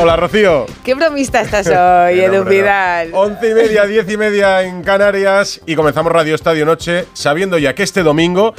[0.00, 0.66] Hola, Rocío.
[0.84, 3.10] Qué bromista estás hoy, Edu Pidal.
[3.14, 7.74] Once y media, diez y media en Canarias y comenzamos Radio Estadio Noche sabiendo ya
[7.74, 8.54] que este domingo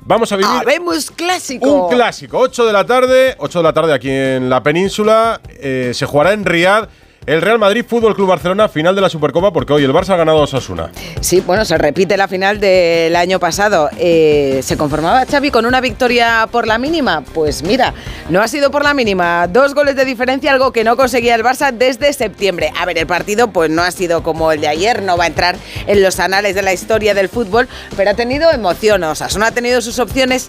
[0.00, 1.70] vamos a vivir Habemos clásico.
[1.88, 2.38] un clásico.
[2.38, 5.40] 8 de la tarde, 8 de la tarde aquí en la península.
[5.48, 6.88] eh, se jugará en Riad
[7.28, 10.16] el Real Madrid Fútbol Club Barcelona, final de la Supercopa, porque hoy el Barça ha
[10.16, 10.90] ganado a Osasuna.
[11.20, 13.90] Sí, bueno, se repite la final del año pasado.
[13.98, 17.22] Eh, ¿Se conformaba Xavi con una victoria por la mínima?
[17.34, 17.92] Pues mira,
[18.30, 19.46] no ha sido por la mínima.
[19.46, 22.72] Dos goles de diferencia, algo que no conseguía el Barça desde septiembre.
[22.80, 25.26] A ver, el partido pues no ha sido como el de ayer, no va a
[25.26, 29.04] entrar en los anales de la historia del fútbol, pero ha tenido emoción.
[29.04, 30.46] Osasuna ha tenido sus opciones.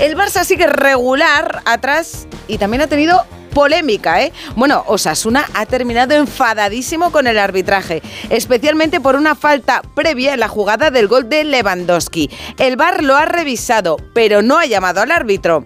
[0.00, 3.22] El Barça sigue regular atrás y también ha tenido
[3.56, 4.34] polémica, ¿eh?
[4.54, 10.48] Bueno, Osasuna ha terminado enfadadísimo con el arbitraje, especialmente por una falta previa en la
[10.48, 12.28] jugada del gol de Lewandowski.
[12.58, 15.64] El VAR lo ha revisado, pero no ha llamado al árbitro.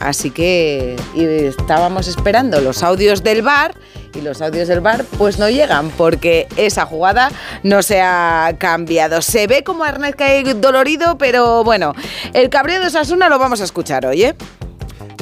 [0.00, 3.76] Así que estábamos esperando los audios del VAR
[4.16, 7.30] y los audios del VAR pues no llegan porque esa jugada
[7.62, 9.22] no se ha cambiado.
[9.22, 11.94] Se ve como Arnaz cae dolorido, pero bueno,
[12.32, 14.34] el cabreo de Osasuna lo vamos a escuchar hoy, ¿eh?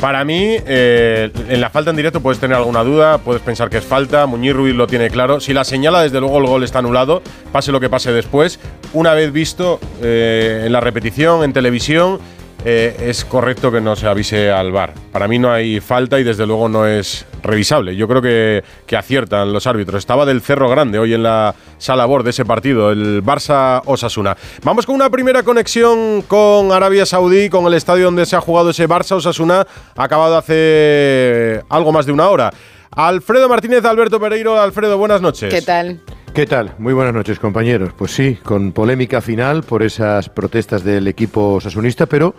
[0.00, 3.76] Para mí, eh, en la falta en directo puedes tener alguna duda, puedes pensar que
[3.76, 5.40] es falta, Muñiz Ruiz lo tiene claro.
[5.40, 8.58] Si la señala, desde luego el gol está anulado, pase lo que pase después.
[8.94, 12.18] Una vez visto eh, en la repetición, en televisión,
[12.64, 14.92] eh, es correcto que no se avise al VAR.
[15.12, 17.96] Para mí no hay falta y desde luego no es revisable.
[17.96, 18.62] Yo creo que,
[18.96, 20.00] aciertan los árbitros.
[20.00, 24.36] Estaba del Cerro Grande hoy en la sala BOR de ese partido, el Barça-Osasuna.
[24.62, 28.70] Vamos con una primera conexión con Arabia Saudí, con el estadio donde se ha jugado
[28.70, 29.66] ese Barça-Osasuna,
[29.96, 32.50] acabado hace algo más de una hora.
[32.90, 34.60] Alfredo Martínez, Alberto Pereiro.
[34.60, 35.52] Alfredo, buenas noches.
[35.52, 36.00] ¿Qué tal?
[36.34, 36.74] ¿Qué tal?
[36.78, 37.92] Muy buenas noches, compañeros.
[37.98, 42.36] Pues sí, con polémica final por esas protestas del equipo sasunista, pero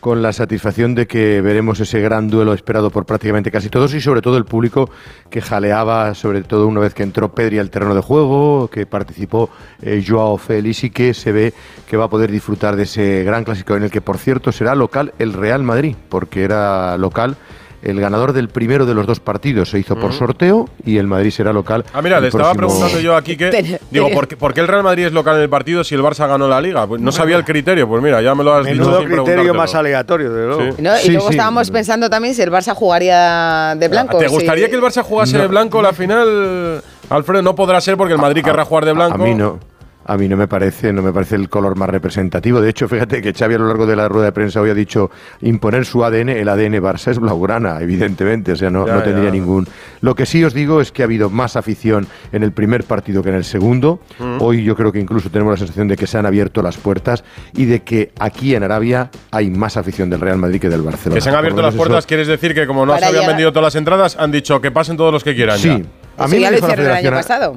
[0.00, 4.00] con la satisfacción de que veremos ese gran duelo esperado por prácticamente casi todos y
[4.00, 4.88] sobre todo el público
[5.28, 9.50] que jaleaba, sobre todo una vez que entró Pedri al terreno de juego, que participó
[9.82, 11.52] eh, Joao Félix y que se ve
[11.86, 14.74] que va a poder disfrutar de ese gran clásico en el que, por cierto, será
[14.74, 17.36] local el Real Madrid, porque era local
[17.84, 21.30] el ganador del primero de los dos partidos se hizo por sorteo y el Madrid
[21.30, 21.84] será local.
[21.92, 23.78] Ah, mira, le estaba preguntando yo aquí que.
[23.90, 26.02] Digo, ¿por qué, por qué el Real Madrid es local en el partido si el
[26.02, 26.86] Barça ganó la liga?
[26.86, 28.78] Pues no sabía el criterio, pues mira, ya me lo has dicho.
[28.78, 30.62] Menudo criterio más aleatorio, de luego.
[30.76, 30.82] Sí.
[30.82, 30.96] ¿no?
[30.96, 31.34] Sí, y luego sí.
[31.34, 34.18] estábamos pensando también si el Barça jugaría de blanco.
[34.18, 36.82] ¿Te gustaría que el Barça jugase de blanco la final?
[37.10, 39.14] Alfredo, no podrá ser porque el Madrid querrá jugar de blanco.
[39.14, 39.58] A mí no.
[40.06, 42.60] A mí no me parece, no me parece el color más representativo.
[42.60, 44.74] De hecho, fíjate que Xavi a lo largo de la rueda de prensa hoy ha
[44.74, 45.10] dicho
[45.40, 49.26] imponer su ADN, el ADN Barça es blaugrana, evidentemente, o sea, no, Ya, no tendría
[49.26, 49.30] ya.
[49.30, 49.66] ningún.
[50.02, 53.22] Lo que sí os digo es que ha habido más afición en el primer partido
[53.22, 54.00] que en el segundo.
[54.18, 54.36] Mm.
[54.40, 57.24] Hoy yo creo que incluso tenemos la sensación de que se han abierto las puertas
[57.54, 61.14] y de que aquí en Arabia hay más afición del Real Madrid que del Barcelona.
[61.16, 63.50] Que se han abierto las eso- puertas, quieres decir que como no se habían vendido
[63.52, 65.58] todas las entradas, han dicho que pasen todos los que quieran.
[65.58, 65.68] Sí.
[65.68, 65.80] ya.
[66.16, 67.56] A mí me lo dijo la hicieron el año pasado.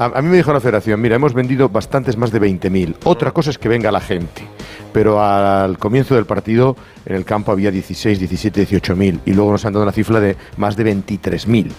[0.00, 2.96] A, mí me dijo la federación, mira, hemos vendido bastantes más de 20.000.
[3.04, 4.42] Otra cosa es que venga la gente.
[4.94, 6.74] Pero al comienzo del partido
[7.04, 10.36] en el campo había 16, 17, 18.000 y luego nos han dado una cifra de
[10.56, 11.70] más de 23.000.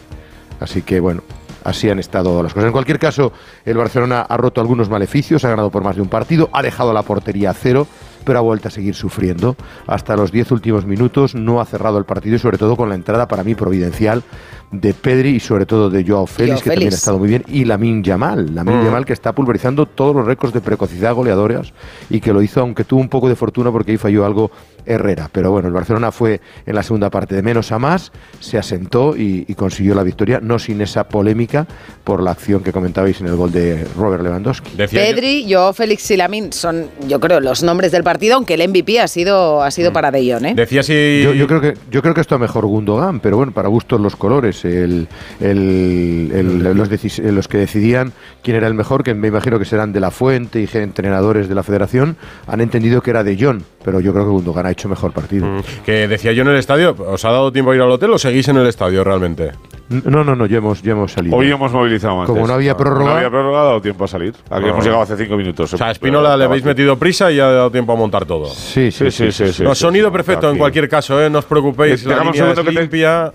[0.60, 1.24] Así que bueno,
[1.64, 2.68] así han estado las cosas.
[2.68, 3.34] En cualquier caso,
[3.66, 6.94] el Barcelona ha roto algunos maleficios, ha ganado por más de un partido, ha dejado
[6.94, 7.88] la portería a cero,
[8.24, 9.56] pero ha vuelto a seguir sufriendo.
[9.88, 12.96] Hasta los 10 últimos minutos no ha cerrado el partido y sobre todo con la
[12.96, 14.24] entrada para mí providencial
[14.72, 17.66] de Pedri y sobre todo de Joao Félix, que también ha estado muy bien, y
[17.66, 18.86] Lamin Yamal, Lamin Mm.
[18.86, 21.74] Yamal que está pulverizando todos los récords de precocidad goleadoras
[22.10, 24.52] y que lo hizo aunque tuvo un poco de fortuna porque ahí falló algo
[24.86, 25.30] Herrera.
[25.32, 29.16] Pero bueno, el Barcelona fue en la segunda parte de menos a más, se asentó
[29.16, 31.68] y, y consiguió la victoria, no sin esa polémica
[32.04, 34.72] por la acción que comentabais en el gol de Robert Lewandowski.
[34.76, 38.68] Decía Pedri, yo, Félix y Lamin son, yo creo, los nombres del partido, aunque el
[38.68, 40.54] MVP ha sido, ha sido para De Jong, ¿eh?
[40.56, 41.22] Decía si.
[41.24, 44.16] Yo, yo creo que yo creo que esto mejor Gundogan, pero bueno, para gustos los
[44.16, 44.64] colores.
[44.66, 45.08] El,
[45.40, 48.14] el- el- los, decis- los que decidían
[48.44, 51.56] quién era el mejor, que me imagino que serán de la Fuente y entrenadores de
[51.56, 52.16] la Federación,
[52.48, 55.46] han entendido que era de John, pero yo creo que Gundogan ha hecho mejor partido.
[55.46, 58.12] Mm, Que decía yo en el estadio, ¿os ha dado tiempo a ir al hotel
[58.12, 59.52] o seguís en el estadio realmente?
[59.90, 61.36] No, no, no, ya hemos, ya hemos salido.
[61.36, 62.34] Hoy hemos movilizado antes.
[62.34, 64.34] Como no había prórroga- No había prórroga, ha dado tiempo a salir.
[64.50, 64.70] Aquí No.
[64.70, 65.74] hemos llegado hace cinco minutos.
[65.74, 68.26] O sea, a Espinola le habéis metido prisa y ya ha dado tiempo a montar
[68.26, 68.46] todo.
[68.48, 69.52] Sí, Sí, sí, sí.
[69.52, 71.30] sí, no, sí, sonido sí, perfecto en cualquier caso, ¿eh?
[71.30, 73.34] no os preocupéis, Eh, la dejamos un línea es segundo que te- limpia.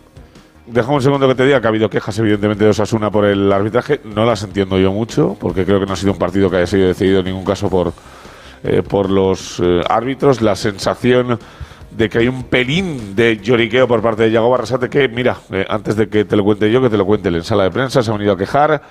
[0.68, 3.52] Dejamos un segundo que te diga que ha habido quejas, evidentemente, de Osasuna por el
[3.52, 4.00] arbitraje.
[4.04, 6.66] No las entiendo yo mucho, porque creo que no ha sido un partido que haya
[6.66, 7.92] sido decidido en ningún caso por
[8.66, 11.38] eh, por los eh, árbitros, la sensación
[11.96, 15.64] de que hay un pelín de lloriqueo por parte de Yago Barrasate que, mira, eh,
[15.68, 17.70] antes de que te lo cuente yo, que te lo cuente él en sala de
[17.70, 18.82] prensa, se ha venido a quejar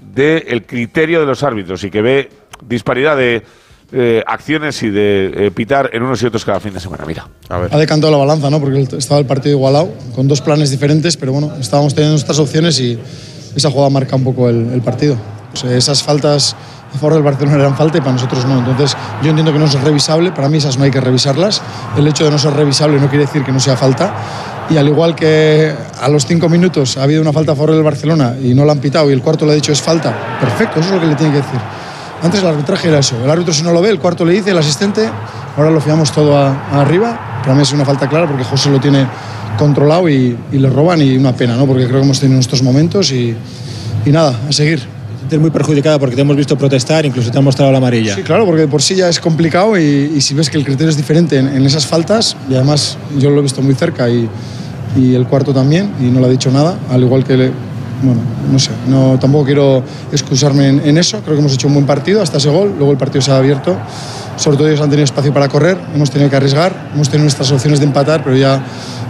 [0.00, 2.30] del criterio de los árbitros y que ve
[2.66, 3.42] disparidad de
[3.92, 7.04] eh, acciones y de eh, pitar en unos y otros cada fin de semana.
[7.06, 7.28] Mira.
[7.48, 7.74] A ver.
[7.74, 8.60] Ha decantado la balanza, ¿no?
[8.60, 12.78] Porque estaba el partido igualado, con dos planes diferentes, pero bueno, estábamos teniendo nuestras opciones
[12.78, 12.98] y
[13.56, 15.16] esa jugada marca un poco el, el partido.
[15.52, 16.54] O sea, esas faltas
[16.94, 18.58] a favor del Barcelona eran falta y para nosotros no.
[18.58, 21.62] Entonces, yo entiendo que no es revisable, para mí esas no hay que revisarlas.
[21.96, 24.12] El hecho de no ser revisable no quiere decir que no sea falta.
[24.70, 27.82] Y al igual que a los cinco minutos ha habido una falta a favor del
[27.82, 30.78] Barcelona y no la han pitado y el cuarto le ha dicho es falta, perfecto,
[30.78, 31.58] eso es lo que le tiene que decir.
[32.22, 34.50] Antes el arbitraje era eso, el árbitro si no lo ve, el cuarto le dice,
[34.50, 35.08] el asistente,
[35.56, 37.40] ahora lo fiamos todo a, arriba.
[37.42, 39.08] Para mí es una falta clara porque José lo tiene
[39.58, 41.66] controlado y, y le roban y una pena, ¿no?
[41.66, 43.36] porque creo que hemos tenido nuestros momentos y
[44.06, 44.99] nada, a seguir.
[45.30, 48.16] Te muy perjudicada porque te hemos visto protestar, incluso te han mostrado la amarilla.
[48.16, 50.64] Sí, claro, porque de por sí ya es complicado y, y si ves que el
[50.64, 54.10] criterio es diferente en, en, esas faltas, y además yo lo he visto muy cerca
[54.10, 54.28] y,
[54.96, 57.52] y, el cuarto también, y no le ha dicho nada, al igual que, le,
[58.02, 61.74] bueno, no sé, no, tampoco quiero excusarme en, en, eso, creo que hemos hecho un
[61.74, 63.76] buen partido hasta ese gol, luego el partido se ha abierto,
[64.40, 67.52] sobre todo ellos han tenido espacio para correr, hemos tenido que arriesgar, hemos tenido nuestras
[67.52, 68.62] opciones de empatar, pero ya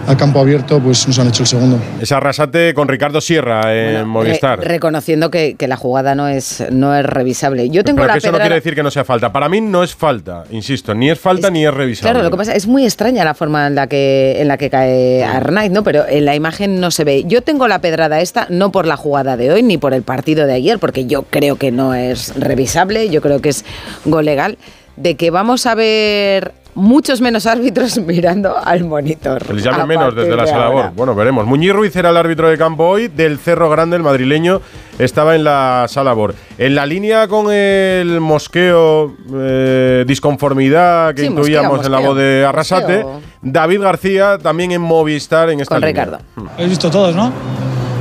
[0.06, 1.78] a campo abierto pues nos han hecho el segundo.
[2.00, 4.58] Esa arrasate con Ricardo Sierra en bueno, Movistar.
[4.58, 7.70] Re reconociendo que, que, la jugada no es, no es revisable.
[7.70, 9.30] Yo tengo Pero la que eso no quiere decir que no sea falta.
[9.30, 12.10] Para mí no es falta, insisto, ni es falta es, ni es revisable.
[12.10, 14.68] Claro, lo que pasa es muy extraña la forma en la que, en la que
[14.68, 15.84] cae Arnaiz, ¿no?
[15.84, 17.22] Pero en la imagen no se ve.
[17.24, 20.46] Yo tengo la pedrada esta no por la jugada de hoy ni por el partido
[20.46, 23.64] de ayer, porque yo creo que no es revisable, yo creo que es
[24.04, 24.58] gol legal,
[25.00, 29.52] de que vamos a ver muchos menos árbitros mirando al monitor.
[29.54, 31.46] Les llamen menos desde la sala de Bueno, veremos.
[31.46, 34.60] Muñiz Ruiz era el árbitro de campo hoy, del Cerro Grande, el madrileño,
[34.98, 36.34] estaba en la sala Bor.
[36.58, 42.44] En la línea con el mosqueo, eh, disconformidad que sí, mosqueo, en la voz de
[42.44, 43.20] Arrasate, mosqueo.
[43.42, 46.04] David García también en Movistar en esta con línea.
[46.04, 46.24] Ricardo.
[46.54, 47.32] Habéis visto todos, ¿no?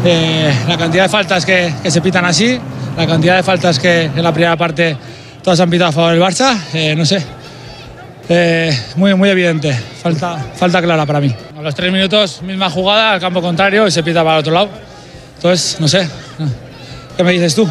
[0.06, 2.58] Eh, la cantidad de faltas que, que, se pitan así,
[2.96, 4.96] la cantidad de faltas que en la primera parte
[5.44, 7.24] todas han pitado a favor del Barça, eh, no sé,
[8.30, 11.34] eh, muy, muy evidente, falta, falta clara para mí.
[11.58, 14.54] A los tres minutos, misma jugada al campo contrario y se pita para el otro
[14.54, 14.70] lado.
[15.36, 16.08] Entonces, no sé,
[17.18, 17.68] ¿qué me dices tú?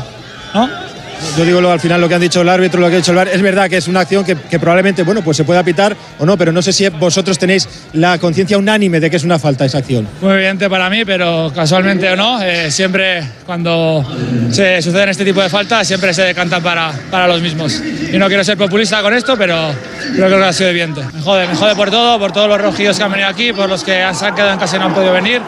[0.55, 0.88] ¿No?
[1.37, 3.13] Yo digo lo, al final lo que han dicho el árbitro, lo que ha dicho
[3.13, 5.63] el VAR, es verdad que es una acción que, que, probablemente, bueno, pues se pueda
[5.63, 9.25] pitar o no, pero no sé si vosotros tenéis la conciencia unánime de que es
[9.25, 10.09] una falta esa acción.
[10.21, 14.05] Muy evidente para mí, pero casualmente o no, eh, siempre cuando
[14.51, 17.81] se suceden este tipo de faltas, siempre se decantan para, para los mismos.
[18.13, 19.73] Y no quiero ser populista con esto, pero,
[20.15, 21.03] creo que ha sido evidente.
[21.15, 23.69] Me jode, me jode por todo, por todos los rojillos que han venido aquí, por
[23.69, 25.41] los que se han quedado en casa y no han podido venir,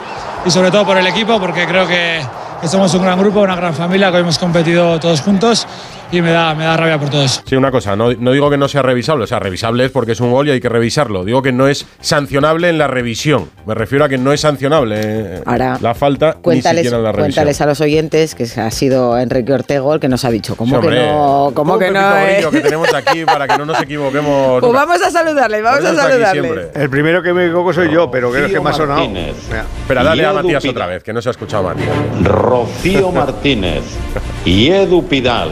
[0.45, 2.21] y sobre todo por el equipo, porque creo que
[2.69, 5.67] somos un gran grupo, una gran familia, que hemos competido todos juntos
[6.13, 7.43] y me da, me da rabia por todo eso.
[7.45, 10.13] Sí, una cosa, no, no, digo que no sea revisable, o sea, revisable es porque
[10.13, 11.25] es un gol y hay que revisarlo.
[11.25, 13.51] Digo que no es sancionable en la revisión.
[13.67, 17.13] Me refiero a que no es sancionable Ahora, la falta cuéntales, ni siquiera en la
[17.13, 17.33] revisión.
[17.33, 20.57] Cuéntales a los oyentes que ha sido Enrique Ortego el que nos ha dicho.
[20.57, 21.53] ¿Cómo sí, hombre, que no?
[21.55, 22.19] ¿Cómo que no?
[22.19, 22.47] Eh?
[22.51, 24.61] que tenemos aquí para que no nos equivoquemos.
[24.61, 26.71] Pues vamos a saludarle, vamos a saludarle.
[26.75, 29.05] El primero que me equivoco soy yo, pero creo que me ha sonado.
[29.05, 31.89] Espera, dale a Matías otra vez, que no se ha escuchado Matías.
[32.23, 33.83] Rocío Martínez
[34.45, 35.51] y Edu Pidal.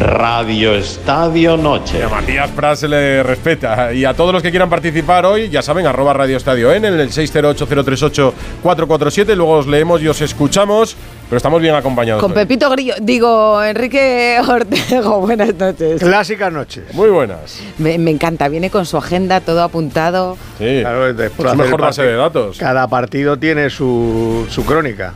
[0.00, 2.02] Radio Estadio Noche.
[2.02, 3.92] A Matías Pras se le respeta.
[3.92, 7.10] Y a todos los que quieran participar hoy, ya saben, arroba Radio Estadio en el
[7.10, 9.34] 608-038-447.
[9.34, 10.96] Luego os leemos y os escuchamos,
[11.28, 12.20] pero estamos bien acompañados.
[12.20, 12.38] Con hoy.
[12.38, 16.00] Pepito Grillo, digo, Enrique Ortego, buenas noches.
[16.00, 16.92] Clásicas noches.
[16.92, 17.60] Muy buenas.
[17.78, 20.36] Me, me, encanta, viene con su agenda todo apuntado.
[20.58, 21.16] Sí, claro, es
[21.56, 22.58] mejor base de datos.
[22.58, 25.14] Cada partido tiene su, su crónica.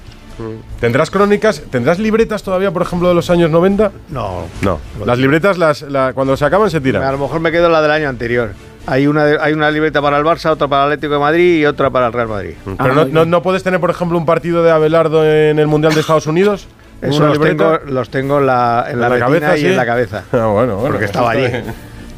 [0.81, 1.63] ¿Tendrás crónicas?
[1.71, 3.93] ¿Tendrás libretas todavía, por ejemplo, de los años 90?
[4.11, 4.47] No.
[4.63, 4.81] No.
[5.05, 7.03] Las libretas, las, la, cuando se acaban, se tiran.
[7.03, 8.51] A lo mejor me quedo la del año anterior.
[8.87, 11.61] Hay una, de, hay una libreta para el Barça, otra para el Atlético de Madrid
[11.61, 12.55] y otra para el Real Madrid.
[12.65, 15.67] Pero ah, no, no, no, puedes tener, por ejemplo, un partido de Abelardo en el
[15.67, 16.67] Mundial de Estados Unidos?
[17.03, 19.67] Eso los tengo, los tengo, en la, en la, la cabeza y ¿sí?
[19.69, 20.25] en la cabeza.
[20.33, 20.91] Ah, bueno, bueno.
[20.91, 21.47] Porque estaba allí.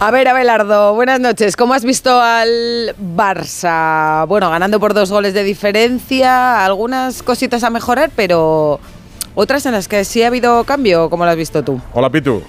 [0.04, 1.54] A ver, Abelardo, buenas noches.
[1.54, 4.26] ¿Cómo has visto al Barça?
[4.26, 8.80] Bueno, ganando por dos goles de diferencia, algunas cositas a mejorar, pero
[9.37, 11.80] otras en las que sí ha habido cambio, ¿cómo lo has visto tú?
[11.92, 12.42] Hola, Pitu.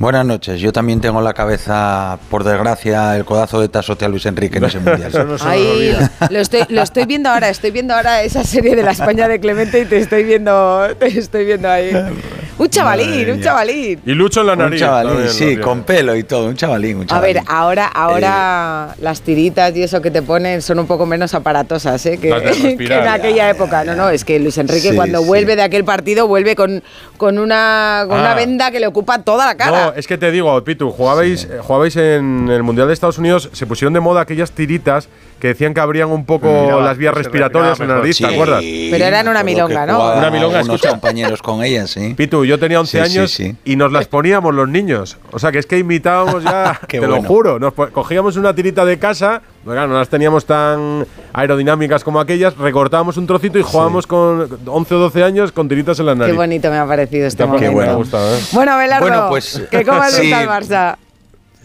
[0.00, 0.60] Buenas noches.
[0.60, 4.58] Yo también tengo en la cabeza, por desgracia, el codazo de Tasote a Luis Enrique
[4.58, 5.10] en ese mundial.
[5.10, 5.96] Eso no se Ahí,
[6.28, 7.50] lo, estoy, lo estoy viendo ahora.
[7.50, 11.06] Estoy viendo ahora esa serie de la España de Clemente y te estoy viendo, te
[11.06, 11.92] estoy viendo ahí.
[12.58, 14.00] Un chavalín, Madre un chavalín.
[14.04, 14.80] Y Lucho en la Un nariz.
[14.80, 17.34] chavalín, también lo sí, con pelo y todo, un chavalín, un A chavalín.
[17.34, 21.34] ver, ahora, Eh, ahora las tiritas y eso que te ponen son un poco menos
[21.34, 22.18] aparatosas ¿eh?
[22.18, 22.30] que,
[22.78, 23.84] en aquella época.
[23.84, 25.26] No, no, es que Luis Enrique Sí, cuando sí.
[25.26, 26.82] vuelve de aquel partido vuelve con,
[27.16, 28.34] con, una, con una Ah.
[28.34, 29.86] venda que le ocupa toda la cara.
[29.86, 33.48] No, es que te digo, Pitu, jugabais, eh, jugabais en el Mundial de Estados Unidos,
[33.52, 35.08] se pusieron de moda aquellas tiritas
[35.40, 38.62] que decían que abrían un poco Miraba, las vías respiratorias en la nariz, ¿te acuerdas?
[38.62, 40.14] Pero eran una me milonga, ¿no?
[40.16, 40.90] Una milonga, escucha.
[40.90, 42.14] compañeros con ellas, sí.
[42.14, 43.56] Pitu, yo tenía 11 Sí, sí, años sí.
[43.64, 45.16] y nos las poníamos los niños.
[45.30, 47.28] O sea, que es que imitábamos ya, Qué te lo bueno.
[47.28, 47.58] juro.
[47.58, 53.16] Nos cogíamos una tirita de casa, claro, no las teníamos tan aerodinámicas como aquellas, recortábamos
[53.16, 56.32] un trocito y jugábamos con 11 o 12 años con tiritas en la nariz.
[56.32, 57.78] Qué bonito me ha parecido este momento.
[57.78, 58.40] me ha gustado, ¿eh?
[58.52, 60.22] Bueno, Belardo, Bueno, pues, que cómo has sí.
[60.22, 60.96] visto al Barça.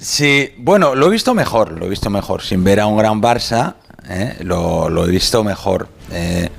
[0.03, 2.41] Sí, bueno, lo he visto mejor, lo he visto mejor.
[2.41, 3.75] Sin ver a un gran Barça,
[4.09, 4.35] ¿eh?
[4.41, 5.87] lo, he visto mejor.
[6.11, 6.49] Eh,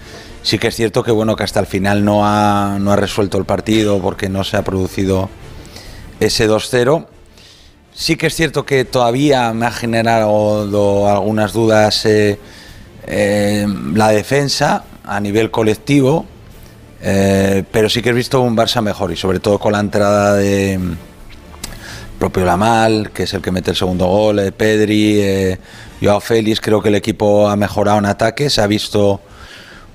[0.43, 3.37] sí que es cierto que bueno que hasta el final no ha, no ha resuelto
[3.37, 5.29] el partido porque no se ha producido
[6.21, 7.07] ese 2-0.
[7.93, 12.39] Sí que es cierto que todavía me ha generado algunas dudas eh,
[13.93, 16.25] la defensa a nivel colectivo,
[16.99, 20.81] pero sí que he visto un Barça mejor y sobre todo con la entrada de
[22.25, 25.59] propio Lamal, que es el que mete el segundo gol, eh, Pedri, eh,
[26.01, 29.21] Joao Félix, creo que el equipo ha mejorado en ataque, se ha visto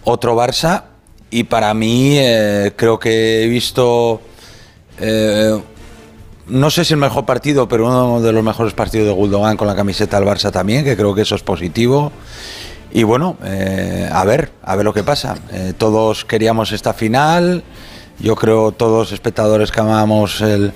[0.03, 0.83] otro Barça
[1.31, 4.21] y para mí eh, creo que he visto,
[4.99, 5.59] eh,
[6.45, 9.67] no sé si el mejor partido, pero uno de los mejores partidos de Guldogan con
[9.67, 12.11] la camiseta del Barça también, que creo que eso es positivo.
[12.91, 13.37] Y bueno,
[14.11, 15.35] a ver, a ver lo que pasa.
[15.77, 17.63] Todos queríamos esta final,
[18.19, 20.73] yo creo todos espectadores que amamos el,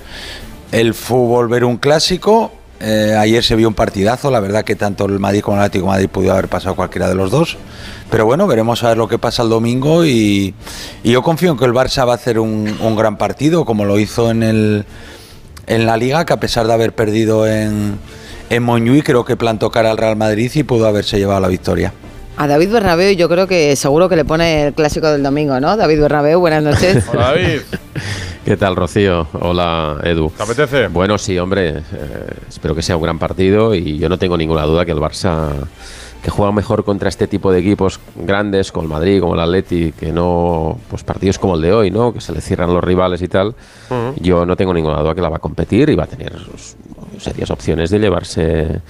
[0.74, 2.51] el fútbol ver un clásico.
[2.80, 5.88] Eh, ayer se vio un partidazo, la verdad que tanto el Madrid como el Atlético
[5.88, 7.58] Madrid pudo haber pasado cualquiera de los dos.
[8.10, 10.53] Pero bueno, veremos a ver lo que pasa el domingo y,
[11.03, 14.32] yo confío en que el Barça va a hacer un, gran partido, como lo hizo
[14.32, 14.86] en, el,
[15.68, 18.00] en la Liga, que a pesar de haber perdido en,
[18.50, 21.94] en Montjuic, creo que plantó cara al Real Madrid y pudo haberse llevado la victoria.
[22.36, 25.78] A David Bernabéu yo creo que seguro que le pone el clásico del domingo, ¿no?
[25.78, 27.06] David Bernabéu, buenas noches.
[27.13, 27.62] Hola, David.
[28.46, 29.28] ¿Qué tal, Rocío?
[29.34, 30.32] Hola, Edu.
[30.36, 30.88] ¿Te apetece?
[30.88, 31.78] Bueno, sí, hombre.
[31.78, 31.84] eh,
[32.50, 35.52] espero que sea un gran partido y yo no tengo ninguna duda que el Barça,
[36.24, 39.92] que juega mejor contra este tipo de equipos grandes, como el Madrid, como el Atleti,
[39.92, 42.13] que no, pues partidos como el de hoy, ¿no?
[42.13, 43.53] Que se le cierran los rivales y tal.
[44.15, 46.77] Yo no tengo ninguna duda que la va a competir y va a tener sus
[47.20, 48.82] serias opciones de llevarse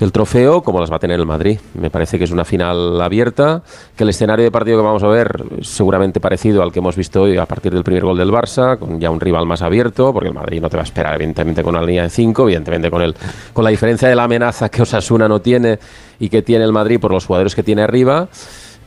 [0.00, 1.58] el trofeo, como las va a tener el Madrid.
[1.74, 3.62] Me parece que es una final abierta,
[3.94, 6.96] que el escenario de partido que vamos a ver es seguramente parecido al que hemos
[6.96, 10.14] visto hoy a partir del primer gol del Barça, con ya un rival más abierto,
[10.14, 12.90] porque el Madrid no te va a esperar evidentemente con una línea de 5, evidentemente
[12.90, 13.14] con, el,
[13.52, 15.78] con la diferencia de la amenaza que Osasuna no tiene
[16.20, 18.28] y que tiene el Madrid por los jugadores que tiene arriba.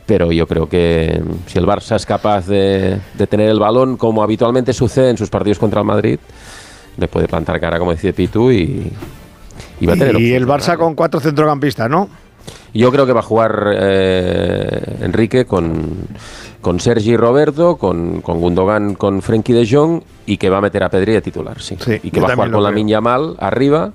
[0.06, 4.22] Pero yo creo que si el Barça es capaz de, de tener el balón, como
[4.22, 6.18] habitualmente sucede en sus partidos contra el Madrid,
[6.96, 8.92] le puede plantar cara, como decía Pitu, y,
[9.80, 12.08] y va a tener Y el Barça con cuatro centrocampistas, ¿no?
[12.74, 16.06] Yo creo que va a jugar eh, Enrique con,
[16.60, 20.82] con Sergi Roberto, con, con Gundogan, con Frenkie de Jong y que va a meter
[20.82, 21.76] a Pedri de titular, sí.
[22.02, 22.72] y que va a jugar con la.
[22.74, 23.92] Yamal arriba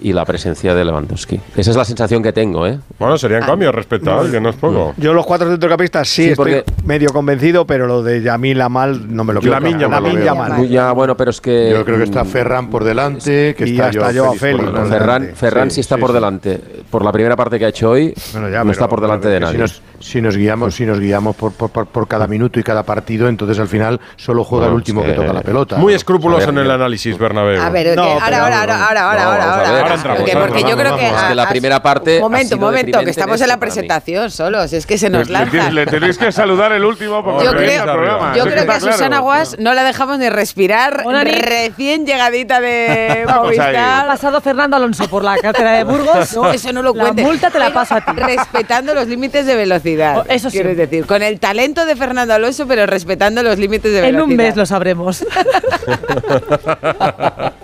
[0.00, 1.40] y la presencia de Lewandowski.
[1.56, 2.78] Esa es la sensación que tengo, ¿eh?
[2.98, 4.94] Bueno, serían cambios respetables, que no es poco.
[4.96, 9.14] Yo los cuatro centrocampistas sí, Sí, estoy porque- medio convencido, pero lo de Yamil Amal
[9.14, 9.52] no me lo creo.
[9.54, 9.80] Lamine
[10.24, 11.70] Yamal, ya, bueno, pero es que...
[11.72, 14.74] Yo creo que está mm, Ferran por delante, que Y está Joao Joao Félix por
[14.74, 14.88] Félix.
[14.90, 16.60] Ferran, Ferran sí, está por delante.
[16.90, 19.28] Por la primera parte que ha hecho hoy, Bueno, ya, no pero- está por delante
[19.28, 19.58] de Si nadie.
[19.58, 22.82] nos, si nos guiamos, si nos guiamos por, por, por- por cada minuto y cada
[22.82, 25.76] partido, entonces al final solo juega No, el último es que que- toca la pelota.
[25.76, 27.60] Muy escrupuloso A en el yo- análisis, Bernabéu.
[27.60, 30.96] A ver, ahora, ahora, ahora, ahora, ahora, ahora, entramos, Porque- vamos, porque yo vamos, creo
[30.96, 31.28] que vamos.
[31.28, 34.72] Que la primera parte Un momento, un momento, que estamos en en la presentación solos,
[34.72, 35.70] es que se nos lanza.
[35.70, 38.36] le tenéis que saludar el último porque Yo creo, el programa.
[38.36, 38.80] yo creo que a.
[38.80, 42.68] Susana Guas no la dejamos ni respirar recién llegadita de
[43.10, 43.22] ahí.
[43.26, 44.06] Ha Movistar.
[44.06, 46.34] pasado Fernando Alonso por la cátedra de Burgos.
[46.34, 47.24] No, eso no lo La cuentes.
[47.24, 48.12] multa te la paso a ti.
[48.14, 50.18] Respetando los límites de velocidad.
[50.18, 50.86] Oh, eso quiero siempre.
[50.86, 51.06] decir.
[51.06, 54.24] Con el talento de Fernando Alonso, pero respetando los límites de En velocidad.
[54.28, 55.24] un mes lo sabremos.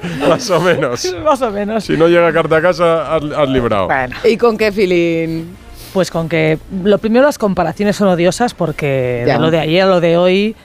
[0.29, 1.15] Más o menos.
[1.25, 1.85] Más o menos.
[1.85, 3.87] Si no llega carta a casa, has, has librado.
[3.87, 5.45] Bueno, ¿Y con qué feeling?
[5.93, 9.35] pues con que lo primero las comparaciones son odiosas porque Ya.
[9.35, 10.57] de lo de ayer a lo de hoy,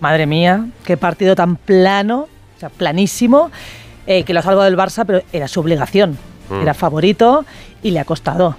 [0.00, 2.20] madre mía, qué partido tan plano,
[2.56, 3.50] o sea, planísimo,
[4.06, 6.16] eh, que lo ha salvado del Barça, pero era su obligación.
[6.48, 6.62] Mm.
[6.62, 7.44] Era favorito
[7.82, 8.56] y le ha costado.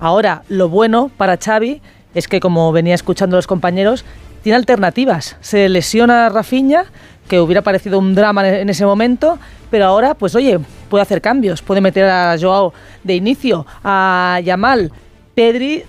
[0.00, 1.80] Ahora, lo bueno para Xavi
[2.14, 4.04] es que, como venía escuchando los compañeros,
[4.42, 5.36] tiene alternativas.
[5.40, 6.86] Se lesiona Rafinha,
[7.28, 9.38] que hubiera parecido un drama en ese momento,
[9.70, 10.58] pero ahora, pues oye,
[10.88, 11.62] puede hacer cambios.
[11.62, 12.72] Puede meter a Joao
[13.04, 14.92] de inicio, a Yamal.
[15.34, 15.84] Pedri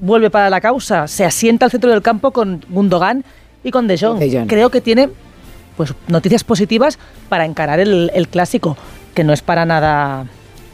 [0.00, 3.24] vuelve para la causa, se asienta al centro del campo con Gundogan
[3.64, 4.18] y con De Jong.
[4.18, 4.48] De Jong.
[4.48, 5.08] Creo que tiene
[5.76, 6.98] pues noticias positivas
[7.28, 8.76] para encarar el, el clásico,
[9.14, 10.26] que no es para nada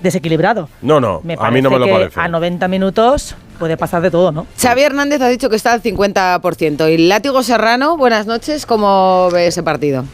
[0.03, 0.69] desequilibrado.
[0.83, 2.21] No, no, Me a mí no me lo que parece.
[2.21, 4.47] A 90 minutos puede pasar de todo, ¿no?
[4.61, 6.93] Xavi Hernández ha dicho que está al 50%.
[6.93, 10.05] Y Látigo Serrano, buenas noches, ¿cómo ve ese partido?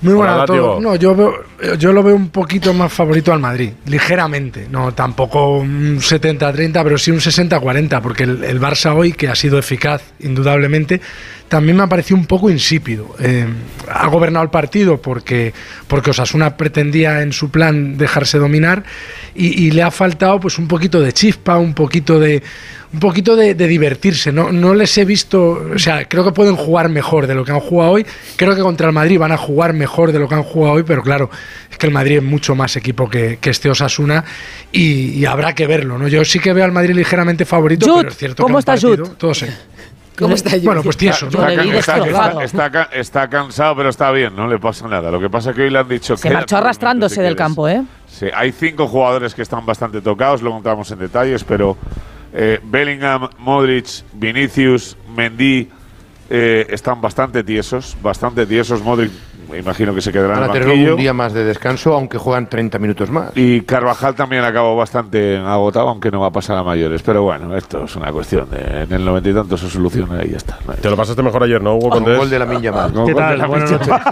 [0.00, 0.80] Muy buena todos.
[0.82, 4.66] No, yo, veo- yo lo veo un poquito más favorito al Madrid, ligeramente.
[4.70, 9.34] No, tampoco un 70-30, pero sí un 60-40, porque el, el Barça hoy, que ha
[9.34, 11.00] sido eficaz, indudablemente,
[11.48, 13.16] también me ha parecido un poco insípido.
[13.18, 13.46] Eh,
[13.90, 15.52] ha gobernado el partido porque,
[15.88, 18.84] porque Osasuna pretendía en su plan dejarse dominar
[19.34, 22.42] y, y le ha faltado pues un poquito de chispa, un poquito de
[22.92, 24.32] un poquito de, de divertirse.
[24.32, 27.52] No, no les he visto, o sea, creo que pueden jugar mejor de lo que
[27.52, 28.06] han jugado hoy.
[28.36, 30.82] Creo que contra el Madrid van a jugar mejor de lo que han jugado hoy,
[30.84, 31.28] pero claro,
[31.70, 34.24] es que el Madrid es mucho más equipo que, que este Osasuna
[34.72, 35.98] y, y habrá que verlo.
[35.98, 36.08] ¿no?
[36.08, 38.72] Yo sí que veo al Madrid ligeramente favorito, Jude, pero es cierto ¿cómo que está
[38.72, 39.16] partido, Jude?
[39.18, 39.52] todo sé.
[40.18, 40.62] ¿Cómo está Jude?
[40.64, 41.46] Bueno, pues tieso, ¿no?
[41.48, 45.10] Está, está- está está cansado, pero está bien, no le pasa nada.
[45.12, 46.34] Lo que pasa es que hoy le han dicho Se que.
[46.34, 47.82] marchó arrastrándose del campo, ¿eh?
[48.08, 51.76] Sí, hay cinco jugadores que están bastante tocados, luego entramos en detalles, pero
[52.32, 55.68] eh, Bellingham, Modric, Vinicius, Mendy
[56.30, 58.82] eh, están bastante tiesos, bastante tiesos.
[58.82, 59.12] Modric,
[59.50, 61.94] me imagino que se quedará en Van el a tener un día más de descanso,
[61.94, 63.32] aunque juegan 30 minutos más.
[63.36, 67.02] Y Carvajal también acabó bastante agotado, aunque no va a pasar a mayores.
[67.02, 68.82] Pero bueno, esto es una cuestión de.
[68.82, 70.58] En el noventa y tanto se soluciona y ya está.
[70.66, 72.18] No Te lo pasaste mejor ayer, ¿no, Hugo Con Condés?
[72.18, 72.92] gol de la Minya Mal.
[72.92, 73.38] Con ¿Qué tal?
[73.38, 74.02] la Buenas Minya.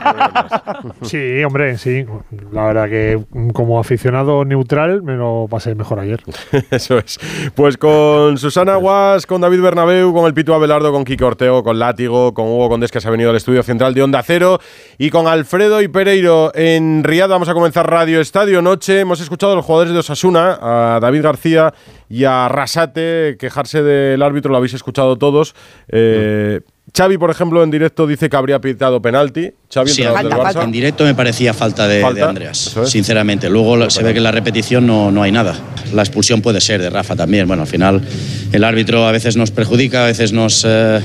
[1.02, 2.04] Sí, hombre, sí.
[2.52, 6.22] La verdad que mm, como aficionado neutral me lo pasé mejor ayer.
[6.70, 7.18] Eso es.
[7.54, 11.78] Pues con Susana Guas, con David Bernabeu, con el Pitu Abelardo, con Kike Ortego, con
[11.78, 14.58] Látigo, con Hugo Condés, que se ha venido al estudio central de Onda Cero,
[14.98, 17.28] y con Alfredo y Pereiro en Riad.
[17.28, 19.00] Vamos a comenzar Radio Estadio Noche.
[19.00, 21.72] Hemos escuchado a los jugadores de Osasuna, a David García
[22.08, 25.54] y a Rasate, quejarse del árbitro, lo habéis escuchado todos.
[25.88, 26.60] Eh,
[26.96, 29.50] Xavi, por ejemplo, en directo dice que habría pitado penalti.
[29.72, 32.88] Xavi, Sí, del falta, en directo me parecía falta de, Falta, de Andreas, es.
[32.88, 33.50] sinceramente.
[33.50, 35.54] Luego se ve que en la repetición no, no hay nada.
[35.92, 37.48] La expulsión puede ser de Rafa también.
[37.48, 38.02] Bueno, al final
[38.52, 41.00] el árbitro a veces nos perjudica, a veces nos, eh,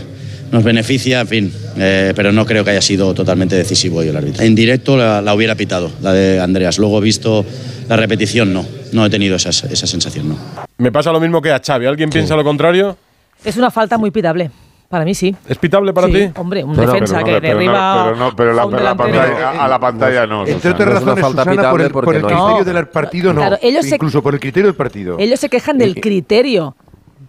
[0.51, 1.53] nos beneficia, en fin.
[1.77, 4.43] Eh, pero no creo que haya sido totalmente decisivo hoy el árbitro.
[4.43, 6.77] En directo la, la hubiera pitado, la de Andreas.
[6.77, 7.46] Luego visto
[7.87, 8.66] la repetición, no.
[8.94, 10.37] No he tenido esa, esa sensación, no.
[10.77, 11.85] Me pasa lo mismo que a Xavi.
[11.85, 12.98] ¿Alguien piensa lo contrario?
[13.44, 14.51] Es una falta muy pitable.
[14.90, 15.33] Para mí sí.
[15.48, 16.31] ¿Es pitable para Sí, ti?
[16.35, 18.94] Hombre, un Pero- defensa Pero que pero derriba pero no, pero la, a un la
[18.98, 20.46] pantalla, a, a la pantalla no.
[20.46, 22.74] Entre otras razones, falta Susana, por el, por porque el no- criterio No.
[22.74, 23.40] del partido no.
[23.40, 25.16] Claro, ellos se- Incluso por el criterio del partido.
[25.18, 26.75] Ellos se quejan del Eh, criterio.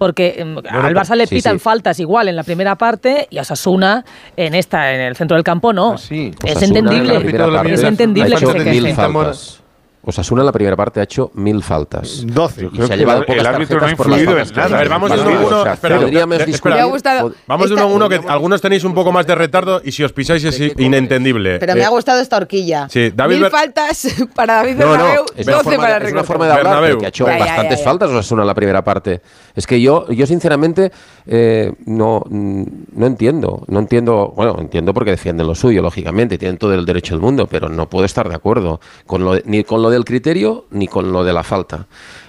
[0.03, 1.63] Porque em, al Barça le sí, pitan sí.
[1.63, 4.05] faltas igual en la primera parte y a Osasuna
[4.37, 5.93] en esta, en el centro del campo, no.
[5.93, 6.33] Ah, sí.
[6.45, 7.15] Es en entendible.
[7.15, 9.62] parte Es entendible que se.
[10.05, 12.25] Osasuna en la primera parte ha hecho mil faltas.
[12.27, 12.65] 12.
[12.65, 14.77] Y creo se ha que llevado el pocas árbitro no ha influido en nada.
[14.77, 15.67] A ver, vamos de uno en uno.
[15.73, 17.33] Espera, podríamos espera, discutir- Me ha gustado.
[17.47, 19.93] Vamos de uno esta- en uno que algunos tenéis un poco más de retardo y
[19.93, 21.59] si os pisáis es inentendible.
[21.61, 22.89] Pero me Eh, ha gustado esta horquilla.
[22.91, 25.99] sí, David Mil Ber- faltas para David No, no, Bernabéu, es una 12 forma, para
[25.99, 27.85] de- es el una forma de hablar que ha hecho bastantes ya, ya.
[27.85, 29.21] faltas Osasuna en la primera parte.
[29.55, 30.91] Es que yo, yo sinceramente
[31.27, 32.63] eh, no, mm,
[32.95, 33.63] no entiendo.
[33.69, 37.47] No entiendo, bueno, entiendo porque defienden lo suyo, lógicamente, tienen todo el derecho del mundo,
[37.47, 41.13] pero no puedo estar de acuerdo con lo ni con lo del criterio ni con
[41.13, 41.87] lo de la falta.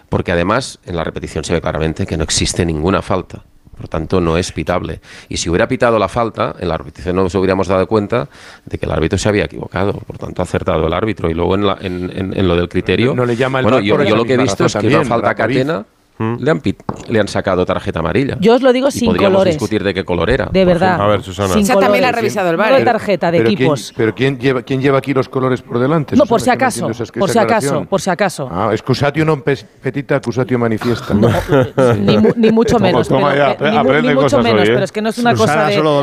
[0.10, 3.44] Porque además en la repetición se ve claramente que no existe ninguna falta.
[3.76, 5.02] Por tanto, no es pitable.
[5.30, 8.30] Y si hubiera pitado la falta, en la repetición nos hubiéramos dado cuenta
[8.66, 9.94] de que el árbitro se había equivocado.
[9.94, 11.32] Por tanto, ha acertado el árbitro.
[11.32, 13.08] Y luego en, la- en- en- en lo del criterio.
[13.08, 15.06] No- no le llama el Bueno, yo, lo que he visto es que una también,
[15.10, 15.58] falta a Bratovic.
[15.58, 15.86] catena.
[16.20, 18.38] Le han, pit- le han sacado tarjeta amarilla.
[18.40, 19.56] Yo os lo digo Y sin podríamos colores.
[19.56, 20.46] discutir de qué color era.
[20.52, 21.02] De verdad.
[21.02, 21.54] A ver, Susana.
[21.54, 22.86] Sin también la ha revisado el No de ¿eh?
[22.86, 23.94] tarjeta, de Pero ¿quién- equipos.
[23.98, 26.16] pero ¿quién lleva, quién lleva aquí los colores por delante?
[26.16, 26.90] No, por si acaso.
[27.18, 27.86] Por si acaso.
[27.86, 28.48] Por si acaso.
[28.52, 31.14] Ah, excusatio non petita, accusatio manifiesta.
[31.98, 33.08] Ni, mu- ni mucho menos.
[33.08, 34.74] toma pero, ya, ni, ni mucho cosas menos, hoy, ¿eh?
[34.74, 36.02] pero es que no es una Susana cosa de, solo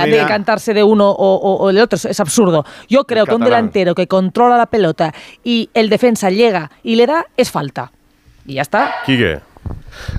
[0.75, 1.97] de uno o, o- o del otro.
[1.97, 2.65] Es, absurdo.
[2.89, 7.07] Yo creo que un delantero que controla la pelota y el defensa llega y le
[7.07, 7.93] da, es falta.
[8.47, 8.95] Y ya está.
[9.07, 9.39] Quique.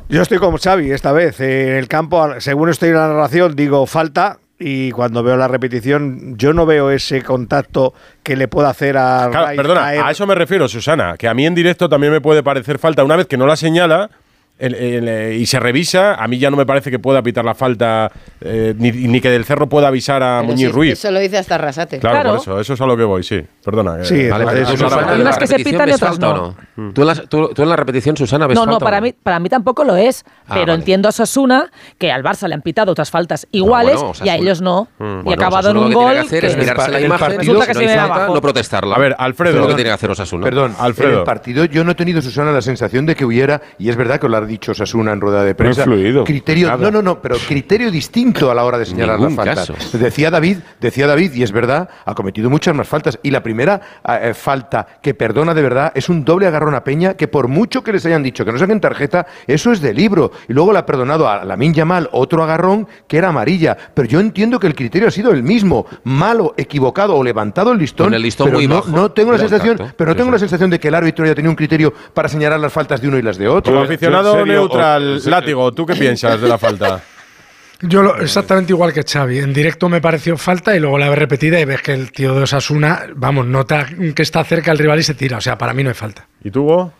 [0.09, 1.39] Yo estoy como Xavi esta vez.
[1.39, 4.37] en el campo, según estoy en la narración, digo falta.
[4.63, 9.27] Y cuando veo la repetición, yo no veo ese contacto que le pueda hacer a.
[9.31, 10.03] Claro, perdona, caer.
[10.03, 13.03] a eso me refiero, Susana, que a mí en directo también me puede parecer falta.
[13.03, 14.11] Una vez que no la señala
[14.61, 17.43] el- el, eh, y se revisa, a mí ya no me parece que pueda pitar
[17.43, 20.93] la falta, eh, ni, ni que del Cerro pueda avisar a Pero Muñiz si Ruiz.
[20.93, 21.99] Eso lo dice hasta Rasate.
[21.99, 22.29] Claro, Claro.
[22.31, 23.41] por eso, eso es a lo que voy, sí.
[23.63, 24.03] Perdona.
[24.03, 25.13] Sí, Vale, pero eso Susana.
[25.15, 26.55] ¿en Unas la que se repetición pitan y otras no.
[26.77, 26.91] no?
[26.93, 29.01] ¿Tú en, la, tú- tú en la repetición, Susana, ves No, no, falta o para
[29.01, 30.23] mí, para mí tampoco lo es.
[30.27, 30.73] Ah, pero vale.
[30.75, 34.35] entiendo a Sasuna que al Barça le han pitado otras faltas iguales bueno, y a
[34.35, 34.87] ellos no.
[34.99, 36.13] Mm, y bueno, acabado en un lo que tiene gol.
[36.13, 38.95] que hacer es que- mirarse la el imagen, partido- Resulta que se no no protestarla.
[38.95, 39.59] A ver, Alfredo.
[39.59, 40.43] Lo que tiene que hacer Osasuna.
[40.43, 41.19] Perdón, En Alfredo.
[41.19, 44.19] el partido yo no he tenido, Susana, la sensación de que hubiera, y es verdad
[44.19, 45.81] que ha dicho Sasuna en rueda de prensa.
[45.81, 46.83] influido, criterio, nada.
[46.83, 49.69] no, no, no, pero criterio distinto a la hora de señalar Ningún las faltas.
[49.71, 49.97] caso.
[49.97, 53.17] Decía David, decía David, y es verdad, ha cometido muchas más faltas.
[53.23, 57.15] Y la primera eh, falta que perdona de verdad es un doble agarrón a Peña
[57.15, 60.31] que por mucho que les hayan dicho que no saquen tarjeta, eso es de libro.
[60.47, 63.77] Y luego le ha perdonado a Lamin Yamal otro agarrón que era amarilla.
[63.93, 65.85] Pero yo entiendo que el criterio ha sido el mismo.
[66.03, 68.07] Malo, equivocado o levantado el listón.
[68.07, 68.89] Con el listón pero muy no, bajo.
[68.89, 71.49] no tengo la sensación, pero no tengo la sensación de que el árbitro haya tenido
[71.51, 73.71] un criterio para señalar las faltas de uno y las de otro.
[73.73, 77.01] Como aficionado neutral, o- látigo, ¿tú qué piensas de la falta?
[77.83, 79.39] Yo lo- exactamente igual que Xavi.
[79.39, 82.35] En directo me pareció falta y luego la ves repetida y ves que el tío
[82.35, 85.37] de Osasuna, vamos, nota que está cerca el rival y se tira.
[85.37, 86.27] O sea, para mí no hay falta.
[86.43, 86.91] ¿Y tú?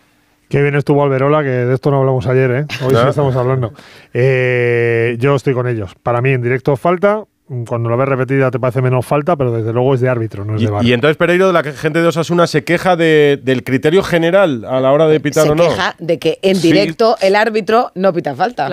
[0.49, 2.65] Qué bien estuvo Alberola, que de esto no hablamos ayer, ¿eh?
[2.83, 3.73] Hoy sí estamos hablando.
[4.13, 5.91] Eh, yo estoy con ellos.
[6.01, 7.23] Para mí, en directo falta.
[7.67, 10.55] Cuando lo ves repetida te parece menos falta, pero desde luego es de árbitro, no
[10.55, 10.85] es Y, de VAR.
[10.85, 14.91] y entonces Pereiro, la gente de Osasuna se queja de- del criterio general a la
[14.93, 15.67] hora de pitar se o no.
[15.67, 16.69] queja de que en Sí.
[16.71, 18.67] directo el árbitro no pita falta.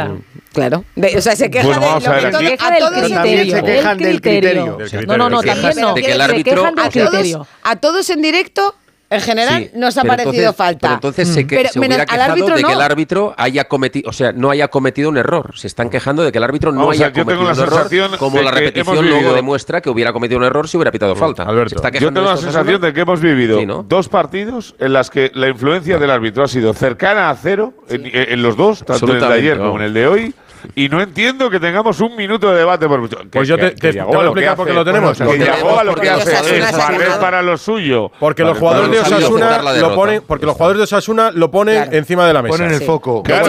[0.53, 0.85] Claro.
[0.95, 2.71] De- o sea, se queja Bueno, de vamos lo a que todo- Se queja a
[2.71, 4.77] del todos También se quejan el del criterio.
[4.77, 5.95] Del No, no, no, también no.
[5.95, 7.47] De que el Se quejan del a todos, criterio.
[7.64, 8.75] a todos en directo,
[9.11, 10.81] en general, Sí, nos ha pero parecido entonces- falta.
[10.88, 14.11] Pero entonces se, que, Pero se menos hubiera quejado de que el árbitro haya cometido,
[14.11, 15.53] o sea, no haya cometido un error.
[15.57, 17.59] Se están quejando de que el árbitro no a haya yo tengo cometido la un
[17.61, 21.16] error, sensación como la repetición luego demuestra que hubiera cometido un error si hubiera pitado
[21.16, 21.44] falta.
[21.44, 21.71] Alberto.
[21.71, 23.83] Se está Yo tengo la sensación de que hemos vivido Sí, ¿no?
[23.83, 28.03] dos partidos en las que la influencia del árbitro ha sido cercana a cero en,
[28.12, 30.35] en los dos, tanto en el de ayer como en el de hoy.
[30.75, 33.09] Y no entiendo que tengamos un minuto de debate por.
[33.31, 35.16] Pues yo te- te- te voy a explicar por qué lo tenemos.
[35.18, 35.25] Que
[35.85, 38.11] lo que hace es barrer para lo suyo.
[38.18, 42.27] Porque los jugadores de Osasuna lo ponen, porque los jugadores de Osasuna lo ponen encima
[42.27, 42.57] de la mesa.
[42.57, 43.23] Ponen el foco.
[43.23, 43.49] Claro,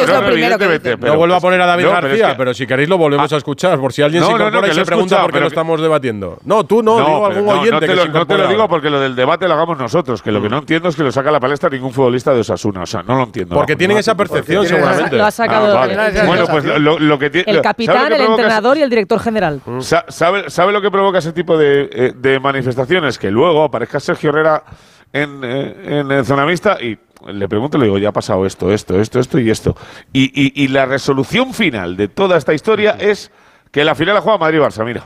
[0.60, 3.32] que no vuelvo a pues- poner a David García, que- pero si queréis lo volvemos
[3.32, 5.50] a escuchar, por si alguien se incorpora que y se pregunta por qué pero lo
[5.50, 6.38] que- estamos debatiendo.
[6.43, 8.67] No, tú no, digo algún no, oyente no te, que se no te lo digo
[8.67, 11.12] porque lo del debate lo hagamos nosotros, que lo que no entiendo es que lo
[11.12, 12.82] saca a la palestra ningún futbolista de Osasuna.
[12.84, 13.56] O sea, no lo entiendo.
[13.56, 15.17] Porque tienen esa percepción, seguramente.
[15.17, 15.78] Lo ha sacado
[16.26, 16.65] Bueno, pues
[17.00, 17.46] lo, lo que tiene.
[17.50, 19.62] el ¿sabe lo capitán, el entrenador y el director general.
[19.82, 23.18] Sa- ¿Sabe, sabe lo que provoca ese tipo de, eh, de manifestaciones?
[23.18, 24.64] Que luego aparezca Sergio Herrera
[25.14, 28.72] en, eh, en el zona mixta y le pregunto, le digo, ya ha pasado esto,
[28.72, 29.76] esto, esto, esto y esto.
[30.14, 33.32] Y, y- y la resolución final de toda esta historia es
[33.72, 35.04] que la final la juega Madrid-Barça, mira.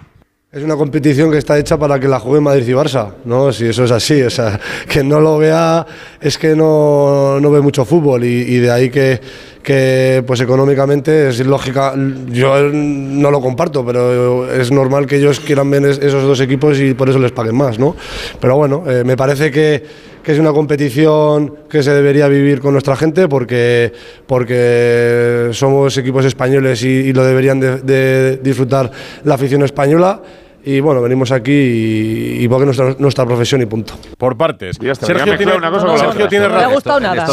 [0.54, 3.52] Es una competición que está hecha para que la juegue Madrid y Barça, ¿no?
[3.52, 5.84] Si eso es así, o sea, que no lo vea
[6.22, 9.20] es que no, no ve mucho fútbol y, y de ahí que,
[9.64, 11.96] que, pues económicamente es lógica,
[12.30, 16.80] yo no lo comparto, pero es normal que ellos quieran ver es- esos dos equipos
[16.80, 17.96] y por eso les paguen más, ¿no?
[18.40, 19.84] Pero bueno, eh, me parece que,
[20.22, 23.92] que es una competición que se debería vivir con nuestra gente porque,
[24.28, 28.92] porque somos equipos españoles y, y lo deberían de, de disfrutar
[29.24, 30.22] la afición española.
[30.66, 33.96] Y bueno, venimos aquí y, y porque es nuestra, nuestra profesión y punto.
[34.18, 34.78] Por partes.
[34.82, 36.30] Está, Sergio tiene, una cosa con la Sergio otra.
[36.30, 36.74] tiene No le ha razón.
[36.76, 37.26] gustado nada.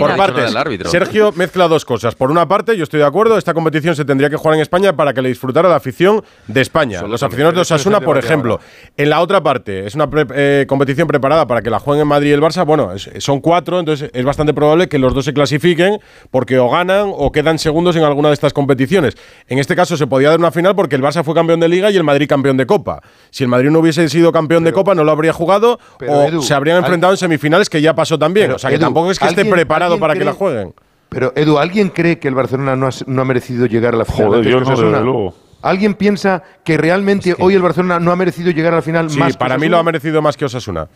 [0.00, 0.90] Por no partes.
[0.90, 2.14] Sergio mezcla dos cosas.
[2.14, 4.94] Por una parte, yo estoy de acuerdo, esta competición se tendría que jugar en España
[4.94, 7.02] para que le disfrutara la afición de España.
[7.02, 8.60] Los aficionados de Osasuna, por ejemplo.
[8.96, 12.30] En la otra parte, es una pre- eh, competición preparada para que la jueguen Madrid
[12.30, 12.64] y el Barça.
[12.64, 15.98] Bueno, es- son cuatro, entonces es bastante probable que los dos se clasifiquen
[16.30, 19.14] porque o ganan o quedan segundos en alguna de estas competiciones.
[19.48, 21.90] En este caso se podía dar una final porque el Barça fue campeón de Liga
[21.90, 23.02] y el Madrid campeón de Copa.
[23.30, 26.22] Si el Madrid no hubiese sido campeón de Copa, no lo habría jugado pero, o
[26.22, 28.46] Edu, se habrían enfrentado en semifinales que ya pasó también.
[28.46, 30.72] Pero, o sea que Edu, tampoco es que esté ¿alguien- preparado para que la jueguen.
[31.10, 34.04] Pero, Edu, ¿alguien cree que el Barcelona no ha, no ha merecido llegar a la
[34.06, 34.28] final?
[34.28, 34.90] Joder, yo que no, Osasuna?
[34.92, 35.34] desde luego.
[35.62, 39.18] ¿Alguien piensa que realmente hoy el Barcelona no ha merecido llegar a la final Sí,
[39.18, 40.86] más que para mí lo ha merecido más que Osasuna.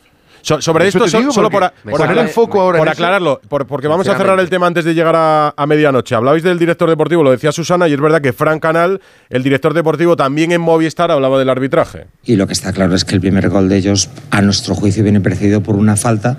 [0.43, 2.89] So- sobre Eso esto, so- solo por, a- por poner acla- el foco ahora por
[2.89, 6.15] aclararlo, por- porque vamos a cerrar el tema antes de llegar a, a medianoche.
[6.15, 9.75] Hablabais del director deportivo, lo decía Susana, y es verdad que Fran Canal, el director
[9.75, 12.07] deportivo, también en Movistar hablaba del arbitraje.
[12.25, 15.03] Y lo que está claro es que el primer gol de ellos, a nuestro juicio,
[15.03, 16.37] viene precedido por una falta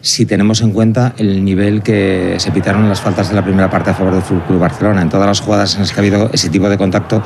[0.00, 3.88] si tenemos en cuenta el nivel que se pitaron las faltas de la primera parte
[3.90, 5.00] a favor del Fútbol Club Barcelona.
[5.00, 7.22] En todas las jugadas en las que ha habido ese tipo de contacto,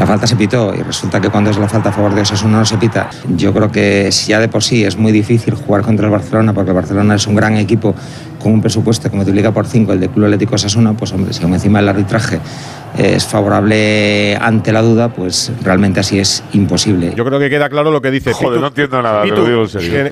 [0.00, 2.58] la falta se pitó y resulta que cuando es la falta a favor de Osasuna
[2.60, 3.10] no se pita.
[3.36, 6.54] Yo creo que si ya de por sí es muy difícil jugar contra el Barcelona,
[6.54, 7.94] porque el Barcelona es un gran equipo
[8.42, 11.42] con un presupuesto que multiplica por 5 el del Club Atlético Osasuna, pues hombre, si
[11.42, 12.40] aún encima el arbitraje
[12.96, 17.12] es favorable ante la duda, pues realmente así es imposible.
[17.14, 18.60] Yo creo que queda claro lo que dice Joder, Pitu.
[18.62, 20.04] no entiendo nada, Pitu, lo digo en serio.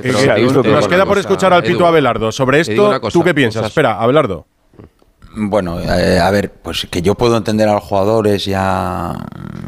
[0.71, 2.31] nos queda por cosa, escuchar al Pitu Abelardo.
[2.31, 3.63] Sobre esto, ¿tú qué piensas?
[3.63, 4.47] Osas- Espera, Abelardo.
[5.41, 9.15] Bueno, eh, a ver, pues que yo puedo entender a los jugadores y a,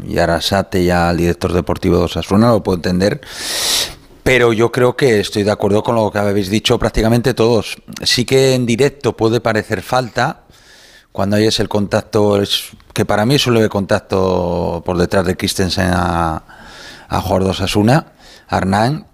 [0.05, 3.21] y Arasate y al director deportivo de Osasuna, lo puedo entender.
[4.23, 7.77] Pero yo creo que estoy de acuerdo con lo que habéis dicho prácticamente todos.
[8.03, 10.41] Sí que en directo puede parecer falta
[11.13, 15.89] cuando hay ese contacto, es, que para mí suele haber contacto por detrás de Christensen
[15.93, 16.43] a,
[17.07, 18.07] a jugador de Osasuna,
[18.49, 19.07] Hernán,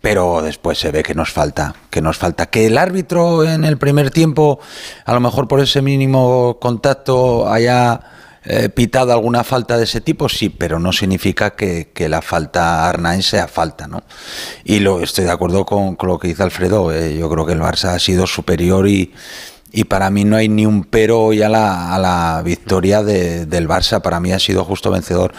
[0.00, 2.46] pero después se ve que nos falta, que nos falta.
[2.46, 4.58] Que el árbitro en el primer tiempo,
[5.04, 8.00] a lo mejor por ese mínimo contacto, haya
[8.44, 13.22] eh, pitado alguna falta de ese tipo, sí, pero no significa que, la falta Arnain
[13.22, 14.02] sea falta, ¿no?
[14.64, 16.90] Y lo estoy de acuerdo con, con lo que dice Alfredo.
[16.92, 19.12] eh, yo creo que el Barça ha sido superior y,
[19.72, 23.46] y para mí no hay ni un pero hoy a la, a la victoria de-
[23.46, 24.00] del Barça.
[24.02, 25.32] Para mí ha sido justo vencedor.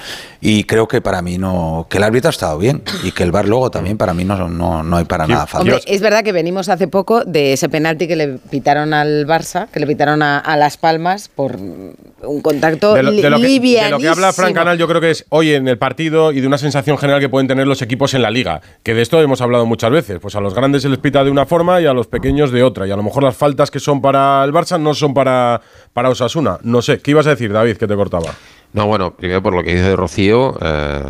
[0.44, 1.86] Y creo que para mí no.
[1.89, 2.82] que el árbitro ha estado bien.
[3.04, 5.62] Y que el Bar luego también para mí no, no, no hay para nada falta.
[5.76, 9.67] Hombre, es verdad que venimos hace poco de ese penalti que le pitaron al Barça,
[9.67, 13.60] que le pitaron a, a Las Palmas por un contacto De lo, de lo que,
[13.60, 14.54] de lo que habla Frank livianísimo.
[14.54, 17.30] Canal, yo creo que es hoy en el partido y de una sensación general que
[17.30, 18.62] pueden tener los equipos en la liga.
[18.84, 20.20] Que de esto hemos hablado muchas veces.
[20.20, 22.63] Pues a los grandes se les pita de una forma y a los pequeños de
[22.63, 22.88] otra.
[22.88, 25.62] Y a lo mejor las faltas que son para el Barça no son para,
[25.93, 26.57] para Osasuna.
[26.63, 26.99] No sé.
[26.99, 28.31] ¿Qué ibas a decir, David, que te cortaba?
[28.73, 31.03] No, bueno, primero por lo que dice Rocío, eh,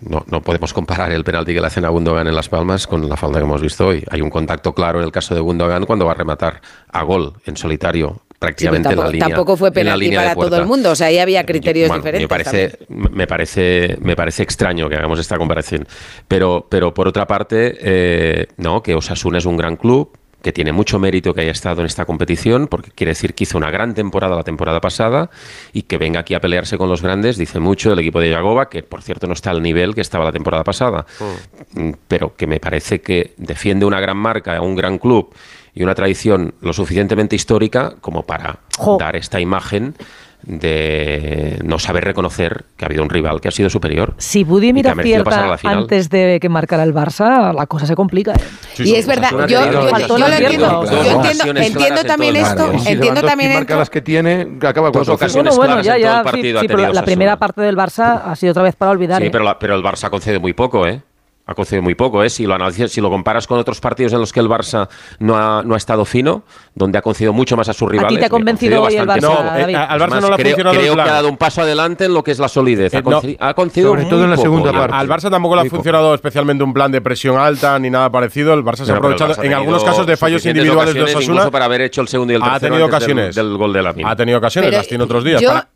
[0.00, 3.08] no, no podemos comparar el penalti que le hacen a Gundogan en Las Palmas con
[3.08, 4.04] la falta que hemos visto hoy.
[4.10, 6.60] Hay un contacto claro en el caso de Gundogan cuando va a rematar
[6.92, 9.28] a gol en solitario Sí, pero prácticamente en la tampoco, línea.
[9.28, 12.04] tampoco fue en la penalti para todo el mundo, o sea, ahí había criterios Bueno,
[12.04, 12.22] diferentes.
[12.22, 15.88] Me parece, me parece, me parece extraño que hagamos esta comparación.
[16.28, 20.72] Pero, pero por otra parte, eh, no, que Osasuna es un gran club que tiene
[20.72, 23.94] mucho mérito que haya estado en esta competición, porque quiere decir que hizo una gran
[23.94, 25.30] temporada la temporada pasada
[25.72, 28.68] y que venga aquí a pelearse con los grandes, dice mucho del equipo de Yagoba,
[28.68, 31.06] que por cierto no está al nivel que estaba la temporada pasada,
[31.74, 35.34] Mm, pero que me parece que defiende una gran marca, un gran club
[35.74, 38.60] y una tradición lo suficientemente histórica como para
[38.98, 39.94] dar esta imagen
[40.42, 44.14] de no saber reconocer que ha habido un rival que ha sido superior.
[44.18, 45.78] Si Budi y que mira ha merecido pasar a cierta la final.
[45.84, 48.32] antes de que marcara el Barça, la cosa se complica.
[48.32, 48.84] ¿eh?
[48.84, 52.36] y es verdad, yo, yo, yo, Faltó yo el lo entiendo, yo entiendo, entiendo también
[52.36, 53.78] esto, entiendo también marca esto.
[53.78, 56.24] las que tiene, acaba con Dos ocasiones Bueno, bueno, claras ya, en todo ya, el
[56.24, 59.20] partido sí, pero la, primera parte del Barça ha sido otra vez para olvidar.
[59.20, 59.30] Sí, ¿eh?
[59.30, 61.02] pero, la- pero el Barça ha concedido muy poco, ¿eh?
[61.50, 62.28] Ha concedido muy poco, ¿eh?
[62.28, 64.86] Si lo, analizas- si lo comparas con otros partidos en los que el Barça
[65.18, 66.42] no ha, no ha estado fino,
[66.74, 68.18] donde ha concedido mucho más a sus rivales.
[68.20, 69.44] te ha convencido hoy el bastante Barça.
[69.58, 69.74] David?
[69.74, 71.36] eh, al Barça más, no le ha creo, funcionado el creo que ha dado un
[71.38, 72.92] paso adelante en lo que es la solidez.
[72.94, 73.22] Ha, Eh, no.
[73.40, 74.44] ha concedido Sobre muy todo en la poco.
[74.46, 74.94] segunda parte.
[74.94, 78.52] Al Barça tampoco le ha funcionado especialmente un plan de presión alta ni nada parecido.
[78.52, 81.28] El Barça se ha aprovechado Barça ha en algunos casos de fallos individuales de ocasiones
[81.30, 81.50] Osasuna.
[81.50, 83.34] para haber hecho el segundo y el ha tercero tenido antes del- ocasiones.
[83.34, 85.40] del gol de la Ha tenido ocasiones, Pero las tiene otros días.
[85.40, 85.68] yo Para-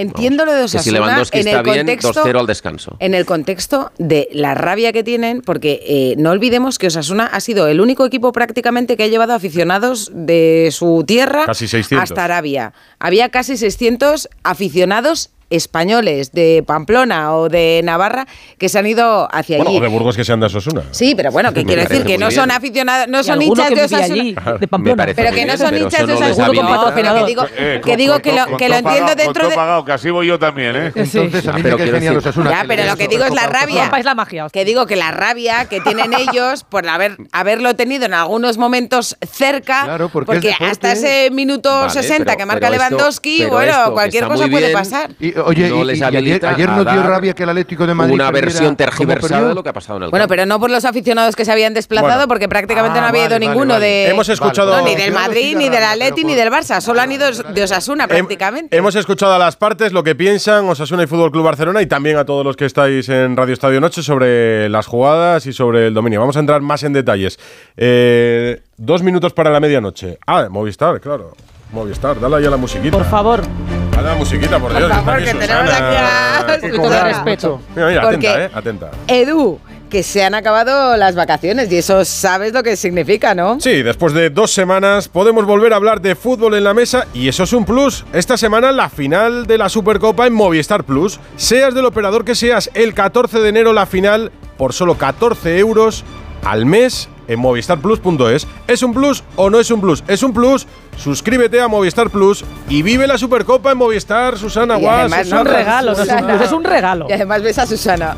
[0.00, 2.96] entiendo lo de Que si Osasuna Lewandowski en está el bien, contexto 2-0 al descanso.
[3.00, 7.40] en el contexto de la rabia que tienen, porque eh, no olvidemos que Osasuna ha
[7.40, 12.02] sido el único equipo prácticamente que ha llevado aficionados de su tierra Casi 600.
[12.02, 12.72] hasta Arabia.
[12.98, 18.26] Había casi 600 aficionados españoles de Pamplona o de Navarra
[18.58, 19.78] que se han ido hacia Bueno, allí.
[19.78, 20.82] o de Burgos que sean de Osasuna.
[20.90, 24.04] Sí, pero bueno, que quiero decir que no son aficionados, no son hinchas de Osasuna.
[24.04, 24.92] allí, de Pamplona.
[24.94, 27.96] Me parece Pero que no son pero hinchas de Osasuna, pero que digo, Eh, que
[27.96, 29.54] digo con que lo, con que lo entiendo dentro de...
[29.54, 30.92] pagado, que así voy yo también, ¿eh?
[30.94, 31.78] Entonces, a mí Pero.
[31.78, 33.82] Ya, pero lo que digo es la rabia.
[33.82, 34.46] Rompáis la magia.
[34.52, 39.16] Que digo que la rabia que tienen ellos por haber haberlo tenido en algunos momentos
[39.30, 44.48] cerca, porque es hasta ese minuto Vale, 60 pero- que marca Lewandowski, bueno, cualquier cosa
[44.48, 45.10] puede pasar.
[45.44, 48.30] Oye, No y- les y ayer, nos dio rabia que el Atlético de Madrid Una
[48.30, 50.30] versión tergiversada de lo que ha pasado en el Bueno, campo.
[50.32, 52.28] pero no por los aficionados que se habían desplazado, Bueno.
[52.28, 53.86] porque prácticamente Ah, no había ido vale, vale, ninguno vale.
[53.86, 57.12] de Hemos escuchado- no, ni del Madrid, ni del Atleti, ni del Barça, solo han
[57.12, 58.76] ido de Osasuna prácticamente.
[58.76, 62.16] Hemos escuchado a las partes lo que piensan Osasuna y Fútbol Club Barcelona y también
[62.16, 65.94] a todos los que estáis en Radio Estadio Noche sobre las jugadas y sobre el
[65.94, 66.20] dominio.
[66.20, 67.38] Vamos a entrar más en detalles.
[67.76, 70.18] Eh, dos minutos para la medianoche.
[70.26, 71.32] Ah, Movistar, claro.
[71.72, 72.96] Movistar, dale ahí a la musiquita.
[72.96, 73.42] Por favor.
[73.98, 74.82] A la musiquita, por Dios.
[74.90, 77.60] Por favor, que tenemos aquí a- con respeto.
[77.74, 78.90] Mira, mira, Porque- atenta, eh, atenta.
[79.08, 79.58] Edu,
[79.90, 83.58] que se han acabado las vacaciones y eso sabes lo que significa, ¿no?
[83.58, 87.26] Sí, después de dos semanas podemos volver a hablar de fútbol en la mesa y
[87.28, 88.04] eso es un plus.
[88.12, 91.18] Esta semana la final de la Supercopa en Movistar Plus.
[91.36, 96.04] Seas del operador que seas, el 14 de enero la final por solo 14 euros
[96.44, 98.46] al mes en movistarplus.es.
[98.66, 100.02] ¿Es un plus o no es un plus?
[100.08, 100.66] Es un plus.
[100.96, 104.98] Suscríbete a Movistar Plus y vive la Supercopa en Movistar, Susana Y Guas.
[105.12, 106.26] además, Es un no, regalo, no es un Susana.
[106.26, 107.06] plus, es un regalo.
[107.08, 108.16] Y además ves a Susana.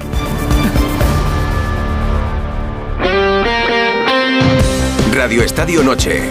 [5.12, 6.23] Radio Estadio Noche.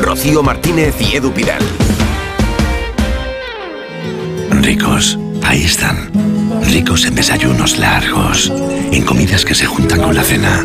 [0.00, 1.62] Rocío Martínez y Edu Pidal.
[4.50, 6.10] Ricos, ahí están.
[6.62, 8.50] Ricos en desayunos largos,
[8.92, 10.64] en comidas que se juntan con la cena.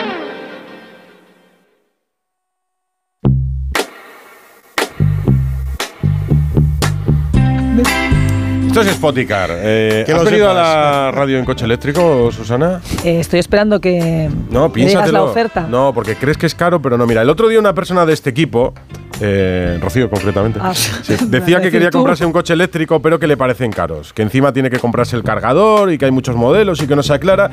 [8.81, 9.49] Esto es Spoticar.
[9.53, 12.81] Eh, Que ¿Has venido a la radio en coche eléctrico, Susana?
[13.03, 15.67] Eh, estoy esperando que No, me digas la oferta.
[15.69, 17.05] No, porque crees que es caro, pero no.
[17.05, 18.73] Mira, el otro día una persona de este equipo,
[19.21, 20.91] eh, Rocío concretamente, Ah, sí,
[21.27, 24.13] decía que quería comprarse un coche eléctrico, pero que le parecen caros.
[24.13, 27.03] Que encima tiene que comprarse el cargador y que hay muchos modelos y que no
[27.03, 27.49] se aclara.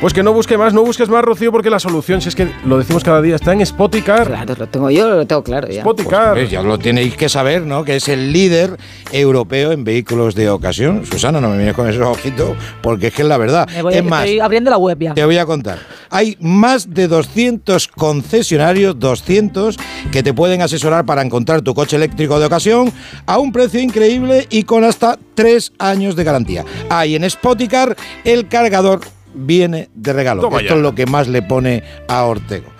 [0.00, 2.48] Pues que no busque más, no busques más, Rocío, porque la solución, si es que
[2.66, 4.26] lo decimos cada día, está en Spoticar.
[4.26, 5.82] Claro, lo tengo yo, lo tengo claro ya.
[5.82, 6.34] Spoticar.
[6.34, 7.84] Pues ya lo tenéis que saber, ¿no?
[7.84, 8.76] Que es el líder
[9.12, 11.06] europeo en vehículos de ocasión.
[11.06, 13.68] Susana, no me mires con esos ojitos, porque es que es la verdad.
[13.70, 15.14] Me voy- es más, estoy abriendo la web ya.
[15.14, 15.78] te voy a contar.
[16.10, 19.76] Hay más de 200 concesionarios, 200,
[20.10, 22.90] que te pueden asesorar para encontrar tu coche eléctrico de ocasión
[23.26, 26.64] a un precio increíble y con hasta 3 años de garantía.
[26.88, 27.94] Hay en Spoticar
[28.24, 29.00] el cargador
[29.34, 30.40] viene de regalo.
[30.40, 30.76] Toma Esto ya.
[30.76, 32.70] es lo que más le pone a Ortego.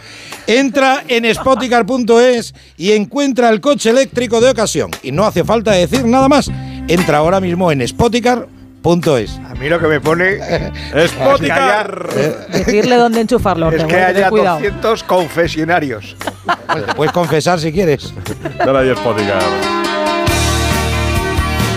[0.46, 4.90] Entra en spoticar.es y encuentra el coche eléctrico de ocasión.
[5.02, 6.50] Y no hace falta decir nada más.
[6.88, 9.38] Entra ahora mismo en spoticar.es.
[9.48, 10.38] A mí lo que me pone
[11.06, 12.08] Spoticar.
[12.52, 13.68] Decirle dónde enchufarlo.
[13.68, 14.56] es Ortego, que ten haya cuidado.
[14.58, 16.16] 200 confesionarios.
[16.44, 18.12] Te puedes confesar si quieres.
[18.58, 19.42] Ahí Spoticar.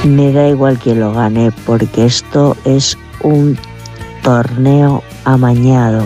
[0.06, 3.58] Me da igual que lo gane porque esto es un
[4.24, 6.04] torneo amañado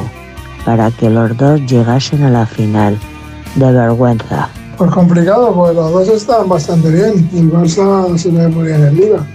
[0.66, 2.98] para que los dos llegasen a la final.
[3.56, 4.50] De vergüenza.
[4.78, 7.30] Pues complicado, pues los dos están bastante bien.
[7.34, 9.28] El Barça se ve muy bien en Liga.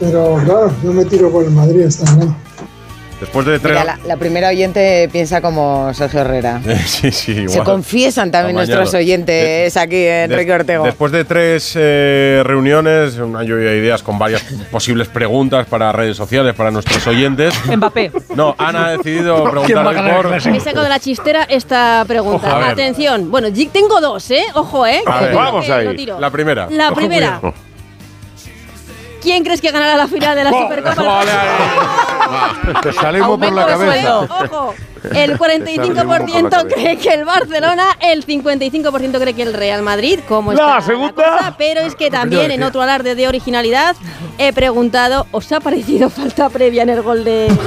[0.00, 2.28] Pero claro, yo me tiro por el Madrid esta vez.
[3.20, 3.72] Después de tres.
[3.72, 6.60] Mira, la, la primera oyente piensa como Sergio Herrera.
[6.86, 7.48] sí, sí, igual.
[7.50, 8.78] Se confiesan también Amañado.
[8.80, 10.84] nuestros oyentes aquí en Des- Enrique Ortego.
[10.84, 16.16] Después de tres eh, reuniones, una lluvia de ideas con varias posibles preguntas para redes
[16.16, 17.54] sociales, para nuestros oyentes.
[17.66, 18.12] Mbappé.
[18.36, 20.34] No, Ana ha decidido preguntar por.
[20.36, 22.68] He sacado de la chistera esta pregunta.
[22.68, 23.30] Atención.
[23.30, 24.44] Bueno, Jig, tengo dos, ¿eh?
[24.54, 25.02] Ojo, ¿eh?
[25.06, 25.34] A ver.
[25.34, 26.06] Vamos ahí.
[26.20, 26.68] La primera.
[26.70, 27.40] La Ojo, primera.
[29.20, 31.22] ¿Quién crees que ganará la final de la Supercopa?
[32.82, 33.92] Te sale humo por la cabeza.
[33.92, 34.74] sueldo, Ojo.
[35.14, 40.18] El 45% cree que el Barcelona, el 55% cree que el Real Madrid.
[40.28, 41.12] ¿Cómo está La segunda.
[41.12, 41.54] cosa?
[41.56, 43.96] Pero es que también en otro alarde de originalidad
[44.38, 47.48] he preguntado, ¿os ha parecido falta previa en el gol de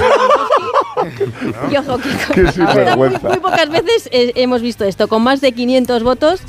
[1.70, 5.08] Y ojo, que Qué hasta muy, muy pocas veces eh, hemos visto esto.
[5.08, 6.40] Con más de 500 votos,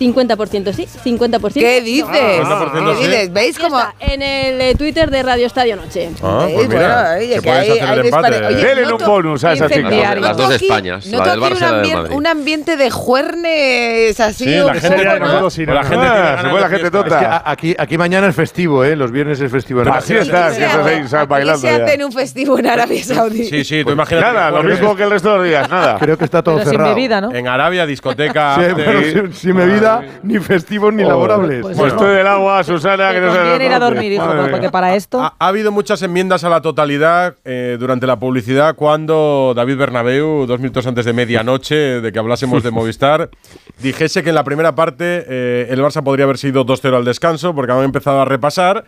[0.00, 2.08] 50% sí, 50% ¿Qué dices?
[2.44, 3.32] Ah, ¿Qué dices?
[3.32, 3.78] ¿Veis cómo...?
[4.00, 6.08] En el eh, Twitter de Radio Estadio Noche.
[6.22, 8.46] Ah, pues mira, Bueno, oye, que que hay- hacer hay el empate.
[8.46, 9.80] Oye, Denle un noto- bonus a esa chica.
[9.80, 10.22] Incendiario.
[10.22, 12.16] Las dos Españas, la noto del Barça y un, la del ambien- Madrid.
[12.16, 14.44] un ambiente de juernes así.
[14.44, 15.26] Sí, un la gente, poco, ya ¿no?
[15.26, 15.88] nosotros sí, o la ¿no?
[15.88, 17.20] gente Ah, se fue de la gente tota.
[17.20, 18.96] Es que aquí, aquí mañana es festivo, ¿eh?
[18.96, 19.82] Los viernes es festivo.
[19.82, 20.22] en Así Arabia.
[20.32, 20.94] está, ¿Qué si se eso hace?
[20.96, 23.44] se está ¿Qué bailando se hace en un festivo en Arabia Saudí?
[23.44, 24.26] Sí, sí, tú imagínate.
[24.26, 25.98] Nada, lo jueves mismo que el resto de los días, nada.
[25.98, 26.94] Creo que está todo Pero sin cerrado.
[26.94, 27.34] bebida, ¿no?
[27.34, 28.56] En Arabia, discoteca.
[28.56, 29.56] Sí, sin, sin
[29.98, 31.62] bebida, ni festivos ni laborables.
[31.62, 32.04] Pues Pues no.
[32.04, 34.70] del agua, Susana, que no se ir a dormir, hijo, Madre porque mía.
[34.70, 35.20] para esto...
[35.20, 40.46] Ha, ha habido muchas enmiendas a la totalidad eh, durante la publicidad cuando David Bernabeu,
[40.46, 43.30] dos minutos antes de medianoche, de que hablásemos de Movistar,
[43.78, 47.54] dijese que en la primera parte eh, el Barça podría haber sido 2-0 al descanso
[47.54, 48.84] porque habían empezado a repasar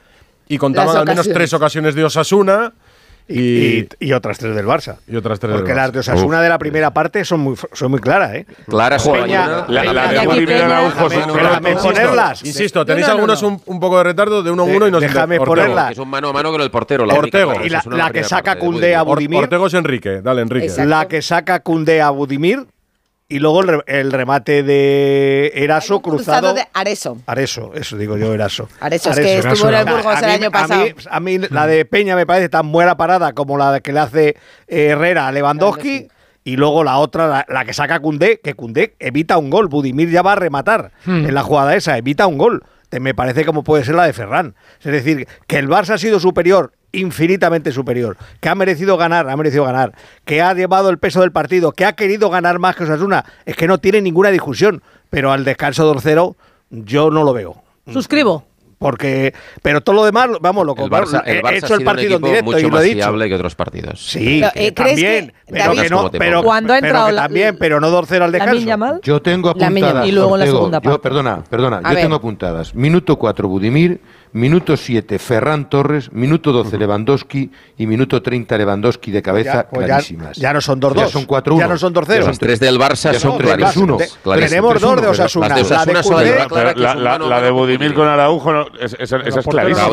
[0.48, 2.72] y contaban al menos tres ocasiones de Osasuna
[3.32, 4.96] y, Y, y otras tres del Barça.
[5.06, 7.90] y otras tres Porque del las de Osasuna de la primera parte son muy, son
[7.90, 8.46] muy claras, ¿eh?
[8.68, 10.64] Clara Peña- La, la de Iñaki Budimir Peña.
[10.66, 12.44] Araujo, Déjame- ponerlas.
[12.44, 13.48] Insisto, tenéis No, no, no, algunos no.
[13.48, 15.92] Un, un poco de retardo de uno a uno y nos déjame ponerlas.
[15.92, 17.04] Es un mano a mano con el portero.
[17.06, 17.54] La Ortego.
[17.64, 20.20] Y la, la que saca de Cundé a Budimir, Ortego es Enrique.
[20.22, 20.70] Dale, Enrique.
[20.84, 22.66] La que saca Cundé a Budimir
[23.34, 26.54] y luego el, re- el remate de Eraso cruzado.
[26.54, 27.18] de Areso.
[27.26, 28.68] Areso, eso digo yo, Eraso.
[28.80, 30.84] Areso, es que estuvo en el Burgos el A mí- año a pasado.
[30.84, 34.00] mí, a mí la de Peña me parece tan buena parada como la que le
[34.00, 34.28] hace
[34.68, 36.08] eh, Herrera a Lewandowski.
[36.44, 39.68] Y luego la otra, la, la que saca Cundé, que Cundé evita un gol.
[39.68, 41.26] Budimir ya va a rematar Hmm.
[41.26, 42.62] en la jugada esa, evita un gol.
[42.90, 44.54] Me parece como puede ser la de Ferran.
[44.82, 49.36] Es decir, que el Barça ha sido superior, infinitamente superior, que ha merecido ganar, ha
[49.36, 49.92] merecido ganar,
[50.24, 53.56] que ha llevado el peso del partido, que ha querido ganar más que Osasuna, es
[53.56, 54.82] que no tiene ninguna discusión.
[55.10, 56.36] Pero al descanso 2-0
[56.70, 57.56] yo no lo veo.
[57.92, 58.44] Suscribo.
[58.78, 61.06] Porque, pero todo lo demás, vamos, lo El comparo.
[61.06, 62.62] Barça, el He Barça hecho ha sido el partido un en equipo directo mucho y
[62.62, 62.96] lo más he dicho.
[62.96, 64.04] fiable que otros partidos.
[64.04, 66.42] Sí, Pero, eh, ¿crees también, que, pero David- que no, ¿Cómo te pero?
[66.42, 68.64] Cuando ha pero entrado que la- también, pero no 2-0 al descanso.
[68.66, 69.00] Yamal.
[69.04, 70.04] Yo tengo apuntadas.
[70.08, 70.98] Y luego la segunda yo- parte.
[71.00, 71.76] perdona, perdona.
[71.78, 72.02] A yo ver.
[72.02, 72.74] tengo apuntadas.
[72.74, 74.00] Minuto 4, Budimir.
[74.34, 76.10] Minuto 7, Ferran Torres.
[76.12, 77.50] Minuto 12, Lewandowski.
[77.76, 80.36] Y minuto 30, Lewandowski de cabeza, Ya, pues clarísimas.
[80.38, 80.94] ya no son 2-2.
[80.96, 81.58] Ya son 4-1.
[81.58, 82.26] Ya no son 2-0.
[82.26, 84.00] Los tres del Barça Ya son son clarísimos.
[84.00, 84.14] 3-1.
[84.14, 84.50] De- clarísimos.
[84.50, 85.48] tenemos dos de 3-1, Osasuna.
[85.48, 86.02] La de Osasuna
[87.28, 89.86] la de con Budimir con Araujo, no, esa, esa es clarísima.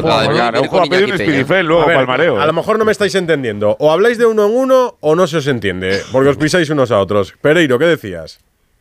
[0.48, 2.42] Araujo con ha pedido un espidifel A luego ver, para el mareo.
[2.42, 3.76] A lo mejor no me estáis entendiendo.
[3.80, 6.02] O habláis de uno en uno o no se os entiende.
[6.12, 7.34] Porque os pisáis unos a otros.
[7.42, 8.40] Pereiro, ¿qué decías?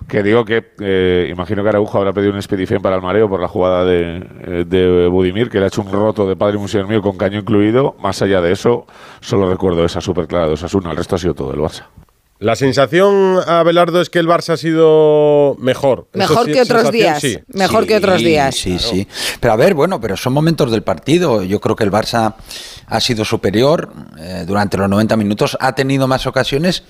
[0.09, 3.41] Que digo que eh, imagino que Araujo habrá pedido un expedición para el mareo por
[3.41, 6.87] la jugada de, eh, de Budimir, que le ha hecho un roto de padre museo
[6.87, 7.95] mío con caño incluido.
[8.01, 8.87] Más allá de eso,
[9.21, 10.93] solo recuerdo esa super clara de Osasuna.
[10.93, 11.85] El resto ha sido todo el Barça.
[12.41, 16.07] La sensación, Abelardo, es que el Barça ha sido mejor.
[16.13, 17.21] Mejor que otros días.
[17.21, 17.37] sí.
[17.49, 18.55] Mejor que otros días.
[18.55, 19.09] Sí, sí.
[19.41, 21.43] Pero a ver, bueno, pero son momentos del partido.
[21.43, 22.35] Yo creo que el Barça
[22.87, 23.91] ha sido superior
[24.21, 26.85] eh, durante los 90 minutos, ha tenido más ocasiones,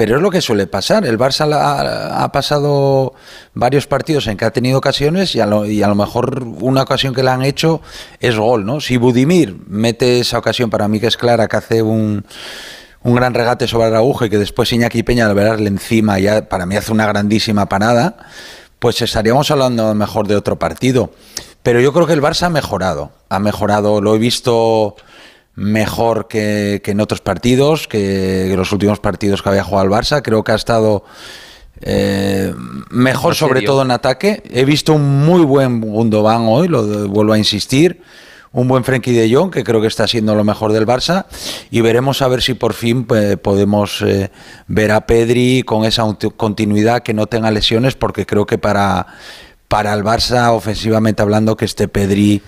[0.00, 1.04] pero es lo que suele pasar.
[1.04, 3.12] El Barça ha pasado
[3.52, 7.28] varios partidos en que ha tenido ocasiones y a, lo, mejor una ocasión que le
[7.28, 7.82] han hecho
[8.18, 8.80] es gol, ¿no?
[8.80, 12.24] Si Budimir mete esa ocasión para mí que es clara, que hace un
[13.02, 16.64] un gran regate sobre Araujo y que después Iñaki Peña al verle encima ya para
[16.64, 18.16] mí hace una grandísima panada,
[18.78, 21.10] pues estaríamos hablando mejor de otro partido.
[21.62, 24.96] Pero yo creo que el Barça ha mejorado, ha mejorado, lo he visto
[25.60, 29.92] mejor que, que en otros partidos, que, que los últimos partidos que había jugado el
[29.92, 31.04] Barça, creo que ha estado
[31.82, 32.54] eh,
[32.90, 34.42] mejor sobre todo en ataque.
[34.50, 38.00] He visto un muy buen Gundogan hoy, lo de- vuelvo a insistir.
[38.52, 41.26] Un buen Frenkie de Jong, que creo que está siendo lo mejor del Barça.
[41.70, 44.30] Y veremos a ver si por fin pues, podemos eh,
[44.66, 46.04] ver a Pedri con esa
[46.36, 49.06] continuidad, que no tenga lesiones, porque creo que para,
[49.68, 52.40] para el Barça, ofensivamente hablando, que este Pedri.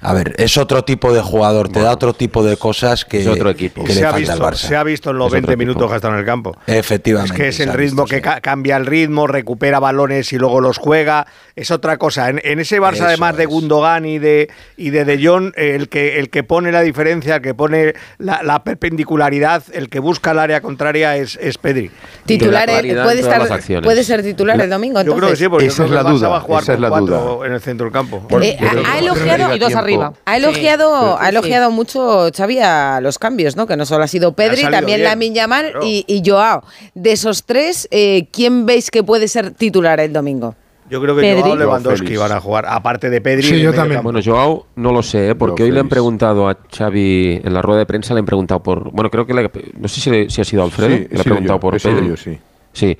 [0.00, 3.64] A ver, es otro tipo de jugador, te da otro tipo de cosas que, que
[3.82, 4.54] Y le se, ha falta al visto, Barça.
[4.68, 5.58] se ha visto en los Es otro 20 tipo.
[5.58, 6.56] minutos que ha estado en el campo.
[6.68, 7.32] Efectivamente.
[7.34, 8.40] Es que es el ritmo visto, que sí.
[8.40, 11.26] cambia el ritmo, recupera balones y luego los juega.
[11.56, 12.28] Es otra cosa.
[12.28, 15.88] En, en ese Barça, Eso además de Gundogan y de, y de De Jong, el
[15.88, 20.30] que, el que pone la diferencia, el que pone la, la perpendicularidad, el que busca
[20.30, 21.90] el área contraria es, es Pedri.
[22.24, 23.48] Titular, eh, puede, estar,
[23.82, 26.36] puede ser titular el domingo, Yo creo que sí, porque Esa es la duda, va
[26.36, 27.46] a jugar esa es la duda.
[27.46, 28.22] en el centro del campo.
[28.40, 29.87] Eh, ha, ha elogiado Y dos arriba.
[30.24, 33.66] Ha elogiado, ha elogiado mucho Xavi a los cambios, ¿no?
[33.66, 35.86] Que no solo ha sido Pedri, también bien, Lamin Yamal claro.
[35.86, 36.62] y, y Joao.
[36.94, 40.54] De esos tres, eh, ¿quién veis que puede ser titular el domingo?
[40.90, 41.42] Yo creo que Pedri.
[41.42, 43.42] Joao Lewandowski van a jugar, aparte de Pedri.
[43.42, 44.02] Sí, yo también.
[44.02, 45.34] Bueno, Joao no lo sé, ¿eh?
[45.34, 48.62] porque hoy le han preguntado a Xavi en la rueda de prensa, le han preguntado
[48.62, 48.90] por.
[48.92, 51.24] Bueno, creo que le- no sé si, le- si ha sido Alfredo, Sí, le ha
[51.24, 52.08] preguntado yo, por Pedri.
[52.08, 52.38] yo, sí.
[52.72, 52.96] Sí.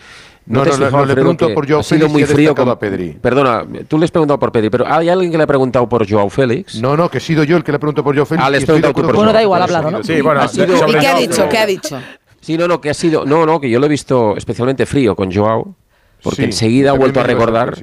[0.48, 2.54] No, no, no, fijado, no, le pregunto que por Joao ha sido Félix muy frío
[2.54, 3.10] con a Pedri.
[3.20, 6.08] Perdona, tú le has preguntado por Pedri, pero hay alguien que le ha preguntado por
[6.08, 6.80] Joao Félix.
[6.80, 8.46] No, no, que he sido yo el que le pregunto por Joao Félix.
[8.46, 10.02] Ah, le y has preguntado tú por Bueno, da igual, ha hablado, ¿no?
[10.02, 11.48] Sí, bueno, Ha ¿Y qué ha dicho?
[11.48, 11.98] ¿Qué ha dicho?
[12.40, 13.24] Sí, no, no, que ha sido.
[13.26, 15.74] No, no, que yo lo he visto especialmente frío con Joao,
[16.22, 17.76] porque Sí, enseguida ha vuelto a recordar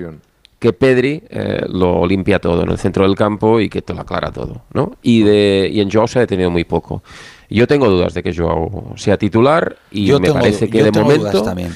[0.58, 4.02] que Pedri eh, lo limpia todo en el centro del campo y que te lo
[4.02, 4.94] aclara todo, ¿no?
[5.04, 7.04] Y, de, y en Joao se ha detenido muy poco.
[7.50, 10.86] Yo tengo dudas de que Joao sea titular y Yo me tengo- parece que yo
[10.86, 11.72] de tengo momento dudas también.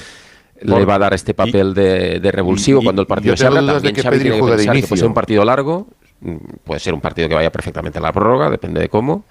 [0.62, 3.64] Le va a dar este papel de, de revulsivo y- cuando el partido se abra.
[3.64, 5.86] También que Xavi Pedri tiene que juegue de pensar que puede ser un partido largo,
[6.20, 9.24] mm, puede ser un partido que vaya perfectamente a la prórroga, depende de cómo.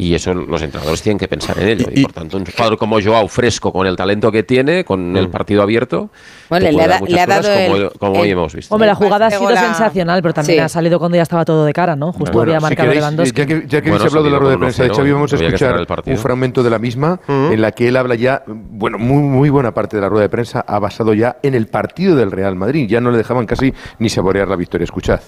[0.00, 1.86] Y eso los entrenadores tienen que pensar en ello.
[1.92, 5.28] Y, por tanto, un jugador como Joao, fresco, con el talento que tiene, con el
[5.28, 6.08] partido abierto,
[6.48, 8.72] Bueno, le ha da- le dado como, el- como el- hoy hemos visto.
[8.72, 10.62] Hombre, la jugada ha sido sensacional, pero también Sí.
[10.64, 12.12] ha salido cuando ya estaba todo de cara, ¿no?
[12.12, 13.36] Justo Bueno, había si marcado queréis, Lewandowski.
[13.40, 15.32] ya que, ya que habéis hablado de la rueda de prensa de 1-0, Xavi, vamos
[15.32, 19.22] a escuchar un fragmento de la misma en la que él habla ya, bueno, muy,
[19.22, 22.30] muy buena parte de la rueda de prensa ha basado ya en el partido del
[22.30, 22.86] Real Madrid.
[22.88, 24.84] Ya no le dejaban casi ni saborear la victoria.
[24.84, 25.20] Escuchad.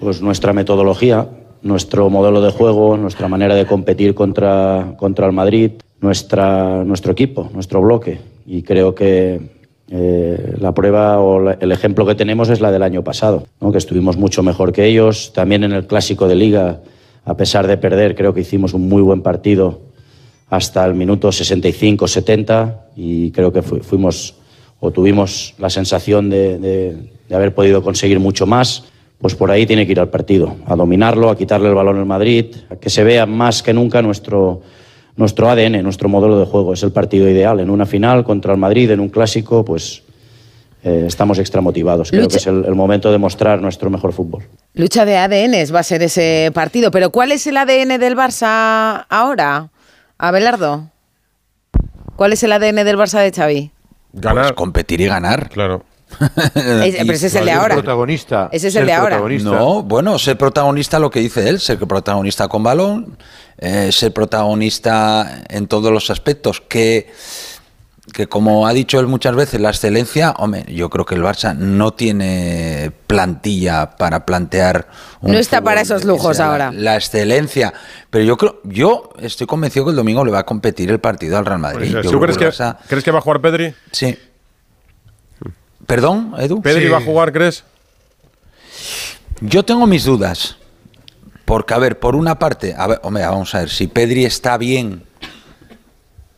[0.00, 1.26] pues nuestra metodología,
[1.62, 7.50] nuestro modelo de juego, nuestra manera de competir contra, contra el Madrid, nuestra, nuestro equipo,
[7.52, 8.18] nuestro bloque.
[8.46, 9.40] Y creo que
[9.90, 14.16] eh, la prueba o el ejemplo que tenemos es la del año pasado, que estuvimos
[14.16, 15.32] mucho mejor que ellos.
[15.34, 16.80] También en el clásico de liga,
[17.24, 19.80] a pesar de perder, creo que hicimos un muy buen partido
[20.50, 24.34] hasta el minuto 65-70 y creo que fu- fuimos
[24.80, 26.96] o tuvimos la sensación de, de-
[27.28, 28.84] de haber podido conseguir mucho más.
[29.20, 32.06] Pues por ahí tiene que ir al partido, a dominarlo, a quitarle el balón al
[32.06, 34.62] Madrid, a que se vea más que nunca nuestro,
[35.16, 36.72] nuestro ADN, nuestro modelo de juego.
[36.72, 37.58] Es el partido ideal.
[37.58, 40.04] En una final contra el Madrid, en un clásico, pues
[40.84, 42.10] eh, estamos extramotivados.
[42.10, 44.44] Creo Lucha- que es el, el momento de mostrar nuestro mejor fútbol.
[44.74, 46.92] Lucha de ADNs va a ser ese partido.
[46.92, 49.70] Pero ¿cuál es el ADN del Barça ahora?
[50.16, 50.90] Abelardo.
[52.14, 53.70] ¿Cuál es el ADN del Barça de Xavi?
[54.20, 55.48] Pues competir y ganar.
[55.48, 55.82] Claro.
[56.54, 57.74] Es- pero ese es el de ahora.
[57.76, 58.48] protagonista.
[58.52, 59.20] Ese es el de ahora.
[59.42, 63.16] No, bueno, ser protagonista lo que dice él, ser protagonista con balón,
[63.58, 67.10] eh, ser protagonista en todos los aspectos, que,
[68.12, 71.54] que como ha dicho él muchas veces, la excelencia, hombre, yo creo que el Barça
[71.56, 74.88] no tiene plantilla para plantear
[75.20, 76.72] un No está para esos lujos la- ahora.
[76.72, 77.74] La, excelencia,
[78.10, 81.36] pero yo creo, yo estoy convencido que el domingo le va a competir el partido
[81.36, 81.90] al Real Madrid.
[81.92, 83.74] Yo ¿Tú creo crees que que, el Barça- crees que va a jugar Pedri?
[83.92, 84.16] Sí.
[85.88, 86.60] ¿Perdón, Edu?
[86.60, 86.88] ¿Pedri Sí.
[86.88, 87.64] va a jugar, crees?
[89.40, 90.56] Yo tengo mis dudas.
[91.46, 94.58] Porque, a ver, por una parte, a ver, hombre, vamos a ver, si Pedri está
[94.58, 95.02] bien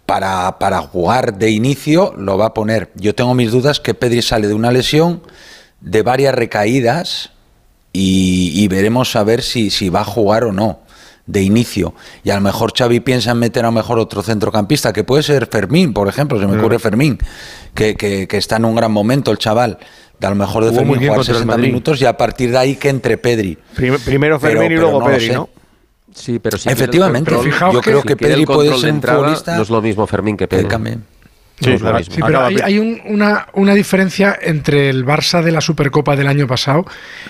[0.07, 2.93] para, para jugar de inicio lo va a poner.
[2.95, 5.21] Yo tengo mis dudas que Pedri sale de una lesión,
[5.81, 7.31] de varias recaídas
[7.93, 10.79] y, y veremos a ver si, si va a jugar o no
[11.31, 11.95] de inicio.
[12.25, 15.23] Y a lo mejor Xavi piensa en meter a lo mejor otro centrocampista, que puede
[15.23, 17.19] ser Fermín, por ejemplo, se me ocurre Fermín,
[17.75, 19.79] que, que- que está en un gran momento el chaval.
[20.19, 21.67] De a lo mejor de Jugó Fermín bien jugar contra el 60 Madrid.
[21.69, 23.57] minutos y a partir de ahí que entre Pedri.
[23.75, 25.31] primero Pero- Fermín y pero luego no Pedri.
[25.31, 25.49] ¿no?
[26.15, 29.57] Sí, pero si Efectivamente, yo que- creo si que Pedri puede ser un entrada, futbolista
[29.57, 30.67] No es lo mismo Fermín que Pedri.
[31.61, 31.99] Sí, No es lo claro.
[31.99, 32.15] mismo.
[32.15, 36.17] Sí, pero hay, Pi- hay un- una, una diferencia entre el Barça de la Supercopa
[36.17, 36.87] del año pasado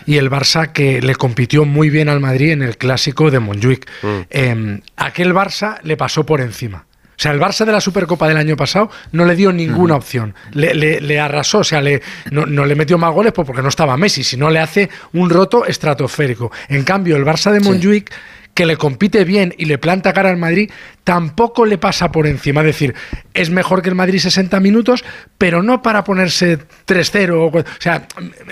[0.07, 3.89] y el Barça que le compitió muy bien al Madrid en el clásico de Montjuic.
[4.31, 6.85] Eh, aquel Barça le pasó por encima.
[7.11, 10.35] O sea, el Barça de la Supercopa del año pasado no le dio ninguna opción.
[10.53, 12.01] Le, le- le arrasó, o sea, le,
[12.31, 15.29] no, no le metió más goles pues porque no estaba Messi, sino le hace un
[15.29, 16.51] roto estratosférico.
[16.69, 18.11] En cambio, el Barça de Montjuic
[18.55, 20.71] que le compite bien y le planta cara al Madrid,
[21.05, 22.61] tampoco le pasa por encima.
[22.61, 22.95] Es decir,
[23.35, 25.05] es mejor que el Madrid 60 minutos,
[25.39, 27.31] pero no para ponerse 3-0.
[27.33, 28.07] O, o sea,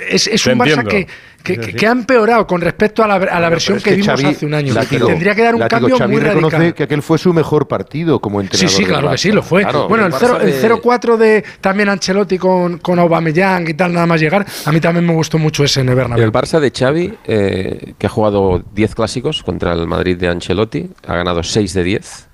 [0.08, 1.06] es, es un Barça que,
[1.42, 4.30] que- que- que ha empeorado con respecto a la, a la versión que, vimos Xavi-
[4.30, 4.74] hace un año.
[4.74, 6.74] Látigo- Tendría que dar un Látigo, cambio Xavi muy reconoce radical.
[6.74, 8.70] que aquel fue su mejor partido como Sí, entrenador.
[8.76, 9.62] sí, del claro que sí, lo fue.
[9.62, 14.06] Claro, bueno, el, el de- 0-4 de también Ancelotti con, con Aubameyang y tal, nada
[14.06, 16.24] más llegar, a mí también me gustó mucho ese en el Bernabéu.
[16.24, 20.90] El Barça de Xavi, eh, que ha jugado 10 clásicos contra el Madrid de Ancelotti,
[21.06, 22.28] ha ganado 6 de 10,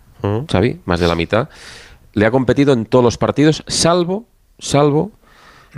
[0.51, 1.49] Xavi, más de la mitad.
[2.13, 4.25] Le ha competido en todos los partidos, salvo,
[4.59, 5.11] salvo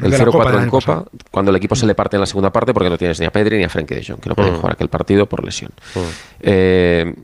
[0.02, 2.20] el De la Copa 0-4 del en Copa, cuando el equipo se le parte en
[2.20, 4.28] la segunda parte porque no tienes ni a Pedri ni a Frenkie de Jong, que
[4.28, 4.56] no pueden Mm.
[4.58, 5.70] jugar aquel partido por lesión.
[6.40, 7.14] Eh,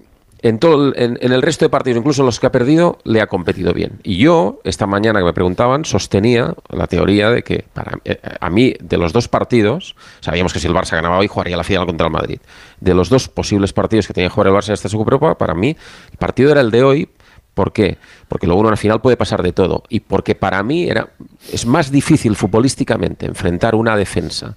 [0.43, 3.29] en, todo en, en el resto de partidos, incluso los que ha perdido, le ha
[3.29, 4.01] competido bien.
[4.03, 8.51] Y yo, esta mañana que me preguntaban, sostenía la teoría de que para eh, a
[8.51, 11.87] mí, de los dos partidos, sabíamos que si el Barça ganaba hoy, jugaría la final
[11.87, 12.41] contra el Madrid.
[12.81, 15.55] De los dos posibles partidos que tenía que jugar el Barça en esta Supercopa, para
[15.55, 15.77] mí,
[16.11, 17.09] el partido era el de hoy.
[17.55, 17.99] ¿Por qué?
[18.29, 19.85] Porque luego en una final puede pasar de todo.
[19.91, 21.11] Y porque para mí era,
[21.53, 24.57] es más difícil futbolísticamente enfrentar una defensa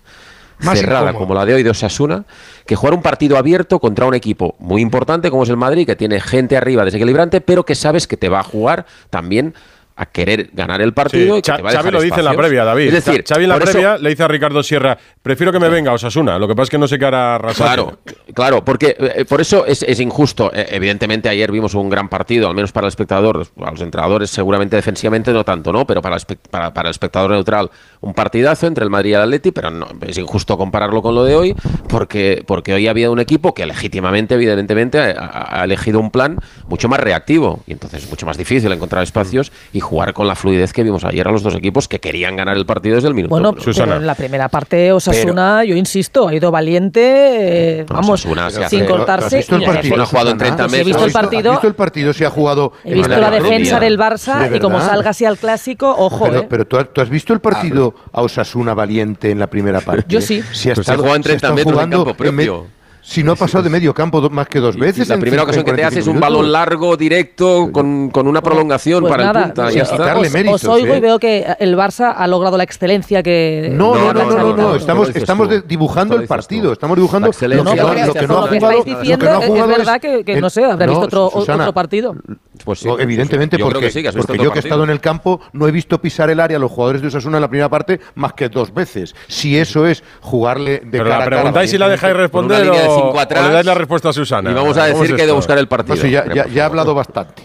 [0.59, 1.19] Más cerrada incómodo.
[1.19, 2.23] como la de hoy de Osasuna
[2.65, 5.95] que jugar un partido abierto contra un equipo muy importante como es el Madrid, que
[5.95, 9.53] tiene gente arriba desequilibrante, pero que sabes que te va a jugar también
[9.97, 12.19] a querer ganar el partido Sí, y que Cha- te va a Xavi lo dice
[12.19, 12.87] en la previa, David.
[12.93, 15.69] Es decir, Xavi en la eso- previa le dice a Ricardo Sierra, prefiero que me
[15.69, 16.37] venga Osasuna.
[16.37, 17.39] Lo que pasa es que no sé qué hará.
[17.55, 17.99] Claro,
[18.33, 20.51] claro, porque eh, por eso es, es injusto.
[20.53, 24.29] Eh, evidentemente ayer vimos un gran partido, al menos para el espectador, a los entrenadores
[24.29, 25.87] seguramente defensivamente no tanto, ¿no?
[25.87, 27.71] Pero para el, para, para el espectador neutral
[28.05, 31.23] un partidazo entre el Madrid y el Atleti, pero no, es injusto compararlo con lo
[31.23, 31.55] de hoy
[31.89, 36.37] porque, porque hoy había un equipo que legítimamente, evidentemente, ha, ha elegido un plan
[36.69, 40.35] mucho más reactivo y entonces es mucho más difícil encontrar espacios y jugar con la
[40.35, 43.15] fluidez que vimos ayer a los dos equipos que querían ganar el partido desde el
[43.15, 43.31] minuto.
[43.33, 48.51] Bueno, pero en la primera parte Osasuna, yo insisto, ha ido valiente, eh, vamos, Osasuna
[48.51, 49.25] sin hace- cortarse.
[49.25, 50.03] ¿Has visto el y- partido?
[50.03, 50.87] Ha jugado en 30 Pues he metros.
[50.87, 52.13] visto el ¿Has partido, visto el partido?
[52.13, 52.73] Se ha jugado.
[52.83, 56.39] he visto la defensa del Barça De y como salga así al clásico, ojo, Pero,
[56.41, 56.47] eh.
[56.47, 60.05] pero ¿tú, has, tú has visto el partido a Osasuna valiente en la primera parte?
[60.07, 60.41] Yo sí.
[60.51, 62.23] Si ha Pues se estado- juega en si ha 30 estado metros en jugando campo
[62.23, 62.67] en me- propio.
[63.01, 65.07] si no ha pasado de medio campo do- más que dos veces.
[65.09, 68.41] la primera ocasión que te hace es 45 un balón largo, directo, con, con una
[68.41, 69.69] prolongación Pues para nada, el punta.
[69.69, 70.17] ya está.
[70.17, 73.69] os, os oigo y veo que el Barça ha logrado la excelencia que...
[73.71, 77.47] No, no, no, no, no, no, estamos, estamos dibujando el partido, estamos dibujando lo que,
[77.47, 78.55] no, ha lo que jugado.
[78.55, 79.25] estáis lo que diciendo,
[79.55, 82.15] es verdad que, no sé, habrá visto otro partido.
[82.63, 84.89] Pues sí, No, evidentemente, yo porque, que sí, que porque yo que he estado en
[84.89, 87.47] el campo no he visto pisar el área a los jugadores de Osasuna en la
[87.49, 89.15] primera parte más que dos veces.
[89.27, 92.63] Si eso es jugarle de Pero cara la a cara, preguntáis si la dejáis responder
[92.63, 93.47] línea de o, cinco o atrás.
[93.47, 94.51] le dais la respuesta a Susana.
[94.51, 95.95] Y vamos a ¿Cómo decir es que hay de buscar el partido.
[95.95, 97.43] No sé, ya, ya- ya he hablado bastante.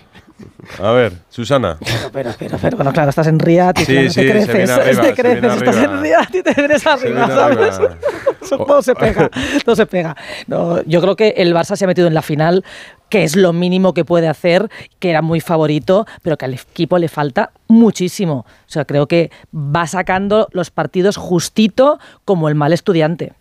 [0.82, 1.78] A ver, Susana.
[2.12, 5.02] Pero, pero, pero, bueno, claro, estás en Riad y Sí, claro, sí, te creces, arriba,
[5.02, 7.78] te creces, estás en Riad y te vienes arriba, ¿sabes?
[7.78, 7.98] arriba.
[8.48, 9.30] Todo se pega,
[9.64, 10.16] todo se pega.
[10.46, 12.64] No, yo creo que el Barça se ha metido en la final,
[13.08, 14.68] que es lo mínimo que puede hacer,
[14.98, 18.46] que era muy favorito, pero que al equipo le falta muchísimo.
[18.46, 23.32] O sea, creo que va sacando los partidos justito como el mal estudiante.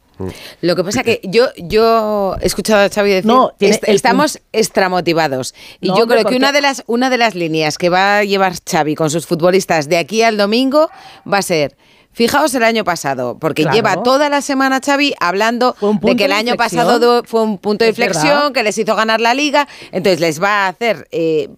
[0.61, 5.53] Lo que pasa que yo, yo he escuchado a Xavi decir No, est- estamos extramotivados.
[5.81, 8.23] Y No, yo creo que una de las una de las líneas que va a
[8.23, 10.89] llevar Xavi con sus futbolistas de aquí al domingo
[11.31, 11.75] va a ser
[12.11, 13.75] Fijaos el año pasado, porque Claro.
[13.75, 17.85] lleva toda la semana Xavi hablando de que el año pasado do- fue un punto
[17.85, 21.49] de inflexión, que les hizo ganar la liga, entonces les va a hacer eh,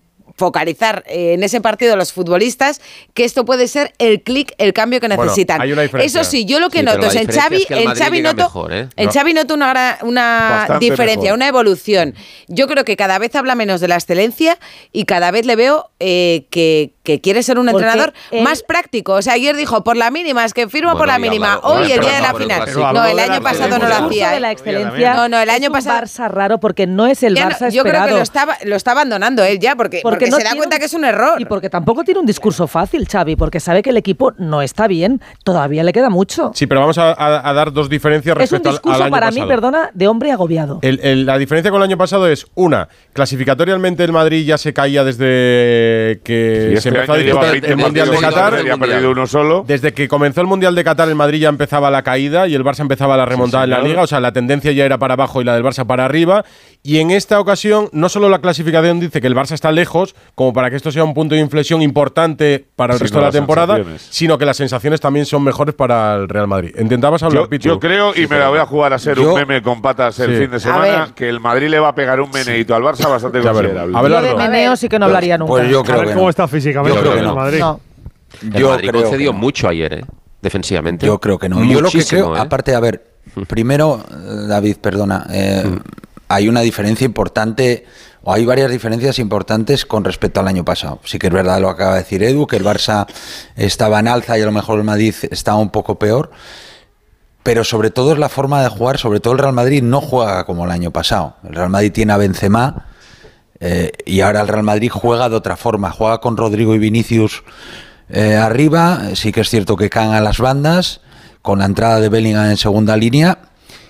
[0.42, 2.82] focalizar eh, en ese partido a los futbolistas
[3.14, 5.62] que esto puede ser el clic, el cambio que Bueno, necesitan.
[5.62, 6.20] hay una diferencia.
[6.22, 8.22] Eso sí, yo lo que Sí, noto es en Xavi, es que el en Xavi
[8.24, 8.90] noto, mejor, ¿eh?
[8.96, 9.12] en No.
[9.12, 11.36] Xavi noto una, una diferencia, mejor.
[11.38, 12.16] una evolución.
[12.48, 14.58] Yo creo que cada vez habla menos de la excelencia
[14.92, 18.64] y cada vez le veo eh, que, que quiere ser un Porque entrenador él- más
[18.64, 19.14] práctico.
[19.14, 21.60] O sea, ayer dijo, por la mínima, es que firmo Bueno, por la mínima.
[21.62, 22.36] Hoy, el hablaba día de la el
[22.72, 22.94] final.
[22.96, 24.32] No, el año pasado no lo hacía.
[24.32, 24.54] de la ¿eh?
[24.54, 27.46] excelencia No, no, el es año un pasado- Barça raro porque no es el Ya
[27.46, 28.08] no, Barça yo creo esperado.
[28.08, 30.80] que lo estaba, lo está abandonando él ya, porque, Porque porque se da cuenta un-
[30.80, 31.42] que es un error.
[31.42, 34.88] Y porque tampoco tiene un discurso fácil, Xavi, porque sabe que el equipo no está
[34.88, 36.52] bien, todavía le queda mucho.
[36.56, 39.04] Sí, pero vamos a, a- a dar dos diferencias Es un respecto al- al, discurso
[39.04, 39.46] año para pasado.
[39.46, 40.80] mí, perdona, de hombre agobiado.
[40.82, 44.74] El- el- la diferencia con el año pasado es, una, clasificatorialmente el Madrid ya se
[44.74, 48.18] caía desde que Y se este empezó a año lleva disputar 20 el Mundial de
[48.18, 48.54] Qatar.
[48.54, 49.64] seguidos y ha perdido uno solo.
[49.68, 52.64] Desde que comenzó el Mundial de Qatar, el Madrid ya empezaba la caída y el
[52.64, 53.82] Barça empezaba la remontada en la.
[53.82, 54.02] Liga.
[54.04, 56.44] O sea, la tendencia ya era para abajo y la del Barça para arriba.
[56.84, 60.52] Y en esta ocasión, no solo la clasificación dice que el Barça está lejos, como
[60.52, 63.32] para que esto sea un punto de inflexión importante para el Sino resto de la
[63.32, 63.80] temporada,
[64.10, 66.72] sino que las sensaciones también son mejores para el Real Madrid.
[66.80, 67.68] Intentabas hablar, Yo, Pitu.
[67.68, 70.18] yo creo, y me la voy a jugar a ser Yo- un meme con patas
[70.22, 70.42] el Sí.
[70.42, 73.42] fin de semana, que el Madrid le va a pegar un meneito al Barça bastante
[73.42, 73.96] considerable.
[73.96, 75.50] A ver, Yo de meneo sí que no hablaría nunca.
[75.52, 76.30] Pues yo creo a ver que cómo no.
[76.32, 77.36] está físicamente Yo creo el que no.
[77.36, 77.60] Madrid.
[77.60, 77.80] No.
[78.42, 79.40] El Yo Madrid creo concedió que no.
[79.40, 80.06] mucho ayer, ¿eh?
[80.42, 81.06] Defensivamente.
[81.06, 81.64] Yo creo que no.
[81.64, 82.40] Yo lo que creo, ¿eh?
[82.40, 83.04] aparte, a ver,
[83.48, 85.64] primero, eh, David, perdona, eh,
[86.34, 87.86] hay una diferencia importante,
[88.24, 91.00] o hay varias diferencias importantes con respecto al año pasado.
[91.04, 93.08] Sí que es verdad lo acaba de decir Edu, que el Barça
[93.56, 96.32] estaba en alza y a lo mejor el Madrid estaba un poco peor.
[97.44, 100.46] Pero sobre todo es la forma de jugar, sobre todo el Real Madrid no juega
[100.46, 101.38] como el año pasado.
[101.44, 102.86] El Real Madrid tiene a Benzema
[103.60, 105.92] eh, y ahora el Real Madrid juega de otra forma.
[105.92, 107.44] Juega con Rodrigo y Vinicius
[108.10, 109.16] eh, arriba.
[109.16, 111.02] Sí que es cierto que caen a las bandas
[111.42, 113.40] con la entrada de Bellingham en segunda línea.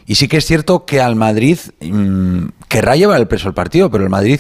[0.06, 3.90] Y sí que es cierto que al Madrid mm, querrá llevar el peso al partido,
[3.92, 4.40] pero el Madrid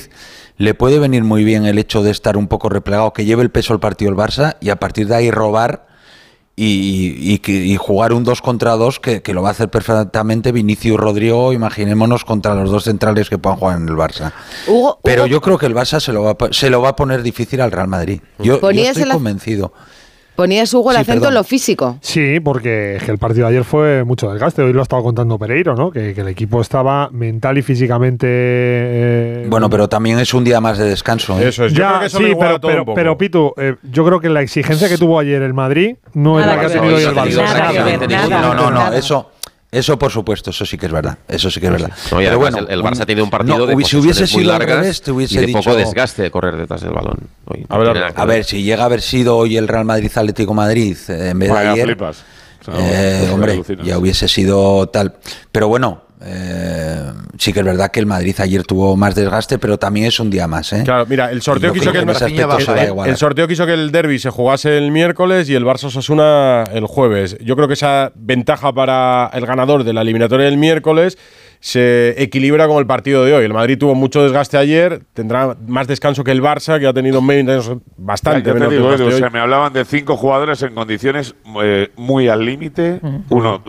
[0.57, 3.49] le puede venir muy bien el hecho de estar un poco replegado, que lleve el
[3.51, 5.87] peso al partido el Barça y a partir de ahí robar
[6.55, 9.69] y, y que- y jugar un 2 contra 2 que, que lo va a hacer
[9.69, 14.31] perfectamente Vinicius Rodrigo, imaginémonos contra los dos centrales que puedan jugar en el Barça.
[14.67, 16.95] Hugo, Pero Hugo, yo creo que el Barça se lo va, se lo va a
[16.95, 18.21] poner difícil al Real Madrid.
[18.39, 18.59] Yo,
[18.89, 19.73] estoy convencido.
[20.41, 21.97] Ponías Hugo el Sí, acento en lo físico.
[22.01, 24.63] Sí, porque es que el partido de ayer fue mucho desgaste.
[24.63, 25.91] Hoy lo ha estado contando Pereiro, ¿no?
[25.91, 28.27] Que, que el equipo estaba mental y físicamente.
[28.27, 31.39] eh, Bueno, pero también es un día más de descanso.
[31.39, 31.47] ¿eh?
[31.49, 31.73] Eso es.
[31.73, 32.95] Yo ya, creo que eso sí, pero, todo pero, un poco.
[32.95, 36.45] pero, Pitu, eh, yo creo que la exigencia que tuvo ayer el Madrid no es
[36.47, 38.29] la que ha tenido hoy el Barça.
[38.29, 39.31] no, no, no, eso,
[39.71, 41.17] eso por supuesto, eso sí que es verdad.
[41.27, 41.91] Eso sí que es verdad.
[42.11, 44.41] No, Pero bueno, el, el Barça tiene un partido no, de si hubiese muy sido
[44.53, 47.17] al largas revés, te hubiese y de dicho poco desgaste de correr detrás del balón.
[47.45, 48.35] Hoy no A ver, nada que A ver.
[48.37, 51.49] ver, si llega a haber sido hoy el Real Madrid Atlético Madrid eh, en vez
[51.49, 52.23] de Vaya, ayer, flipas.
[52.67, 55.13] Eh, hombre, ya hubiese sido tal.
[55.51, 59.79] Pero bueno, eh, sí que es verdad que el Madrid ayer tuvo más desgaste, pero
[59.79, 60.71] también es un día más.
[60.73, 60.83] ¿eh?
[60.85, 62.05] Claro, mira, el sorteo quiso que, el-
[62.77, 66.63] el- el sorteo quiso que el derby se jugase el miércoles y el Barça Osasuna
[66.73, 67.37] el jueves.
[67.43, 71.17] Yo creo que esa ventaja para el ganador de la eliminatoria del miércoles
[71.61, 73.45] se equilibra con el partido de hoy.
[73.45, 77.21] El Madrid tuvo mucho desgaste ayer, tendrá más descanso que el Barça, que ha tenido
[77.21, 79.19] menos, bastante Ya menos digo, desgaste o hoy.
[79.19, 82.99] sea, me hablaban de cinco jugadores en condiciones eh, muy al límite.
[83.29, 83.63] Uno,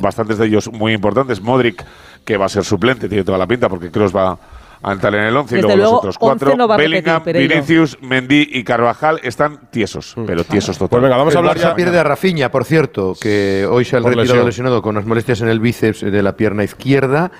[0.00, 1.42] bastantes de ellos muy importantes.
[1.42, 1.84] Modric,
[2.24, 4.38] que va a ser suplente, tiene toda la pinta porque Kroos va
[4.82, 6.56] a entrar en el 11 y Desde luego los luego, otros 11 cuatro.
[6.56, 7.54] no va a repetir, Bellingham, Pereiro.
[7.54, 10.88] Vinicius, Mendy y Carvajal están tiesos, pero tiesos total.
[11.00, 11.74] Pues venga, vamos a el hablar Barça ya.
[11.74, 14.46] pierde a Rafinha, por cierto, que hoy se ha retirado lesión.
[14.46, 17.30] lesionado con unas molestias en el bíceps de la pierna izquierda.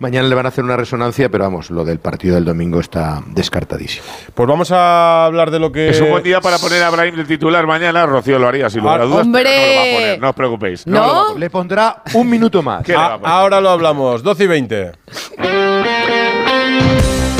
[0.00, 3.20] Mañana le van a hacer una resonancia, pero vamos, lo del partido del domingo está
[3.26, 4.06] descartadísimo.
[4.32, 5.88] Pues vamos a hablar de lo que.
[5.88, 8.06] Es un buen día para poner a Brahim de titular mañana.
[8.06, 9.26] Rocío lo haría, sin lugar a dudas.
[9.26, 9.42] ¡Hombre!
[9.44, 10.86] pero no lo va a poner, no os preocupéis.
[10.86, 10.94] ¿No?
[10.94, 11.38] lo va a poner.
[11.40, 12.84] Le pondrá un minuto más.
[12.84, 13.28] ¿Qué le va a Ah, poner?
[13.34, 14.92] ahora lo hablamos, 12 y 20.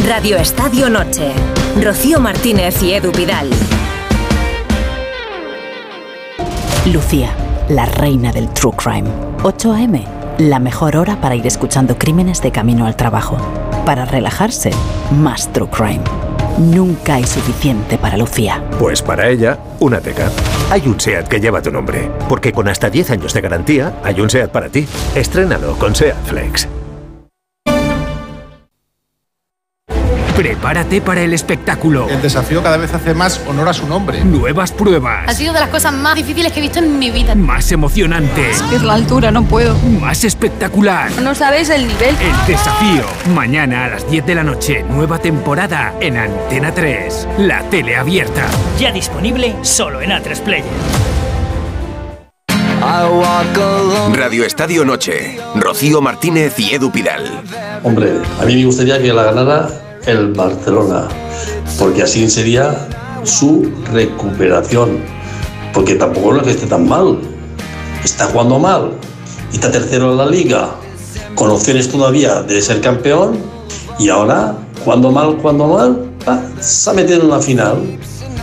[0.08, 1.32] Radio Estadio Noche.
[1.84, 3.50] Rocío Martínez y Edu Pidal.
[6.90, 7.28] Lucía,
[7.68, 9.10] la reina del True Crime.
[9.42, 10.02] 8 a.m.,
[10.38, 13.36] la mejor hora para ir escuchando crímenes de camino al trabajo.
[13.84, 14.70] Para relajarse,
[15.10, 16.00] más True Crime.
[16.56, 18.64] Nunca hay suficiente para Lucía.
[18.78, 20.30] Pues para ella, una teca.
[20.70, 24.22] Hay un SEAT que lleva tu nombre, porque con hasta 10 años de garantía, hay
[24.22, 24.88] un SEAT para ti.
[25.14, 26.77] Estrénalo con SEAT Flex.
[30.38, 32.08] Prepárate para el espectáculo.
[32.08, 34.24] El desafío cada vez hace más honor a su nombre.
[34.24, 35.24] Nuevas pruebas.
[35.26, 37.34] Ha sido de las cosas más difíciles que he visto en mi vida.
[37.34, 38.62] Más emocionantes.
[38.72, 39.76] Es la altura, no puedo.
[40.00, 41.10] Más espectacular.
[41.22, 42.14] No sabéis el nivel.
[42.20, 43.02] El desafío.
[43.34, 47.26] Mañana a las 10 de la noche, nueva temporada en Antena 3.
[47.38, 48.46] La tele abierta.
[48.78, 50.64] Ya disponible solo en A3 Player.
[54.12, 55.40] Radio Estadio Noche.
[55.56, 57.42] Rocío Martínez y Edu Pidal.
[57.82, 61.06] Hombre, a mí me gustaría que la ganara el Barcelona,
[61.78, 62.88] porque así sería
[63.24, 64.98] su recuperación,
[65.74, 67.18] porque tampoco es que esté tan mal,
[68.02, 68.92] está jugando mal,
[69.52, 70.70] está tercero en la liga,
[71.34, 73.38] con opciones todavía de ser campeón,
[73.98, 77.98] y ahora, jugando mal, jugando mal, pa, se ha metido en una final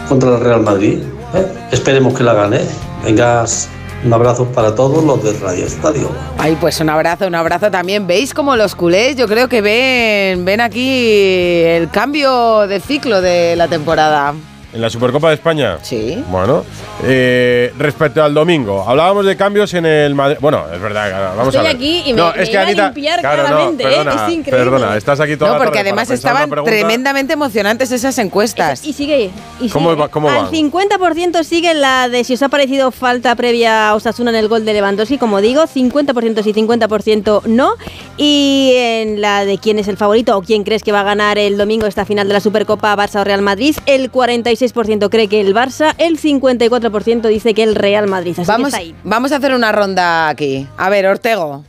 [0.07, 0.99] contra el Real Madrid.
[1.33, 1.67] ¿eh?
[1.71, 2.59] Esperemos que la gane.
[3.03, 3.69] Vengas,
[4.05, 6.11] Un abrazo para todos los de Radio Estadio.
[6.37, 8.05] Ay, pues un abrazo, un abrazo también.
[8.05, 9.15] ¿Veis como los culés?
[9.15, 14.35] Yo creo que ven, ven aquí el cambio de ciclo de la temporada.
[14.75, 15.77] ¿En la Supercopa de España?
[15.83, 16.21] Sí.
[16.29, 16.65] Bueno,
[17.05, 20.35] eh, respecto al domingo, hablábamos de cambios en el Madrid.
[20.41, 21.75] Bueno, es verdad, vamos Estoy a ver.
[21.77, 23.87] aquí y me- me iba a limpiar claro, no, claramente, ¿eh?
[23.87, 24.51] perdona, Es increíble.
[24.71, 28.83] Perdona, estás aquí toda No, la porque tarde además estaban tremendamente emocionantes esas encuestas.
[28.83, 29.31] Y sigue.
[29.61, 30.01] Y ¿Cómo sigue.
[30.01, 30.51] va- cómo Al van?
[30.51, 34.65] 50% sigue la de si os ha parecido falta previa a Osasuna en el gol
[34.65, 37.75] de Lewandowski, como digo, 50% sí, 50% no.
[38.17, 41.37] Y en la de quién es el favorito o quién crees que va a ganar
[41.37, 45.41] el domingo esta final de la Supercopa Barça o Real Madrid, el 46% cree que
[45.41, 48.33] el Barça, el 54% dice que el Real Madrid.
[48.37, 48.95] Así Vamos, que está ahí.
[49.03, 50.67] vamos a hacer una ronda aquí.
[50.77, 51.63] A ver, Ortego.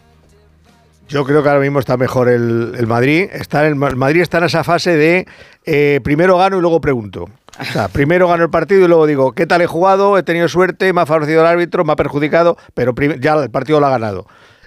[1.08, 3.28] Yo creo que ahora mismo está mejor el, el Madrid.
[3.32, 5.26] Está en el, el Madrid está en esa fase de
[5.64, 7.26] eh, primero gano y luego pregunto.
[7.60, 10.18] O sea, primero gano el partido y luego digo, ¿qué tal he jugado?
[10.18, 13.78] He tenido suerte, me ha favorecido el árbitro, me ha perjudicado, pero ya el partido
[13.78, 14.26] lo ha ganado.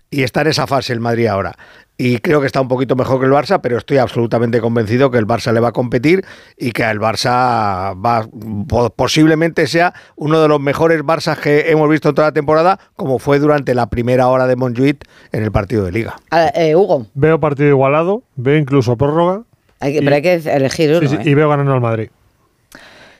[0.10, 1.56] Y está en esa fase el Madrid ahora.
[2.02, 5.18] Y creo que está un poquito mejor que el Barça, pero estoy absolutamente convencido que
[5.18, 6.24] el Barça le va a competir
[6.58, 8.26] y que el Barça va
[8.70, 12.80] po- posiblemente sea uno de los mejores Barças que hemos visto en toda la temporada,
[12.96, 16.16] como fue durante la primera hora de Montjuic en el partido de Liga.
[16.32, 17.08] Ah, eh, Hugo.
[17.16, 19.44] Veo partido igualado, veo incluso prórroga.
[19.82, 21.02] Hay que, Y- pero hay que elegir uno.
[21.02, 21.30] Sí, sí, ¿eh?
[21.30, 22.10] y veo ganando al Madrid.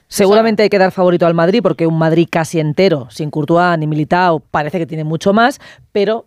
[0.08, 3.86] Seguramente hay que dar favorito al Madrid porque un Madrid casi entero, sin Courtois ni
[3.88, 5.60] Militao, parece que tiene mucho más,
[5.92, 6.26] pero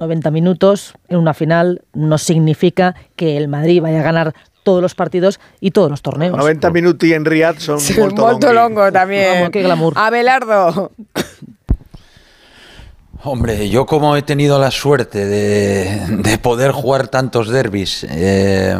[0.00, 4.94] 90 minutos en una final no significa que el Madrid vaya a ganar todos los
[4.94, 6.36] partidos y todos los torneos.
[6.36, 8.74] 90 minuti en Riyadh son Sí, molto molto longhi.
[8.76, 9.34] longo también.
[9.34, 9.92] Vamos, qué glamour.
[9.96, 10.92] Abelardo.
[13.22, 18.76] Hombre, yo como he tenido la suerte de, de poder jugar tantos derbis, eh,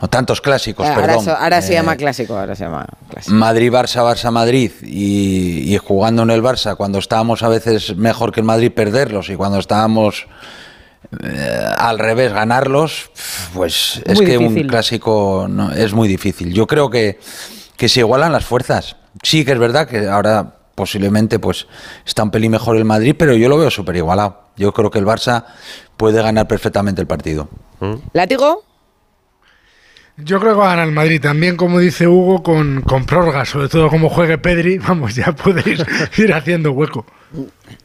[0.00, 1.24] o tantos clásicos, ahora, perdón.
[1.24, 2.86] so- ahora se eh, llama clásico, ahora se llama.
[3.28, 8.46] Madrid-Barça, Barça-Madrid y, y jugando en el Barça cuando estábamos a veces mejor que el
[8.46, 10.26] Madrid perderlos y cuando estábamos
[11.22, 13.10] eh, al revés ganarlos,
[13.52, 16.52] pues es Muy que un clásico no, es muy difícil.
[16.52, 17.18] Yo creo que,
[17.76, 18.96] que se igualan las fuerzas.
[19.22, 21.66] Sí que es verdad que ahora posiblemente pues
[22.06, 24.40] está un pelín mejor el Madrid, pero yo lo veo súper igualado.
[24.56, 25.44] Yo creo que el Barça
[25.96, 27.48] puede ganar perfectamente el partido.
[28.12, 28.62] ¿Látigo?
[30.18, 33.44] Yo creo que va a ganar el Madrid también, como dice Hugo, con, con prórroga,
[33.44, 35.82] sobre todo como juegue Pedri, vamos, ya podéis
[36.18, 37.06] ir haciendo hueco.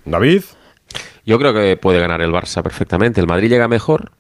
[0.06, 0.44] David.
[1.26, 3.20] Yo creo que puede ganar el Barça perfectamente.
[3.20, 4.12] El Madrid llega mejor.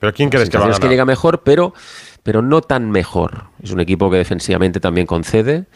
[0.00, 1.74] ¿Pero quién crees que va a es que llega mejor, pero,
[2.24, 3.44] pero no tan mejor.
[3.62, 5.66] Es un equipo que defensivamente también concede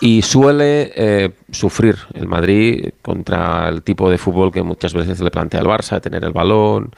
[0.00, 5.30] y suele eh, sufrir el Madrid contra el tipo de fútbol que muchas veces le
[5.30, 6.92] plantea el Barça, tener el balón,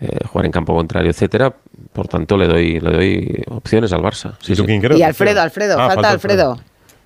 [0.00, 1.54] eh, jugar en campo contrario, etcétera.
[1.92, 4.34] Por tanto, le doy, le doy opciones al Barça.
[4.40, 4.62] Sí, sí.
[4.96, 6.58] Y Alfredo, Alfredo, Ah, falta Alfredo.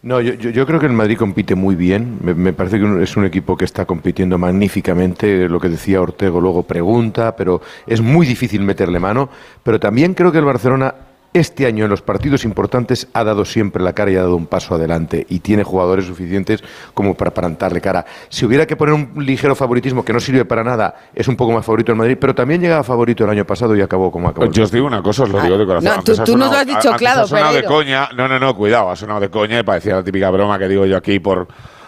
[0.02, 2.18] No, yo, yo- yo creo que el Madrid compite muy bien.
[2.22, 5.46] Me, me parece que es un equipo que está compitiendo magníficamente.
[5.48, 9.28] Lo que decía Ortego luego pregunta, pero es muy difícil meterle mano.
[9.62, 10.94] Pero también creo que el Barcelona
[11.32, 14.46] este año en los partidos importantes ha dado siempre la cara y ha dado un
[14.46, 16.62] paso adelante y tiene jugadores suficientes
[16.92, 18.04] como para plantarle cara.
[18.28, 21.52] Si hubiera que poner un ligero favoritismo que no sirve para nada, es un poco
[21.52, 24.50] más favorito el Madrid, pero también llegaba favorito el año pasado y acabó como acabó.
[24.50, 25.92] Yo os digo una cosa, os lo digo de corazón.
[25.96, 28.08] no, tú- tú nos lo has dicho claro, ha sonado de coña.
[28.16, 30.84] No, no, no, cuidado, ha sonado de coña y parecía la típica broma que digo
[30.84, 31.46] yo aquí por,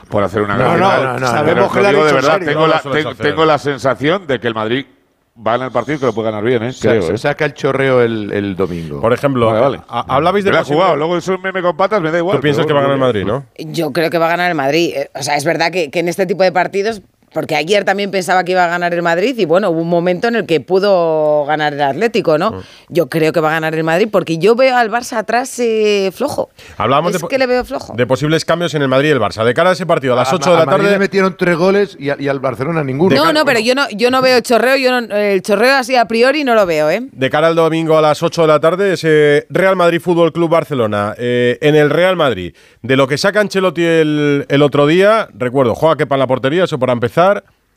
[0.08, 2.48] por hacer una No, y no, no, no, sabemos os que digo de verdad, serio.
[2.48, 4.86] tengo, No la, tengo la sensación de que el Madrid
[5.34, 6.72] va en el partido y que lo puede ganar bien, ¿eh?
[6.80, 7.18] Creo, sa- ¿eh?
[7.18, 9.00] Saca el chorreo el, el domingo.
[9.00, 9.80] Por ejemplo, Vale, vale.
[9.88, 12.18] a- hablabais de Me la posible- jugado, luego es un meme con patas, me da
[12.18, 12.36] igual.
[12.36, 13.44] Tú piensas pero que va a ganar el Madrid, ¿no?
[13.58, 14.92] Yo creo que va a ganar el Madrid.
[14.94, 17.02] Eh, O sea, es verdad que, que en este tipo de partidos,
[17.32, 20.28] porque ayer también pensaba que iba a ganar el Madrid y bueno, hubo un momento
[20.28, 22.62] en el que pudo ganar el Atlético, ¿no?
[22.88, 26.10] Yo creo que va a ganar el Madrid porque yo veo al Barça atrás eh,
[26.14, 26.50] flojo.
[26.76, 27.94] Hablábamos es de, que le veo flojo.
[27.96, 29.44] de posibles cambios en el Madrid y el Barça.
[29.44, 30.90] De cara a ese partido, a las A- 8 de la tarde.
[30.90, 33.14] le metieron tres goles y, a- y al Barcelona ninguno.
[33.16, 36.04] No, no, pero yo no, yo no veo chorreo, yo no- el chorreo así a
[36.06, 37.08] priori no lo veo, ¿eh?
[37.12, 40.50] De cara al domingo a las 8 de la tarde, ese Real Madrid Fútbol Club
[40.50, 41.14] Barcelona.
[41.18, 45.74] Eh, en el Real Madrid, de lo que saca Ancelotti el, el otro día, recuerdo,
[45.74, 47.21] juega Kepa en la portería, eso para empezar.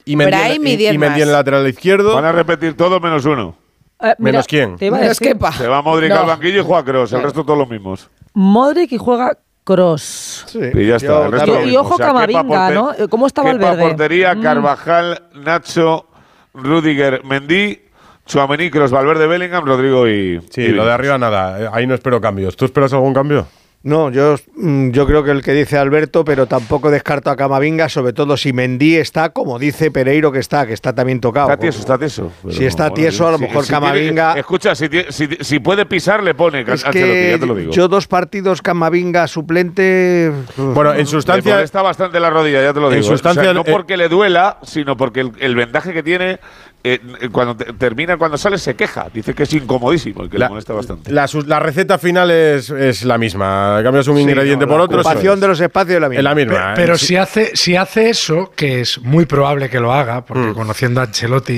[0.06, 2.14] Y Mendy, en- y y- Mendy en el lateral izquierdo.
[2.16, 3.56] Van a repetir todo menos uno.
[4.02, 4.76] Eh, mira, ¿Menos quién?
[4.78, 5.52] te iba a Menos decir, Kepa.
[5.54, 6.20] Se va Modric No.
[6.20, 8.10] al banquillo y juega Kroos, el resto todos los mismos.
[8.34, 10.46] Modric y juega Cross.
[10.76, 11.26] Y ya está.
[11.26, 12.92] el resto Y- ojo Kepa Camavinga, ¿no?
[13.10, 13.82] ¿Cómo está Kepa Valverde?
[13.84, 14.42] portería, Mm.
[14.44, 16.06] Carvajal, Nacho,
[16.54, 17.80] Rudiger, Mendy,
[18.28, 20.40] Chouameni, Kroos, Valverde, Bellingham, Rodrigo y...
[20.52, 21.62] Sí, y lo de arriba nada.
[21.62, 22.56] eh, Ahí no espero cambios.
[22.56, 23.48] ¿Tú esperas algún cambio?
[23.86, 27.88] No, yo, mm, yo creo que el que dice Alberto, pero tampoco descarto a Camavinga,
[27.88, 31.52] sobre todo si Mendí está, como dice Pereiro que está, que está también tocado.
[31.52, 32.32] Está tieso, está tieso.
[32.50, 34.40] Si está tieso, a lo mejor Camavinga.
[34.40, 36.62] Escucha, si, si, puede pisar, le pone.
[36.62, 37.40] Es que.
[37.70, 40.32] Yo dos partidos Camavinga suplente.
[40.58, 41.62] Bueno, en sustancia.
[41.62, 43.04] está bastante la rodilla, ya te lo digo.
[43.04, 43.06] ¿eh?
[43.06, 46.40] En sustancia, no porque le duela, sino porque el vendaje que tiene
[46.88, 49.08] eh, eh, cuando termina, cuando sale, se queja.
[49.12, 51.12] Dice que es incomodísimo que le molesta bastante.
[51.12, 51.26] La,
[51.60, 53.80] receta final es, es, la misma.
[53.82, 54.98] Cambias un sí, ingrediente por otro.
[54.98, 56.74] La ocupación de los espacios es la misma.
[56.74, 56.74] ¿eh?
[56.76, 60.54] Pero, si, hace, si hace eso, que es muy probable que lo haga, porque mm.
[60.54, 61.54] conociendo a Ancelotti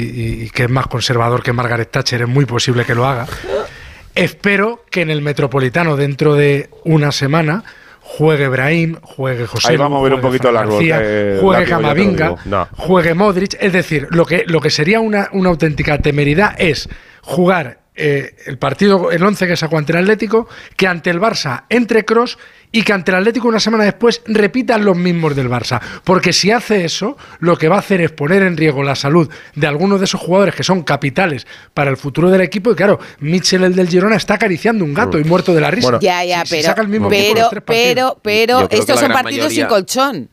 [0.46, 3.28] y que es más conservador que Margaret Thatcher, es muy posible que lo haga.
[4.16, 7.66] Espero que en el Metropolitano, dentro de una semana,
[8.08, 9.72] juegue Brahim, juegue José.
[9.72, 10.51] Ahí vamos a ver un poquito.
[10.51, 12.36] García, eh, juegue Camavinga,
[12.78, 13.58] juegue Modric.
[13.60, 16.89] Es decir, lo que, lo que sería una, una auténtica temeridad es
[17.22, 21.64] jugar eh, el partido, el 11 que sacó ante el Atlético, que ante el Barça
[21.70, 22.38] entre Cross
[22.72, 25.82] y que ante el Atlético una semana después repitan los mismos del Barça.
[26.04, 29.30] Porque si hace eso, lo que va a hacer es poner en riesgo la salud
[29.56, 32.72] de algunos de esos jugadores que son capitales para el futuro del equipo.
[32.72, 35.88] Y claro, Michel, el del Girona, está acariciando un gato y muerto de la risa.
[35.88, 39.66] Bueno, ya, ya, pero, saca el mismo pero, pero, pero, pero, estos son partidos sin
[39.66, 40.30] colchón.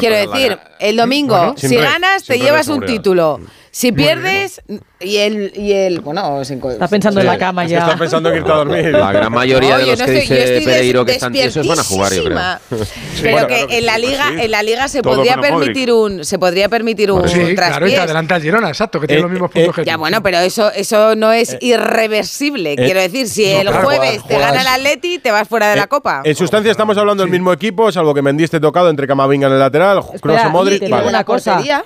[0.00, 3.40] Quiero decir, el domingo, si ganas, te llevas un título.
[3.74, 4.62] Si pierdes
[5.00, 7.80] y el, y el bueno, Está pensando en la cama ya.
[7.80, 8.92] Está pensando en irte a dormir.
[8.92, 12.12] La gran mayoría de los no que dice Pereiro que están tiesos van a jugar,
[12.12, 12.38] yo creo.
[13.22, 16.68] Pero que en la pues liga, en la liga se podría permitir un se podría
[16.68, 19.30] permitir pues un sí, Claro, y te adelanta el Girona, exacto, que tiene eh, los
[19.32, 22.74] mismos puntos eh, que Ya bueno, pero eso eso no es eh, irreversible.
[22.74, 25.88] Eh, Quiero decir, si el jueves te gana el Atleti, te vas fuera de la
[25.88, 26.22] copa.
[26.22, 29.54] En sustancia estamos hablando del mismo equipo, salvo que Mendy esté tocado entre Camavinga en
[29.54, 30.84] el lateral, Cross Modric,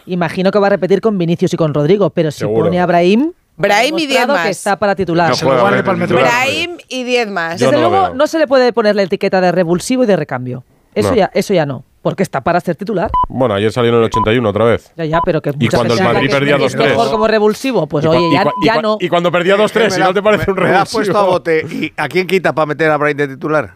[0.05, 2.64] Imagino que va a repetir con Vinicius y con Rodrigo, pero si Seguro.
[2.64, 4.45] pone a Brahim, Brahim y 10 más.
[4.45, 5.31] que está para titular.
[5.31, 7.61] No juega, Brahim, Brahim y 10 más.
[7.61, 10.64] Desde no luego no se le puede poner la etiqueta de revulsivo y de recambio.
[10.95, 11.16] Eso, no.
[11.16, 11.85] ya, eso ya no.
[12.03, 13.11] Porque está para ser titular.
[13.29, 14.93] Bueno, ayer salió en el 81 otra vez.
[14.97, 16.89] Ya, ya, pero que Y cuando el Madrid perdía 2-3.
[16.89, 18.97] mejor como revulsivo, pues oye, ya, ya, no.
[19.01, 20.76] Y cuando perdía 2-3, si no te parece un revulsivo.
[20.76, 21.66] Me has puesto a bote.
[21.70, 23.74] ¿Y a quién quita para meter a Brahim de titular?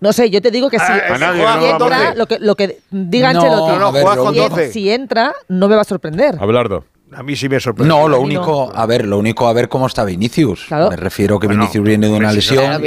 [0.00, 4.38] No sé, yo te digo que si, entra, lo que, lo que diga no, Ancelotti,
[4.38, 6.36] no, si, entra, no me va a sorprender.
[6.38, 6.84] Abelardo.
[7.12, 7.88] A mí sí me sorprende.
[7.88, 10.66] No, lo único, a ver, lo único a ver cómo está Vinicius.
[10.70, 12.82] Me refiero que Vinicius viene de una lesión.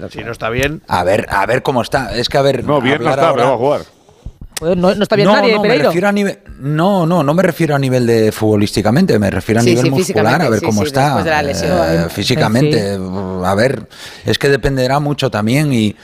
[0.00, 0.82] No si no está bien.
[0.88, 2.16] A ver, a ver cómo está.
[2.16, 2.64] Es que a ver.
[2.64, 3.80] No, bien no está, ahora, va a jugar.
[4.76, 5.84] No, está bien no, nadie, no, Pereiro.
[5.84, 9.60] me refiero a nivel, no, no, no me refiero a nivel de futbolísticamente, me refiero
[9.60, 12.06] a nivel muscular, a ver cómo está eh, ¿eh?
[12.10, 12.98] físicamente.
[13.44, 13.88] A ver,
[14.26, 15.94] es que dependerá mucho también y,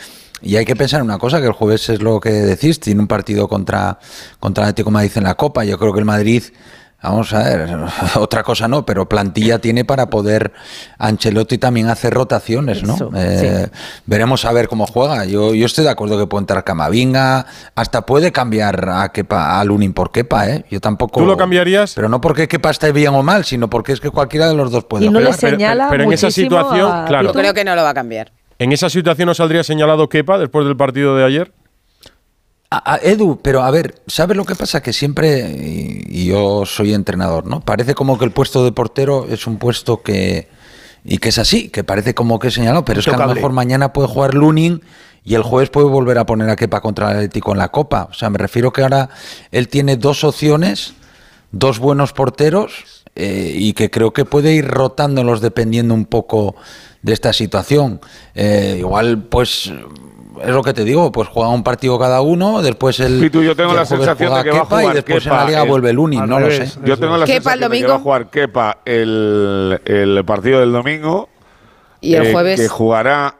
[0.40, 3.00] y hay que pensar en una cosa, que el jueves es lo que decís, tiene
[3.00, 3.98] un partido contra,
[4.38, 5.64] contra el Atlético Madrid en la Copa.
[5.64, 6.44] Yo creo que el Madrid
[7.04, 7.76] vamos a ver,
[8.16, 10.52] otra cosa no, pero plantilla tiene para poder
[10.98, 12.96] Ancelotti también hacer rotaciones, ¿no?
[13.14, 13.68] Eh.
[14.06, 15.24] Veremos a ver cómo juega.
[15.24, 19.64] Yo, yo estoy de acuerdo que puede entrar Camavinga, hasta puede cambiar a Kepa, a
[19.64, 20.64] Lunin por Kepa, ¿eh?
[20.70, 21.20] Yo tampoco.
[21.20, 21.94] ¿Tú lo cambiarías?
[21.94, 24.70] Pero no porque Kepa esté bien o mal, sino porque es que cualquiera de los
[24.70, 25.06] dos puede.
[25.06, 27.28] Y no pero, le señala pero, en esa situación, claro.
[27.28, 28.32] Yo creo que no lo va a cambiar.
[28.58, 31.52] ¿En esa situación no saldría señalado Kepa después del partido de ayer?
[32.84, 34.82] A, Edu, pero a ver, ¿sabes lo que pasa?
[34.82, 35.48] Que siempre,
[36.08, 37.60] y, yo soy entrenador, ¿no?
[37.60, 40.48] Parece como que el puesto de portero es un puesto que.
[41.04, 43.52] Y que es así, que parece como que señaló, pero es que a lo mejor
[43.52, 44.80] mañana puede jugar Lunin
[45.22, 48.08] y el jueves puede volver a poner a Kepa contra el Atlético en la Copa.
[48.10, 49.10] O sea, me refiero que ahora
[49.52, 50.94] él tiene dos opciones,
[51.52, 56.56] dos buenos porteros eh, y que creo que puede ir rotándolos dependiendo un poco
[57.02, 58.00] de esta situación.
[58.34, 59.72] Eh, igual, pues
[60.42, 63.20] es lo que te digo, pues juega un partido cada uno, después el.
[63.20, 65.62] Sí, tú, yo tengo la sensación de que va a jugar y después la liga
[65.62, 66.70] el, vuelve el Uni, no lo sé.
[66.84, 67.74] Yo tengo la sensación domingo.
[67.74, 71.28] de que va a jugar Kepa el, el partido del domingo.
[72.00, 72.60] Y el eh, jueves.
[72.60, 73.36] Que jugará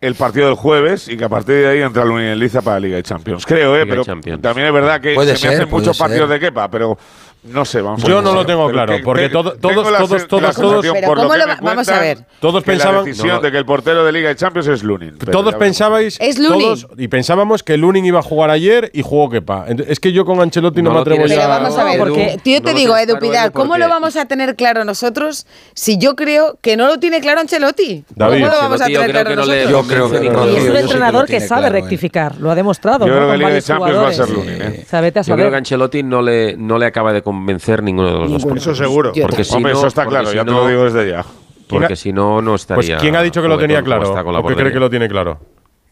[0.00, 2.62] el partido del jueves y que a partir de ahí entra el Uni en Liza
[2.62, 3.44] para la Liga de Champions.
[3.44, 3.84] Creo, ¿eh?
[3.86, 6.96] Pero también es verdad que se me hacen muchos partidos de Kepa, pero
[7.44, 10.86] no sé, vamos Yo no lo tengo claro, porque todo, todos, la, todos, todos, todos,
[10.92, 11.32] pero ¿cómo
[11.62, 12.18] vamos a ver.
[12.40, 13.04] Todos pensaban.
[13.04, 15.16] De que el portero de Liga de Champions es Lunin.
[15.18, 16.18] Todos pensabais.
[16.20, 16.60] Es Lunin.
[16.60, 19.66] Todos, y pensábamos que Lunin iba a jugar ayer y jugó Kepa.
[19.86, 21.36] Es que yo con Ancelotti no, me atrevo ya.
[21.36, 24.56] Pero vamos a ver, porque yo te digo, Edu Pidal, ¿cómo lo vamos a tener
[24.56, 28.04] claro nosotros si yo creo que no lo tiene claro Ancelotti?
[28.14, 30.22] David, ¿Cómo lo vamos a tener claro nosotros?
[30.22, 33.06] Y es un entrenador que sabe rectificar, lo ha demostrado.
[33.06, 34.62] Yo creo que Liga de Champions va a ser Lunin.
[34.62, 34.84] ¿eh?
[35.24, 38.54] Yo creo que Ancelotti no le acaba de convencer ninguno de los Ninguno.
[38.54, 38.62] dos.
[38.62, 39.12] Eso seguro.
[39.12, 41.24] Porque Hombre, eso está claro, ya te lo digo desde ya.
[41.68, 42.94] Porque si no, no pues, estaría.
[42.96, 44.12] Pues ¿quién ha dicho que lo tenía claro?
[44.12, 45.38] ¿O que cree que lo tiene claro?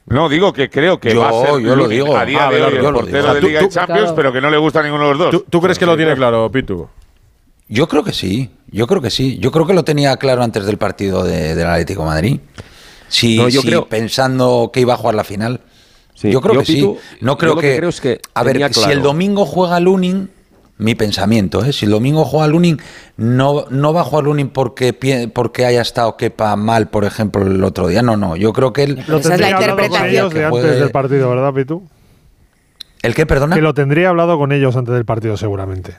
[0.06, 2.16] No, digo que creo que Yo- lo digo.
[2.16, 5.04] a día de hoy el lo de Champions, pero que no le gusta a ninguno
[5.04, 5.44] de los dos.
[5.50, 6.88] ¿Tú, crees que lo tiene claro, Pitu?
[7.68, 9.38] Yo creo que sí, yo creo que sí.
[9.38, 12.38] Yo creo que lo tenía claro antes del partido del Atlético Madrid.
[13.08, 15.60] Sí, yo creo- pensando que iba a jugar la final.
[16.14, 16.96] Sí, yo creo yo, que sí.
[17.20, 20.30] No creo que creo es que A ver, si el domingo juega Lunin,
[20.78, 21.72] mi pensamiento, ¿eh?
[21.72, 22.78] si el domingo juega Lunin,
[23.16, 24.92] no, no va a jugar Lunin porque,
[25.32, 28.02] porque haya estado Kepa mal, por ejemplo, el otro día.
[28.02, 28.36] No, no.
[28.36, 29.02] Yo creo que él.
[29.08, 31.82] Lo tendría hablado con ellos de antes del partido, ¿verdad, Pitu?
[33.02, 33.54] ¿El qué, perdona?
[33.56, 35.96] Que lo tendría hablado con ellos antes del partido, seguramente.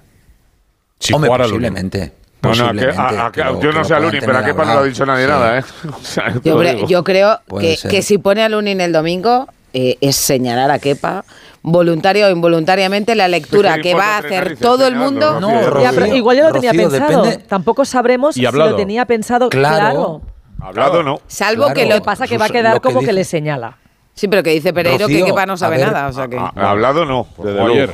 [1.14, 2.12] Hombre, jugara posiblemente.
[2.44, 4.44] No, no, que- posiblemente, a- a- que lo- yo no sé a Lunin, pero a
[4.44, 5.30] Kepa no le ha dicho nadie Sí.
[5.32, 5.64] nada, ¿eh?
[5.92, 10.16] O sea, te Yo, creo que, que si pone a Lunin el domingo eh, es
[10.16, 11.24] señalar a Kepa
[11.72, 15.40] voluntario o involuntariamente la lectura que va a hacer todo el mundo.
[15.82, 17.24] Ya, pero igual yo lo tenía Rocío, pensado.
[17.24, 19.50] depende- Tampoco sabremos Y si lo tenía pensado.
[19.50, 19.78] Claro.
[19.78, 20.22] Claro.
[20.60, 21.20] Hablado no.
[21.28, 23.78] Salvo que Lo pasa que va a quedar como que le señala.
[24.14, 26.08] Sí, pero que dice Pereiro Rocío, que Kepa no sabe ver, nada.
[26.08, 26.40] O sea que...
[26.56, 27.94] Hablado no, desde ayer.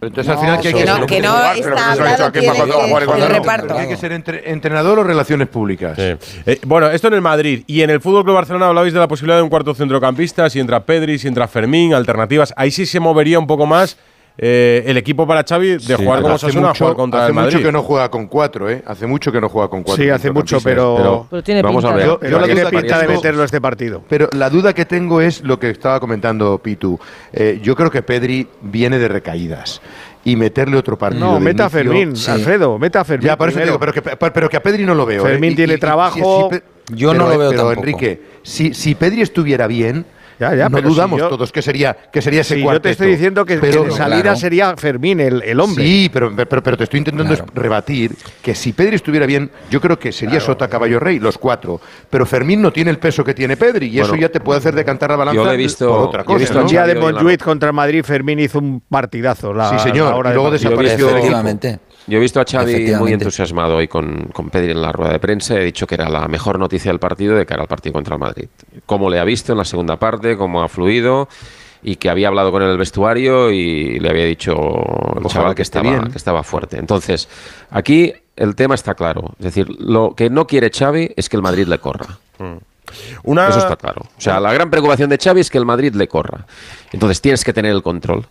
[0.00, 1.06] Entonces, al No, final, ¿qué hay que que no- hacer?
[1.06, 3.38] que no está hablado, que- va a jugar y cuando el no.
[3.38, 3.74] reparto.
[3.74, 5.98] ¿Tiene que ser entre- entrenador o relaciones públicas?
[5.98, 6.16] Eh,
[6.66, 7.64] bueno, esto en el Madrid.
[7.66, 10.60] Y en el Fútbol Club Barcelona hablabais de la posibilidad de un cuarto centrocampista, si
[10.60, 12.54] entra Pedri, si entra Fermín, alternativas.
[12.56, 13.96] Ahí sí se movería un poco más
[14.40, 17.20] eh, el equipo para Xavi de Sí, jugar como hace Osasuna a mucho- jugar contra
[17.22, 17.54] hace el Madrid.
[17.56, 18.82] mucho que no juega con cuatro, ¿eh?
[18.86, 20.04] Hace mucho que no juega con cuatro.
[20.04, 22.06] Sí, hace mucho, pero- Pero tiene vamos a pinta ver.
[22.06, 24.02] Yo- yo lo la tiene duda que pinta de tengo- meterlo este partido.
[24.08, 26.98] Pero la duda que tengo es lo que estaba comentando Pitu.
[27.32, 29.80] Eh, yo creo que Pedri viene de recaídas.
[30.24, 31.24] Y meterle otro partido.
[31.24, 32.30] No, de meta a Fermín, Sí.
[32.30, 33.26] Alfredo, meta a Fermín.
[33.28, 35.22] Ya, por eso digo, pero que, pero que a Pedri no lo veo.
[35.26, 35.30] ¿eh?
[35.30, 36.50] Fermín Y- tiene y- y- trabajo.
[36.94, 37.80] Yo pero, no lo veo Pero tampoco.
[37.86, 40.04] Enrique, si, si Pedri estuviera bien,
[40.38, 42.80] Ya, ya, no pero si dudamos yo- todos que sería, que sería ese Sí, yo
[42.80, 44.36] te estoy diciendo que, que Pero- de salida Claro.
[44.36, 45.82] sería Fermín el, el hombre.
[45.84, 49.98] Sí, pero, pero, pero te estoy intentando rebatir que si Pedri estuviera bien, yo creo
[49.98, 51.80] que sería Sota Caballo Rey, los cuatro.
[52.08, 54.74] Pero Fermín no tiene el peso que tiene Pedri y eso ya te puede hacer
[54.74, 56.38] decantar la balanza yo he visto- por otra yo he cosa.
[56.38, 56.60] visto ¿no?
[56.62, 59.52] El día de Montjuic contra Madrid, Fermín hizo un partidazo.
[59.52, 60.70] La, Sí, señor, la hora y de luego partido.
[60.70, 61.87] desapareció.
[62.08, 65.18] Yo he visto a Xavi muy entusiasmado hoy con, con Pedri en la rueda de
[65.18, 65.54] prensa.
[65.56, 68.20] He dicho que era la mejor noticia del partido de cara al partido contra el
[68.20, 68.48] Madrid.
[68.86, 71.28] Cómo le ha visto en la segunda parte, cómo ha fluido
[71.82, 74.54] y que había hablado con él en el vestuario y le había dicho
[75.16, 76.10] el chaval que estaba, bien.
[76.10, 76.78] que estaba fuerte.
[76.78, 77.28] Entonces,
[77.70, 79.34] aquí el tema está claro.
[79.38, 82.18] Es decir, lo que no quiere Xavi es que el Madrid le corra.
[83.22, 84.02] Una- Eso está claro.
[84.02, 86.46] O sea, la gran preocupación de Xavi es que el Madrid le corra.
[86.92, 88.26] Entonces tienes que tener el control.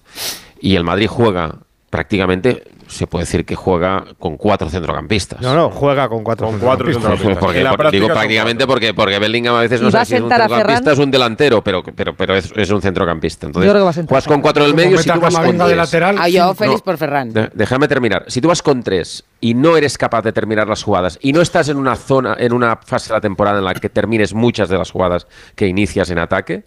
[0.60, 1.56] Y el Madrid juega
[1.90, 5.42] prácticamente, se puede decir que juega con cuatro centrocampistas.
[5.42, 6.48] No, no, juega con cuatro.
[6.48, 7.38] Con cuatro centrocampistas.
[7.38, 10.02] Porque, En la porque- práctica digo prácticamente porque, porque Bellingham a veces ¿Y no va
[10.02, 12.52] a sabe si es un sentar a centrocampista es un delantero, pero, pero, pero es,
[12.56, 13.46] es un centrocampista.
[13.48, 15.20] Entonces, Yo creo que va a sentar juegas a con cuatro del medio si tú
[15.20, 15.78] vas con Camavinga de tres.
[15.78, 16.16] lateral.
[16.20, 16.84] Ah, yo feliz No.
[16.84, 17.34] por Ferran.
[17.54, 18.26] Déjame terminar.
[18.28, 21.42] Si tú vas con tres y no eres capaz de terminar las jugadas y no
[21.42, 24.70] estás en una zona, en una fase de la temporada en la que termines muchas
[24.70, 26.64] de las jugadas que inicias en ataque,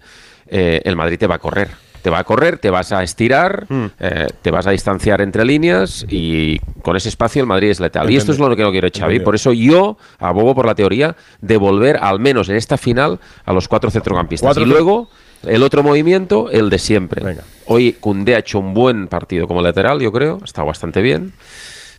[0.49, 1.69] eh, el Madrid te va a correr.
[2.03, 3.67] Te va a correr, te vas a estirar,
[3.99, 8.11] eh, te vas a distanciar entre líneas y con ese espacio el Madrid es letal.
[8.11, 9.03] Y esto es lo que no quiere Xavi.
[9.03, 9.25] Entendido.
[9.25, 13.53] Por eso yo abogo por la teoría de volver, al menos en esta final, a
[13.53, 14.47] los cuatro centrocampistas.
[14.47, 15.09] Cuatro y luego
[15.47, 17.25] el otro movimiento, el de siempre.
[17.25, 17.45] Venga.
[17.67, 21.33] Hoy Cundé ha hecho un buen partido como lateral, yo creo, estado bastante bien,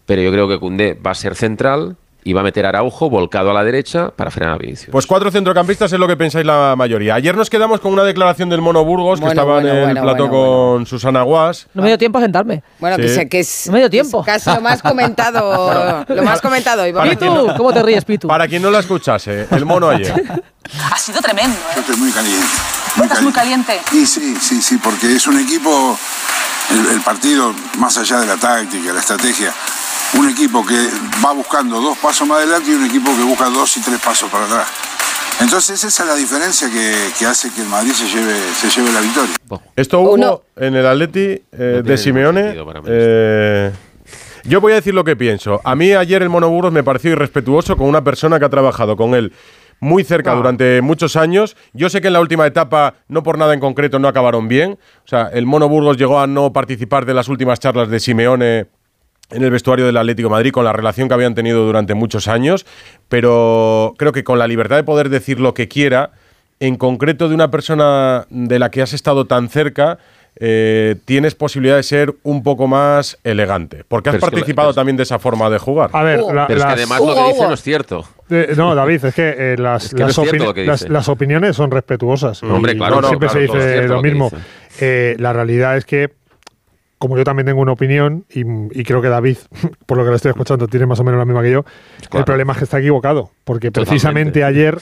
[0.05, 3.09] pero yo creo que Cundé va a ser central y va a meter a Araujo
[3.09, 4.91] volcado a la derecha para frenar a Vinicius.
[4.91, 7.15] Pues cuatro centrocampistas es lo que pensáis la mayoría.
[7.15, 9.83] Ayer nos quedamos con una declaración del Mono Burgos, que Bueno, estaba bueno, en el
[9.85, 11.67] bueno, plato bueno, con Susana Guas.
[11.73, 12.61] No me dio tiempo a sentarme.
[12.79, 13.15] Bueno, que, Sí.
[13.15, 14.23] sé que es, No me dio tiempo.
[14.23, 16.05] casi lo más comentado.
[16.07, 16.83] lo más comentado.
[16.83, 18.27] quien Pitu, ¿cómo te ríes, Pitu?
[18.27, 20.13] Para quien no la escuchase, el Mono ayer.
[20.91, 21.79] Ha sido tremendo, ¿eh?
[21.79, 22.45] Estoy muy caliente.
[23.01, 23.73] Estás muy caliente.
[23.93, 25.97] Y sí, sí, sí, porque es un equipo,
[26.69, 29.51] el, el partido, más allá de la táctica, la estrategia,
[30.17, 30.75] un equipo que
[31.23, 34.29] va buscando dos pasos más adelante y un equipo que busca dos y tres pasos
[34.29, 34.67] para atrás.
[35.39, 38.91] Entonces esa es la diferencia que, que hace que el Madrid se lleve, se lleve
[38.91, 39.33] la victoria.
[39.75, 40.41] Esto hubo Uno.
[40.55, 42.55] en el Atleti eh, de Simeone.
[42.85, 43.71] eh,
[44.43, 45.61] yo voy a decir lo que pienso.
[45.63, 48.95] A mí ayer el Mono Burgos me pareció irrespetuoso con una persona que ha trabajado
[48.97, 49.33] con él
[49.79, 51.57] muy cerca durante muchos años.
[51.73, 54.77] Yo sé que en la última etapa, no por nada en concreto, no acabaron bien.
[55.03, 58.67] O sea, el Mono Burgos llegó a no participar de las últimas charlas de Simeone
[59.31, 62.27] en el vestuario del Atlético de Madrid con la relación que habían tenido durante muchos
[62.27, 62.65] años,
[63.09, 66.11] pero creo que con la libertad de poder decir lo que quiera,
[66.59, 69.97] en concreto de una persona de la que has estado tan cerca,
[70.39, 74.39] eh, tienes posibilidad de ser un poco más elegante, porque has Pero es que la-
[74.39, 75.89] participado también de esa forma de jugar.
[75.91, 76.33] A ver, Uh.
[76.33, 78.05] la- pero es que además lo que dice no es cierto.
[78.29, 80.53] Eh, no, David, es que, eh, las, Es que no las, es cierto opini- lo
[80.53, 80.91] que las- dice.
[80.93, 82.41] las opiniones son respetuosas.
[82.43, 84.29] Hombre, claro, no, siempre claro, se dice lo mismo.
[84.29, 84.41] dice.
[84.79, 86.11] Eh, la realidad es que,
[87.01, 88.41] como yo también tengo una opinión, y,
[88.79, 89.37] y creo que David,
[89.87, 91.65] por lo que lo estoy escuchando, tiene más o menos la misma que yo,
[92.13, 93.31] el problema es que está equivocado.
[93.43, 93.89] Porque Totalmente.
[93.89, 94.77] precisamente ayer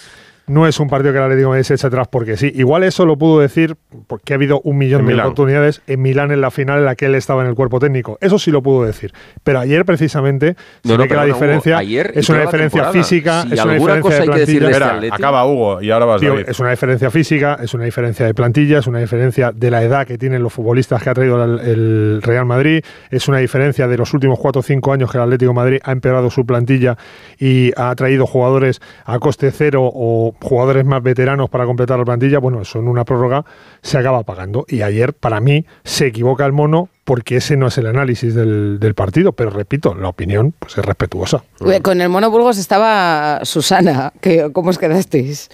[0.49, 2.51] no es un partido que el Atlético de Madrid se eche atrás porque sí.
[2.55, 3.75] Igual eso lo pudo decir
[4.07, 5.25] porque ha habido un millón En de Milán.
[5.27, 8.17] oportunidades en Milán en la final en la que él estaba en el cuerpo técnico.
[8.19, 9.13] Eso sí lo pudo decir.
[9.43, 12.81] Pero ayer precisamente se No, no, ve que la Hugo, diferencia ayer es una diferencia
[12.81, 12.91] temporada.
[13.03, 14.69] física, Si es una diferencia cosa de plantilla.
[14.69, 16.45] este Espera, acaba Hugo y ahora vas Tío, David.
[16.49, 20.07] es una diferencia física, es una diferencia de plantilla, es una diferencia de la edad
[20.07, 23.97] que tienen los futbolistas que ha traído el, el Real Madrid, es una diferencia de
[23.97, 26.97] los últimos 4 o 5 años que el Atlético de Madrid ha empeorado su plantilla
[27.37, 32.39] y ha traído jugadores a coste cero o jugadores más veteranos para completar la plantilla.
[32.39, 33.45] Bueno, eso en una prórroga
[33.81, 34.65] se acaba pagando.
[34.67, 38.79] Y ayer, para mí, se equivoca el mono porque ese no es el análisis del,
[38.79, 39.31] del partido.
[39.33, 41.43] Pero repito, la opinión pues, es respetuosa.
[41.59, 44.13] Uy, Con el Mono Burgos estaba Susana.
[44.21, 45.49] que ¿Cómo os quedasteis?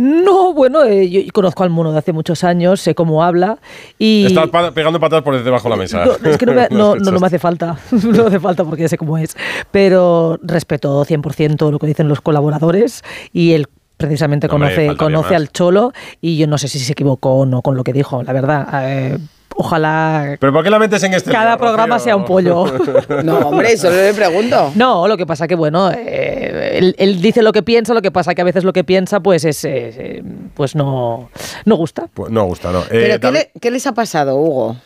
[0.00, 3.58] No, bueno, eh, yo conozco al mono de hace muchos años, sé cómo habla
[3.98, 4.26] y...
[4.26, 6.04] Estás pa- pegando patadas por debajo de la mesa.
[6.04, 8.62] No, es que no me, no, no, no me hace falta, no me hace falta
[8.62, 9.36] porque ya sé cómo es.
[9.72, 13.66] Pero respeto 100% lo que dicen los colaboradores y él
[13.98, 15.92] precisamente No, conoce, conoce al Cholo
[16.22, 18.66] y yo no sé si se equivocó o no con lo que dijo, la verdad.
[18.84, 19.18] eh,
[19.56, 22.04] ojalá ¿Pero por qué la metes en este cada programa Rocío?
[22.04, 22.64] sea un pollo.
[23.24, 24.72] No, hombre, solo le pregunto.
[24.76, 28.10] No, lo que pasa que, bueno, eh, él, él dice lo que piensa, lo que
[28.12, 30.22] pasa que a veces lo que piensa, pues es, eh,
[30.54, 31.28] pues no,
[31.64, 32.06] no gusta.
[32.14, 32.80] Pues no gusta, no.
[32.82, 34.76] Eh, ¿Pero qué, le- qué les ha pasado, Hugo?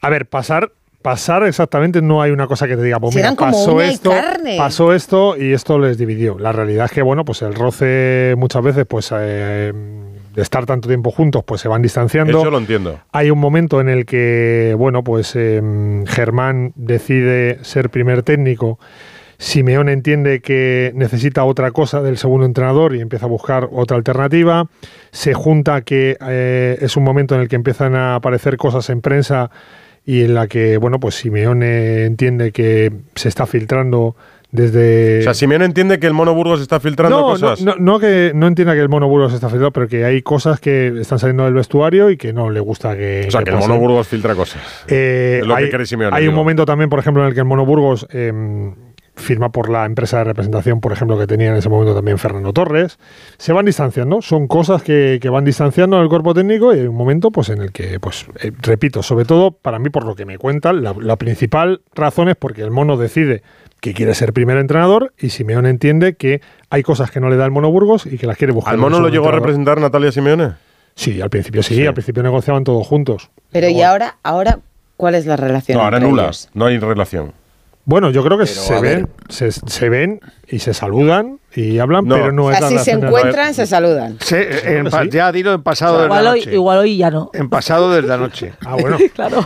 [0.00, 0.70] A ver, pasar,
[1.02, 4.56] pasar exactamente no hay una cosa que te diga, pues mira, pasó esto, carne.
[4.56, 6.38] pasó esto y esto les dividió.
[6.38, 9.72] La realidad es que, bueno, pues el roce muchas veces, pues eh,
[10.34, 12.40] de estar tanto tiempo juntos, pues se van distanciando.
[12.40, 13.00] Eso lo entiendo.
[13.12, 15.60] Hay un momento en el que, bueno, pues eh,
[16.06, 18.78] Germán decide ser primer técnico.
[19.42, 24.68] Simeón entiende que necesita otra cosa del segundo entrenador y empieza a buscar otra alternativa.
[25.10, 29.00] Se junta que eh, es un momento en el que empiezan a aparecer cosas en
[29.00, 29.50] prensa
[30.04, 34.16] y en la que, bueno, pues Simeone entiende que se está filtrando
[34.50, 35.20] desde...
[35.20, 37.62] O sea, Simeone entiende que el Mono Burgos está filtrando no, cosas.
[37.62, 40.20] No, no, no que no entienda que el Mono Burgos está filtrado, pero que hay
[40.22, 43.24] cosas que están saliendo del vestuario y que no le gusta que.
[43.28, 43.56] o sea, que el.
[43.56, 44.60] Mono Burgos filtra cosas.
[44.88, 47.34] Eh, Es lo que hay, cree Simeone, hay un momento también, por ejemplo, en el
[47.34, 48.32] que el Mono Burgos eh,
[49.14, 52.52] firma por la empresa de representación, por ejemplo, que tenía en ese momento también Fernando
[52.52, 52.98] Torres.
[53.38, 56.96] Se van distanciando, son cosas que, que van distanciando al cuerpo técnico y hay un
[56.96, 60.24] momento pues, en el que, pues, eh, repito, sobre todo para mí, por lo que
[60.24, 63.42] me cuentan, la, la principal razón es porque el Mono decide
[63.80, 66.40] que quiere ser primer entrenador y Simeone entiende que
[66.70, 68.72] hay cosas que no le da el Mono Burgos y que las quiere buscar.
[68.74, 70.52] ¿Al Mono lo llegó a representar Natalia Simeone?
[70.94, 71.86] Sí, al principio sí, Sí.
[71.86, 73.30] al principio negociaban todos juntos.
[73.50, 74.60] Pero ¿y ahora, ahora
[74.96, 75.78] cuál es la relación?
[75.78, 76.22] No, ahora entre nula.
[76.24, 76.48] ellos?
[76.54, 77.32] No hay relación.
[77.84, 82.06] Bueno, yo creo que Pero, se ven, se, se ven y se saludan y hablan,
[82.06, 82.14] No.
[82.14, 84.16] pero no O es sea, la si se encuentran, se saludan.
[84.20, 85.10] Sí, en pa- Sí.
[85.10, 86.52] ya dilo en pasado de Igual la hoy, noche.
[86.54, 87.30] igual hoy ya no.
[87.34, 88.52] En pasado desde anoche.
[88.66, 88.96] Ah, bueno.
[89.14, 89.44] claro.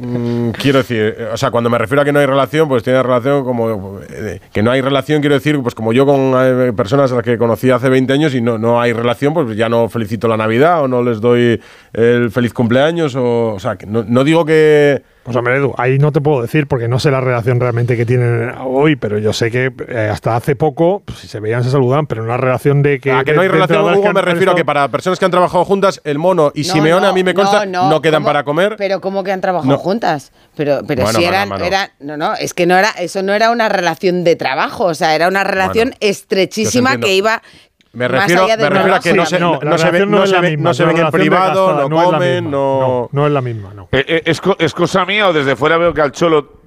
[0.00, 2.82] Mm, quiero decir, eh, o sea, cuando me refiero a que no hay relación, pues
[2.82, 4.00] tiene relación como.
[4.08, 7.24] eh, que no hay relación, quiero decir, pues como yo con eh, personas a las
[7.24, 10.36] que conocí hace 20 años y no, no hay relación, pues ya no felicito la
[10.36, 11.60] Navidad o no les doy
[11.92, 13.54] el feliz cumpleaños o.
[13.54, 15.02] O sea, que no, no digo que.
[15.24, 18.04] Pues hombre, Edu, ahí no te puedo decir porque no sé la relación realmente que
[18.04, 22.06] tienen hoy, pero yo sé que eh, hasta hace poco, pues, se veían, se saludaban,
[22.06, 23.10] pero una relación de que.
[23.10, 25.18] a que de- no hay de relación, entrenadores Hugo, me refiero a que para personas
[25.18, 27.90] que han trabajado juntas, el mono y No, Simeone no, a mí me consta no,
[27.90, 28.26] no, quedan ¿cómo?
[28.26, 28.76] para comer.
[28.78, 29.78] Pero ¿cómo que han trabajado No.
[29.78, 30.30] juntas?
[30.54, 31.64] Pero, pero Bueno, si mano, eran, mano.
[31.98, 35.16] no, no, es que no era, eso no era una relación de trabajo, o sea,
[35.16, 37.42] era una relación Bueno, estrechísima que iba
[37.92, 40.10] Me más refiero, allá de me refiero a que no se, No, se, ve- relación
[40.12, 42.44] no no es se la ve- misma, no se es ven en privado, no comen,
[42.44, 43.08] misma, no.
[43.10, 43.88] no, es la misma, no.
[43.90, 46.63] Eh, eh, ¿es, co- ¿Es cosa mía o desde fuera veo que al Cholo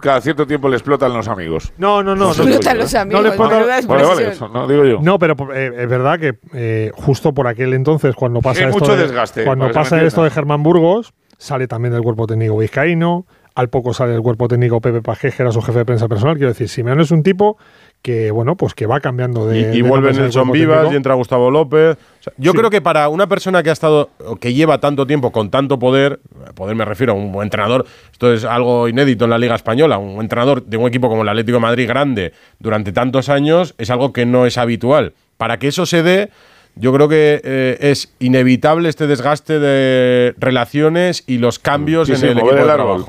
[0.00, 1.72] cada cierto tiempo le explotan los amigos?
[1.78, 2.26] No, no, no.
[2.26, 2.80] No sé no, Explotan ¿eh?
[2.80, 4.98] los amigos, No menuda Vale, vale, eso, no digo yo.
[5.00, 8.96] No, pero eh, es verdad que eh, justo por aquel entonces, cuando pasa esto, mucho
[8.96, 10.30] de, desgaste, cuando pasa esto de.
[10.30, 15.02] Germán Burgos, sale también del cuerpo técnico vizcaíno, al poco sale del cuerpo técnico Pepe
[15.02, 16.36] Pajés, que era su jefe de prensa personal.
[16.36, 17.58] Quiero decir, Simeone es un tipo
[18.02, 19.60] que, bueno, pues que va cambiando de.
[19.60, 20.92] Y, de y vuelve en el Nelson Vivas técnico.
[20.94, 21.96] y entra Gustavo López.
[22.20, 22.58] O sea, yo Sí.
[22.58, 24.08] creo que para una persona que ha estado,
[24.40, 26.20] que lleva tanto tiempo con tanto poder,
[26.54, 29.98] poder me refiero a un buen entrenador, esto es algo inédito en la Liga Española,
[29.98, 33.90] un entrenador de un equipo como el Atlético de Madrid grande durante tantos años, es
[33.90, 35.12] algo que no es habitual.
[35.36, 36.30] Para que eso se dé,
[36.76, 42.38] yo creo que eh, es inevitable este desgaste de relaciones y los cambios en el
[42.38, 43.04] equipo de árbol.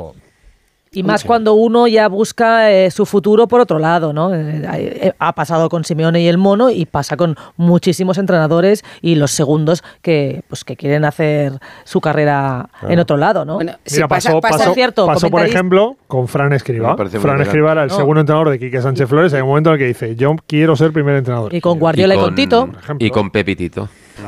[0.94, 4.36] Y más cuando uno ya busca eh, su futuro por otro lado, ¿no?
[4.36, 9.16] Eh, eh, ha pasado con Simeone y el Mono y pasa con muchísimos entrenadores y
[9.16, 11.54] los segundos que, pues, que quieren hacer
[11.86, 13.56] su carrera en otro lado, ¿no?
[13.56, 16.98] Bueno, sí, Mira, pasa- pasó, pasa- pasó- cierto, pasó, por ejemplo, con Fran Escriba.
[16.98, 17.40] Fran.
[17.42, 17.96] Escriba era el No.
[17.96, 19.34] segundo entrenador de Quique Sánchez Flores.
[19.34, 21.54] Hay un momento en el que dice: Yo quiero ser primer entrenador.
[21.56, 22.70] Y con Guardiola y, con, Tito.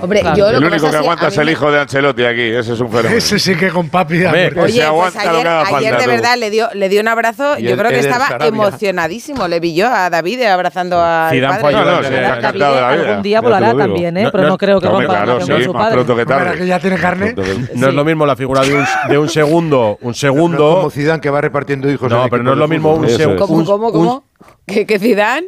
[0.02, 0.38] Hombre, claro.
[0.38, 2.80] yo lo El único que, que aguanta es el hijo de Ancelotti aquí, ese es
[2.80, 3.16] un fenómeno.
[3.16, 4.24] Ese sí que con papi.
[4.26, 6.90] Hombre, Oye, se aguanta pues ayer, lo que haga ayer de verdad le dio, le
[6.90, 8.48] dio un abrazo, yo creo que estaba Sarabia.
[8.48, 11.72] emocionadísimo, le vi yo a David abrazando a padre.
[11.74, 14.30] No, no, sí, David, algún día volará también, ¿eh?
[14.32, 15.94] pero no, creo que rompa claro, sí, su padre.
[15.94, 16.58] Pronto que tarde.
[16.58, 17.36] que ya tiene carne.
[17.76, 20.76] No es lo mismo la figura de un, segundo, un segundo.
[20.76, 22.10] como Zidane que va repartiendo hijos.
[22.10, 23.48] No, pero no es lo mismo un segundo.
[23.48, 24.24] ¿Cómo, cómo, cómo?
[24.66, 25.48] ¿Que Zidane?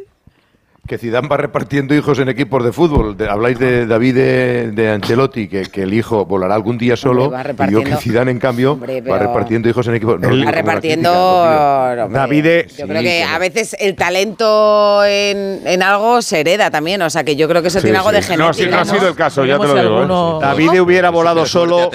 [0.86, 3.16] que Zidane va repartiendo hijos en equipos de fútbol.
[3.28, 7.26] Habláis de David de, de Ancelotti, que, que, el hijo volará algún día solo.
[7.26, 10.20] Hombre, y yo que Zidane, en cambio, va repartiendo hijos en equipos.
[10.20, 11.10] Va repartiendo.
[12.10, 12.46] David.
[12.76, 17.02] Yo creo que a veces el talento en, en, algo se hereda también.
[17.02, 18.46] O sea, que yo creo que eso tiene algo de genética.
[18.46, 20.38] No, sí, no ha sido el caso, ya te lo digo.
[20.40, 20.46] ¿eh?
[20.46, 21.90] David hubiera volado solo.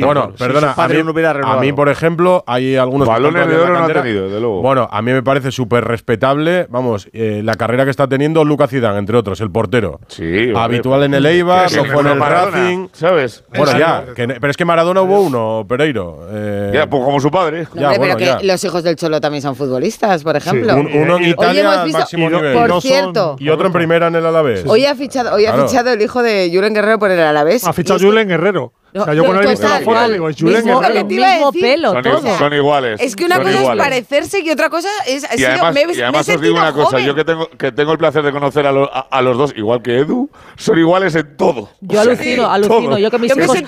[0.00, 3.06] Bueno, perdona, a mí, hubiera a mí, por ejemplo, hay algunos.
[3.06, 4.62] Balones de oro no ha tenido, de luego.
[4.62, 6.66] Bueno, a mí me parece súper respetable.
[6.68, 10.00] Vamos, eh, la carrera que está teniendo Lucas Zidane, entre otros, el portero.
[10.08, 12.88] Sí, hombre, Habitual pues, en el Eibar, no fue en el Racing.
[12.92, 13.44] ¿Sabes?
[13.56, 14.04] Bueno, ya.
[14.16, 16.26] Pero es que Maradona hubo uno, Pereiro.
[16.30, 17.66] Eh, ya, pues como su padre.
[17.72, 20.74] Pero que los hijos del Cholo también son futbolistas, por ejemplo.
[20.74, 22.28] Uno en Italia, máximo.
[22.30, 23.36] Por cierto.
[23.38, 24.64] Y otro en primera en el Alavés.
[24.66, 27.66] Hoy ha fichado, hoy ha fichado el hijo de Julen Guerrero por el Alavés.
[27.66, 28.72] Ha fichado Julen Guerrero.
[28.94, 31.04] O sea, yo cuando he visto la foto digo, es Julen mismo, Guerrero.
[31.06, 32.34] Mismo pelo, son, todo.
[32.34, 33.00] O son iguales.
[33.00, 33.70] Es que una cosa iguales.
[33.72, 35.26] es parecerse y otra cosa es...
[35.38, 37.92] Y además, me, y además me os digo una cosa, yo que tengo, que tengo
[37.92, 41.14] el placer de conocer a, lo, a, a, los dos, igual que Edu, son iguales
[41.14, 41.70] en todo.
[41.80, 42.80] Yo o sea, alucino, alucino.
[42.80, 42.98] Todo.
[42.98, 43.58] Yo que mis yo hijos,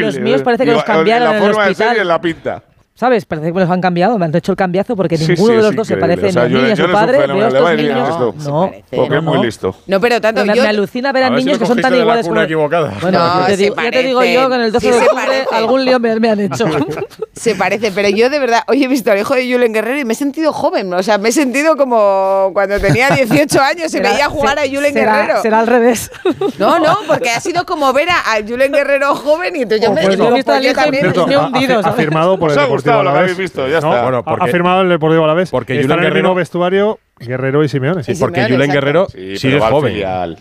[0.00, 1.88] los míos parece que los cambiaron en la forma en el hospital.
[1.88, 2.62] de ser y en la pinta.
[2.96, 3.24] ¿Sabes?
[3.24, 5.62] Parece que los han cambiado, me han hecho el cambiazo porque sí, ninguno sí, de
[5.62, 7.26] los dos se parece o sea, ni a su padre.
[7.26, 7.34] No
[7.74, 9.74] niños, no, no, porque no, es muy listo.
[9.88, 10.62] No, pero tanto me, yo...
[10.62, 12.28] me alucina ver a, a ver niños si que son tan iguales.
[12.28, 12.40] Como...
[12.40, 12.92] Equivocada.
[13.02, 15.44] Bueno, no, te digo, ya te digo yo que en el 12 sí, de octubre
[15.50, 16.66] algún lío me, me han hecho.
[17.32, 20.04] se parece, pero yo de verdad, hoy he visto al hijo de Julen Guerrero y
[20.04, 20.94] me he sentido joven.
[20.94, 24.94] O sea, me he sentido como cuando tenía 18 años y veía jugar a Julen
[24.94, 25.42] Guerrero.
[25.42, 26.12] Será al revés.
[26.60, 29.94] No, no, porque ha sido como ver a Julen Guerrero joven y entonces yo oh,
[29.94, 30.90] me pues he pues visto y
[31.26, 31.80] me he hundido.
[31.80, 34.02] Afirmado por el gustado lo habéis visto, ya no, está.
[34.02, 35.50] Bueno, porque, ha firmado el Deportivo Alavés.
[35.50, 38.02] Porque Julen Guerrero, vestuario Guerrero y Simeone.
[38.02, 39.94] Sí, y porque Simeone, Julen Guerrero sí, es joven,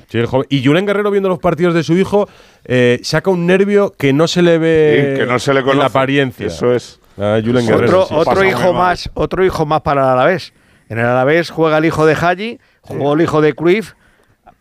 [0.10, 2.28] sí, es joven, Y Julen Guerrero viendo los partidos de su hijo
[2.66, 5.74] eh, saca un nervio que no se le ve que no se le conoce.
[5.76, 6.48] en la apariencia.
[6.48, 7.00] Eso es.
[7.18, 10.54] Ah, Julen Guerrero, otro, otro hijo más, otro hijo más para el Alavés.
[10.90, 13.94] En el Alavés juega el hijo de Haji, jugó el hijo de Cruyff,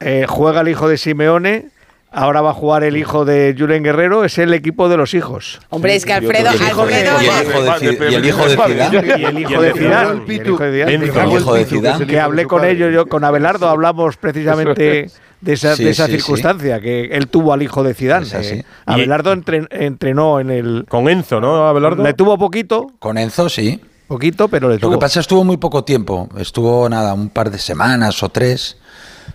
[0.00, 1.71] eh, juega el hijo de Simeone
[2.14, 5.60] Ahora va a jugar el hijo de Julen Guerrero, es el equipo de los hijos.
[5.70, 9.20] Hombre, es que Alfredo, Y el hijo de Zidane.
[9.20, 10.22] Y el hijo de Zidane.
[10.26, 12.06] Y el hijo de Zidane.
[12.06, 15.10] Que hablé con ellos, yo con Abelardo hablamos precisamente
[15.40, 18.26] de esa, de esa circunstancia que él tuvo al hijo de Zidane.
[18.30, 18.64] Eh.
[18.84, 21.66] Abelardo entrenó en el con Enzo, ¿no?
[21.66, 22.88] Abelardo le tuvo poquito.
[22.98, 23.80] Con Enzo sí.
[24.06, 24.90] Poquito, pero le tuvo.
[24.90, 26.28] Lo que pasa es que estuvo muy poco tiempo.
[26.38, 28.76] Estuvo nada un par de semanas o tres.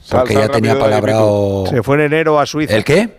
[0.10, 1.66] Porque ya sal tenía palabrado.
[1.70, 2.76] Se fue en enero a Suiza.
[2.76, 3.18] ¿El qué?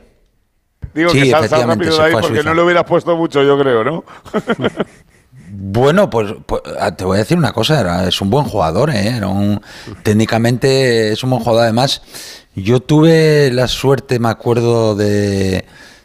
[0.95, 4.05] Digo sí, que rápido de ahí porque no le hubieras puesto mucho, yo creo, ¿no?
[5.51, 8.91] Bueno, pues, pues ah, te voy a decir una cosa, era, es un buen jugador,
[8.91, 9.17] ¿eh?
[9.17, 9.61] era un,
[10.03, 11.65] técnicamente es un buen jugador.
[11.65, 12.03] Además,
[12.55, 15.65] yo tuve la suerte, me acuerdo, de,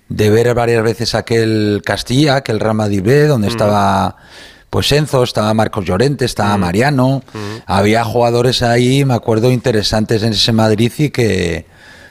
[0.09, 3.51] de ver varias veces aquel Castilla, aquel Real B, donde mm.
[3.51, 4.15] estaba
[4.73, 6.59] pues Enzo, estaba Marcos Llorente, estaba mm.
[6.59, 7.57] Mariano, mm.
[7.67, 11.67] había jugadores ahí, me acuerdo, interesantes en ese Madrid y que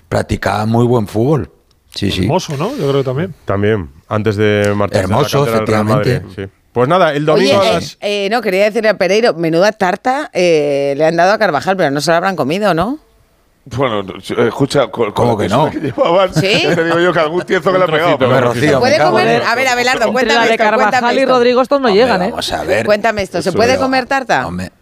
[0.09, 1.51] practicaban muy buen fútbol.
[1.93, 2.70] Sí, Hermoso, ¿no?
[2.76, 3.34] Yo creo que también.
[3.47, 5.01] También, antes de Martín.
[5.01, 6.22] Hermoso, efectivamente.
[6.70, 7.59] Pues nada, el domingo.
[7.59, 11.39] Oye, eh, eh, no, quería decirle a Pereiro, menuda tarta eh, le han dado a
[11.39, 13.01] Carvajal, pero no se la habrán comido, ¿no?
[13.64, 15.70] Bueno, eh, escucha, con, ¿cómo que no?
[15.70, 15.93] Que
[16.34, 16.66] ¿Sí?
[16.74, 18.18] Te digo yo que algún tiezo que le ha pegado.
[18.18, 19.43] Pero Rocío, ¿Puede comer?
[19.43, 20.56] A ver, Abelardo, cuéntame esto.
[20.56, 22.30] Carvajal y Rodrigo estos no llegan, ¿eh?
[22.30, 22.86] Vamos a ver.
[22.86, 24.47] Cuéntame esto, ¿se puede comer tarta?
[24.47, 24.72] Hombre.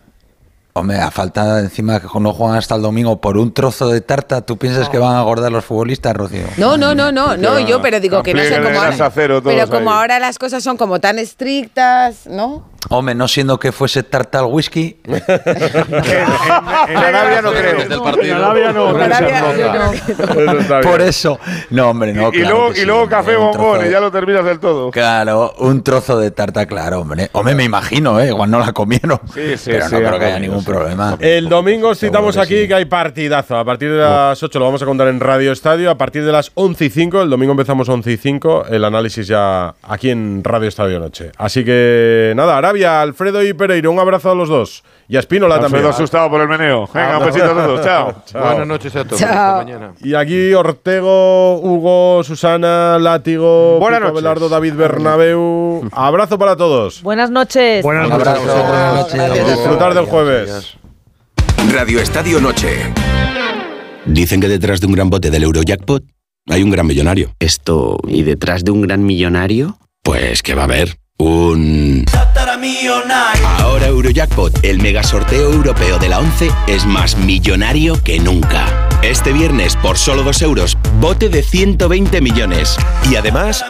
[0.72, 4.40] Hombre, a falta encima que no juegan hasta el domingo por un trozo de tarta,
[4.42, 6.46] ¿tú piensas que van a engordar los futbolistas, Rocío?
[6.58, 10.20] No, no, no, no, no, yo, pero digo que no sé cómo Pero como ahora
[10.20, 12.69] las cosas son como tan estrictas, ¿no?
[12.88, 14.96] Hombre, no siendo que fuese tarta al whisky.
[15.04, 15.22] en,
[16.96, 17.80] Arabia no creo.
[17.82, 17.92] En
[18.32, 18.88] Arabia no.
[18.88, 21.38] Arabia Por eso.
[21.70, 22.30] No, hombre, no.
[22.32, 24.90] Y, y luego, café bombón y ya lo terminas del todo.
[24.90, 27.28] Claro, un trozo de tarta, claro, hombre.
[27.32, 28.28] Hombre, me imagino, ¿eh?
[28.28, 29.20] Igual no la comieron.
[29.34, 31.16] Sí, sí, pero no creo que haya ningún problema.
[31.20, 33.56] El domingo citamos aquí que hay partidazo.
[33.56, 35.90] A partir de las 8 lo vamos a contar en Radio Estadio.
[35.90, 39.26] A partir de las 11 y 5, el domingo empezamos 11 y 5, el análisis
[39.26, 41.32] ya aquí en Radio Estadio Noche.
[41.36, 44.84] Así que nada, ahora Arabia, Alfredo y Pereiro, un abrazo a los dos.
[45.08, 45.92] Y a Espínola Alfredo también.
[45.92, 46.88] asustado por el meneo.
[46.94, 47.84] Venga, un besito a todos.
[47.84, 48.22] Chao.
[48.32, 49.18] Buenas noches a todos.
[49.18, 49.28] Chao.
[49.28, 49.92] Hasta mañana.
[50.00, 54.18] Y aquí Ortego, Hugo, Susana, Látigo, Buenas noches.
[54.18, 55.88] Abelardo, David Bernabeu.
[55.90, 57.02] Abrazo para todos.
[57.02, 57.82] Buenas noches.
[57.82, 58.38] Buenas noches.
[58.44, 59.46] Buenas noches.
[59.46, 60.76] Disfrutar del jueves.
[61.72, 62.68] Radio Estadio Noche.
[64.06, 66.04] Dicen que detrás de un gran bote del Eurojackpot
[66.48, 67.34] hay un gran millonario.
[67.40, 69.76] Esto, ¿y detrás de un gran millonario?
[70.04, 72.04] Pues que va a haber un...
[73.58, 78.88] Ahora Eurojackpot, el mega sorteo europeo de la 11, es más millonario que nunca.
[79.02, 82.76] Este viernes, por solo 2 euros, bote de 120 millones.
[83.10, 83.64] Y además,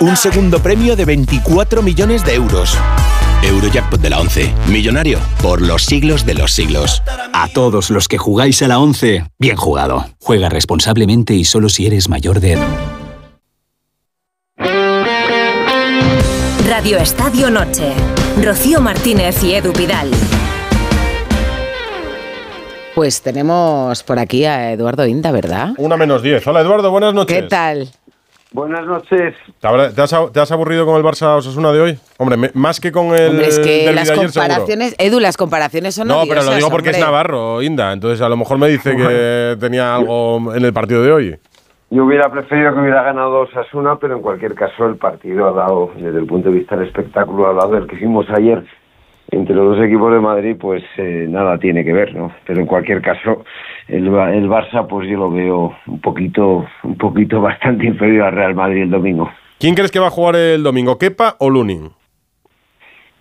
[0.00, 2.76] un segundo premio de 24 millones de euros.
[3.42, 7.02] Eurojackpot de la 11, millonario por los siglos de los siglos.
[7.32, 10.06] A todos los que jugáis a la 11, bien jugado.
[10.20, 13.03] Juega responsablemente y solo si eres mayor de edad.
[16.76, 17.92] Radio Estadio Noche.
[18.42, 20.10] Rocío Martínez y Edu Vidal.
[22.96, 25.68] Pues tenemos por aquí a Eduardo Inda, ¿verdad?
[25.78, 26.44] Una menos 10.
[26.48, 27.42] Hola Eduardo, buenas noches.
[27.42, 27.88] ¿Qué tal?
[28.50, 29.36] Buenas noches.
[29.60, 31.98] ¿Te, has, te has aburrido con el Barça Osasuna de hoy?
[32.16, 34.32] Hombre, me- más que con el Hombre, es que las de ayer, seguro.
[34.32, 37.06] comparaciones, Edu, las comparaciones son No, pero lo digo porque es hombre.
[37.06, 37.92] Navarro, Inda.
[37.92, 41.36] Entonces a lo mejor me dice que tenía algo en el partido de hoy.
[41.94, 45.92] Yo hubiera preferido que hubiera ganado Osasuna, pero en cualquier caso el partido ha dado,
[45.94, 48.64] desde el punto de vista del espectáculo, ha dado del que hicimos ayer
[49.30, 52.32] entre los dos equipos de Madrid, pues eh, nada tiene que ver, ¿no?
[52.44, 53.44] Pero en cualquier caso,
[53.86, 58.56] el, el Barça, pues yo lo veo un poquito, un poquito bastante inferior al Real
[58.56, 59.30] Madrid el domingo.
[59.60, 61.90] ¿Quién crees que va a jugar el domingo, Kepa o Lunin?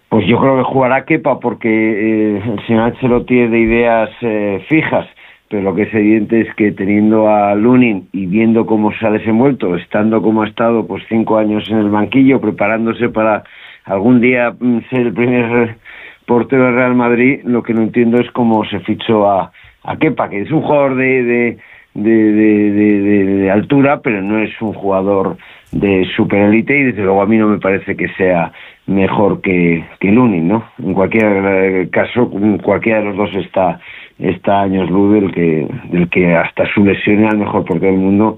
[0.09, 4.65] Pues yo creo que jugará Kepa porque eh, el señor Ancelotti es de ideas eh,
[4.67, 5.05] fijas,
[5.49, 9.11] pero lo que es evidente es que teniendo a Lunin y viendo cómo se ha
[9.11, 13.43] desenvuelto, estando como ha estado pues cinco años en el banquillo, preparándose para
[13.85, 15.77] algún día mm, ser el primer
[16.25, 19.51] portero del Real Madrid, lo que no entiendo es cómo se fichó a,
[19.83, 21.57] a Kepa, que es un jugador de, de,
[21.93, 25.37] de, altura, pero no es un jugador
[25.71, 28.51] de superélite y desde luego a mí no me parece que sea
[28.85, 30.65] mejor que, que Lunin, ¿no?
[30.81, 32.29] En cualquier eh, caso,
[32.61, 33.79] cualquiera de los dos está,
[34.19, 38.01] está años luz del que, del que hasta su lesión era el mejor portero del
[38.01, 38.37] mundo,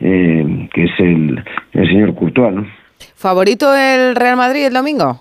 [0.00, 2.66] eh, que es el, el señor Courtois, ¿no?
[3.14, 5.20] ¿Favorito el Real Madrid el domingo?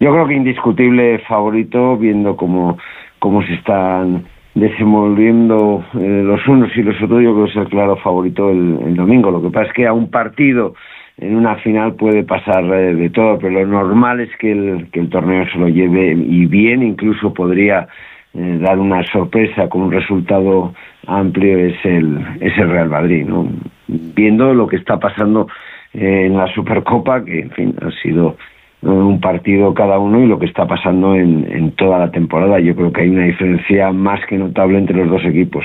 [0.00, 2.78] Yo creo que indiscutible favorito, viendo cómo,
[3.18, 4.24] cómo se están
[4.54, 8.78] desenvolviendo eh, los unos y los otros, yo creo que es el claro favorito el,
[8.86, 9.30] el domingo.
[9.30, 10.74] Lo que pasa es que a un partido
[11.18, 15.00] en una final puede pasar eh, de todo, pero lo normal es que el, que
[15.00, 17.88] el torneo se lo lleve y bien, incluso podría
[18.34, 20.74] eh, dar una sorpresa con un resultado
[21.06, 23.24] amplio, es el, es el Real Madrid.
[23.26, 23.48] ¿no?
[23.86, 25.48] Viendo lo que está pasando
[25.94, 28.36] eh, en la Supercopa, que en fin ha sido
[28.82, 32.60] eh, un partido cada uno y lo que está pasando en, en toda la temporada.
[32.60, 35.64] Yo creo que hay una diferencia más que notable entre los dos equipos.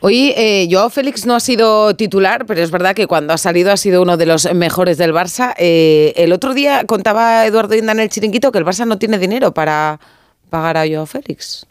[0.00, 3.72] Hoy eh, Joao Félix no ha sido titular, pero es verdad que cuando ha salido
[3.72, 5.54] ha sido uno de los mejores del Barça.
[5.58, 9.18] Eh, el otro día contaba Eduardo Inda en el chiringuito que el Barça no tiene
[9.18, 9.98] dinero para
[10.50, 11.66] pagar a Joao Félix.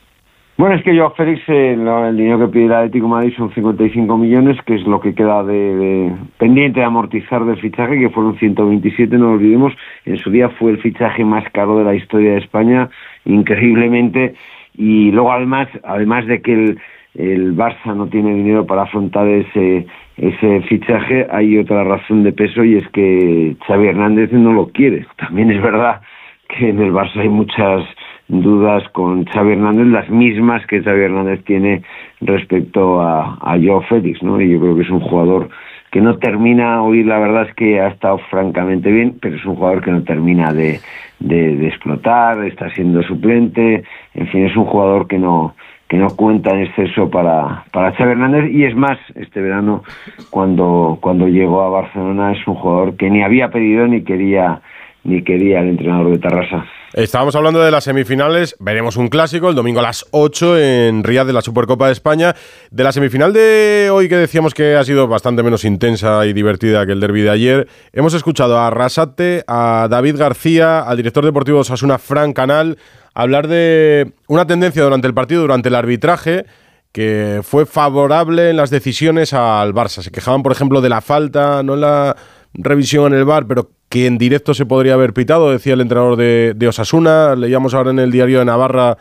[0.57, 3.53] Bueno, es que yo, Félix, eh, el dinero que pide el Atlético de Madrid son
[3.53, 8.09] 55 millones, que es lo que queda de, de- pendiente de amortizar del fichaje, que
[8.09, 9.73] fueron 127, no lo olvidemos.
[10.05, 12.89] En su día fue el fichaje más caro de la historia de España,
[13.25, 14.33] increíblemente.
[14.75, 16.79] Y luego, además, además de que el,
[17.13, 19.85] el Barça no tiene dinero para afrontar ese,
[20.17, 25.05] ese fichaje, hay otra razón de peso y es que Xavi Hernández no lo quiere.
[25.17, 26.01] También es verdad
[26.49, 27.83] que en el Barça hay muchas
[28.27, 31.83] dudas con Xavi Hernández, las mismas que Xavi Hernández tiene
[32.21, 34.41] respecto a, a Joao Félix, ¿no?
[34.41, 35.49] Y yo creo que es un jugador
[35.91, 39.55] que no termina, hoy la verdad es que ha estado francamente bien, pero es un
[39.55, 40.79] jugador que no termina de,
[41.19, 43.83] de, de explotar, está siendo suplente,
[44.13, 45.55] en fin, es un jugador que no
[45.87, 49.83] que no cuenta en exceso para, para Xavi Hernández y es más, este verano
[50.29, 54.61] cuando, cuando llegó a Barcelona es un jugador que ni había pedido ni quería
[55.05, 56.65] ni quería el entrenador de Tarrasa.
[56.93, 61.27] Estábamos hablando de las semifinales, veremos un clásico el domingo a las 8 en Riyadh
[61.27, 62.33] de la Supercopa de España.
[62.71, 66.85] De la semifinal de hoy que decíamos que ha sido bastante menos intensa y divertida
[66.85, 71.57] que el derby de ayer, hemos escuchado a Rasate, a David García, al director deportivo
[71.57, 72.77] de Osasuna, Fran Canal,
[73.13, 76.45] hablar de una tendencia durante el partido, durante el arbitraje,
[76.93, 80.01] que fue favorable en las decisiones al Barça.
[80.01, 82.15] Se quejaban, por ejemplo, de la falta, no en la
[82.53, 86.17] revisión en el bar, pero que en directo se podría haber pitado, decía el entrenador
[86.17, 87.35] de, Osasuna.
[87.35, 88.97] Leíamos ahora en el diario de Navarra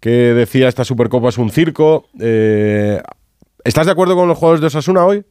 [0.00, 2.04] que decía esta Supercopa es un circo.
[2.20, 3.00] Eh,
[3.64, 5.24] ¿Estás de acuerdo con los jugadores de Osasuna hoy?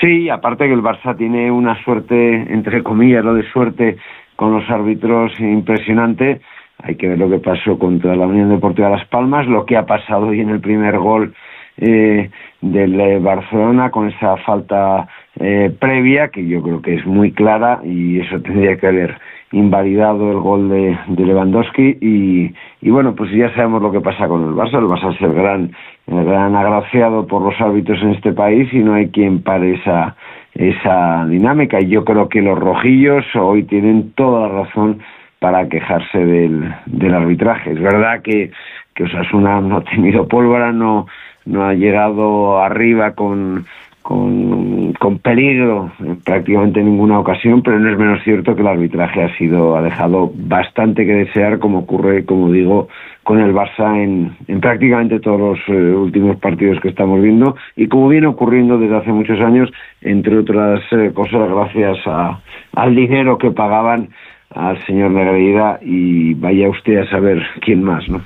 [0.00, 3.96] Sí, aparte que el Barça tiene una suerte, entre comillas, lo de suerte
[4.36, 6.40] con los árbitros impresionante.
[6.82, 9.86] Hay que ver lo que pasó contra la Unión Deportiva Las Palmas, lo que ha
[9.86, 11.34] pasado hoy en el primer gol
[11.76, 12.30] eh,
[12.60, 15.08] del eh, Barcelona con esa falta
[15.40, 19.18] eh, previa, que yo creo que es muy clara y eso tendría que haber
[19.50, 21.98] invalidado el gol de, de Lewandowski.
[22.00, 25.32] Y, bueno, pues ya sabemos lo que pasa con el Barça, el Barça es el
[25.32, 25.72] gran,
[26.06, 30.16] gran agraciado por los árbitros en este país y no hay quien pare esa,
[30.54, 31.80] esa dinámica.
[31.80, 35.00] Y yo creo que los rojillos hoy tienen toda la razón
[35.38, 37.72] para quejarse del, del arbitraje.
[37.72, 38.50] Es verdad que,
[38.94, 41.06] que Osasuna no ha tenido pólvora, no,
[41.44, 43.66] no ha llegado arriba con,
[44.04, 49.22] con, con peligro en prácticamente ninguna ocasión, pero no es menos cierto que el arbitraje
[49.22, 52.88] ha sido ha dejado bastante que desear, como ocurre, como digo,
[53.22, 57.88] con el Barça en, en prácticamente todos los eh, últimos partidos que estamos viendo y
[57.88, 59.70] como viene ocurriendo desde hace muchos años,
[60.02, 62.40] entre otras eh, cosas, gracias a,
[62.74, 64.10] al dinero que pagaban
[64.50, 68.20] al señor Negreira y vaya usted a saber quién más, ¿no?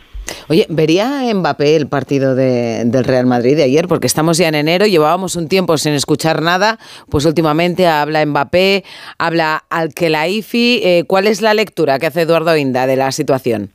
[0.48, 3.86] Oye, ¿vería Mbappé el partido de- del Real Madrid de ayer?
[3.88, 6.78] Porque estamos ya en enero, llevábamos un tiempo sin escuchar nada,
[7.10, 8.84] pues últimamente habla Mbappé,
[9.18, 10.80] habla Alkelaifi.
[10.82, 13.70] Eh, ¿Cuál es la lectura que hace Eduardo Inda de la situación?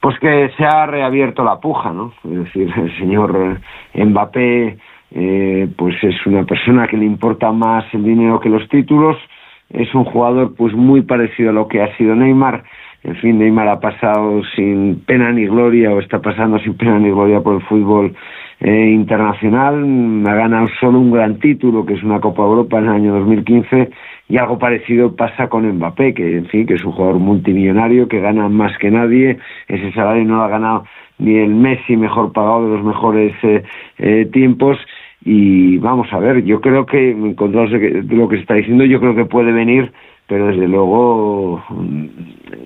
[0.00, 2.12] Pues que se ha reabierto la puja, ¿no?
[2.24, 3.60] Es decir, el señor
[3.94, 4.78] eh, Mbappé,
[5.12, 9.16] eh, pues es una persona que le importa más el dinero que los títulos,
[9.70, 12.64] es un jugador pues muy parecido a lo que ha sido Neymar.
[13.04, 17.10] En fin, Neymar ha pasado sin pena ni gloria o está pasando sin pena ni
[17.10, 18.14] gloria por el fútbol
[18.60, 20.24] eh, internacional.
[20.24, 23.90] Ha ganado solo un gran título, que es una Copa Europa en el año 2015,
[24.28, 28.20] y algo parecido pasa con Mbappé, que en fin, que es un jugador multimillonario, que
[28.20, 29.36] gana más que nadie.
[29.66, 30.84] Ese salario no lo ha ganado
[31.18, 33.64] ni el Messi mejor pagado de los mejores eh,
[33.98, 34.78] eh, tiempos.
[35.24, 39.14] Y vamos a ver, yo creo que, de lo que se está diciendo, yo creo
[39.14, 39.92] que puede venir,
[40.32, 42.06] pero desde luego mm,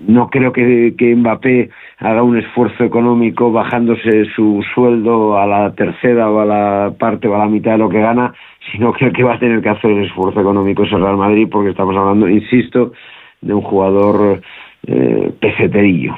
[0.06, 1.68] no creo que, que Mbappé
[1.98, 7.34] haga un esfuerzo económico bajándose su sueldo a la tercera o a la parte o
[7.34, 8.32] a la mitad de lo que gana,
[8.70, 11.48] sino el que va a tener que hacer el esfuerzo económico es el Real Madrid,
[11.50, 12.92] porque estamos hablando, insisto,
[13.40, 14.40] de un jugador
[14.86, 16.14] eh, peseterillo.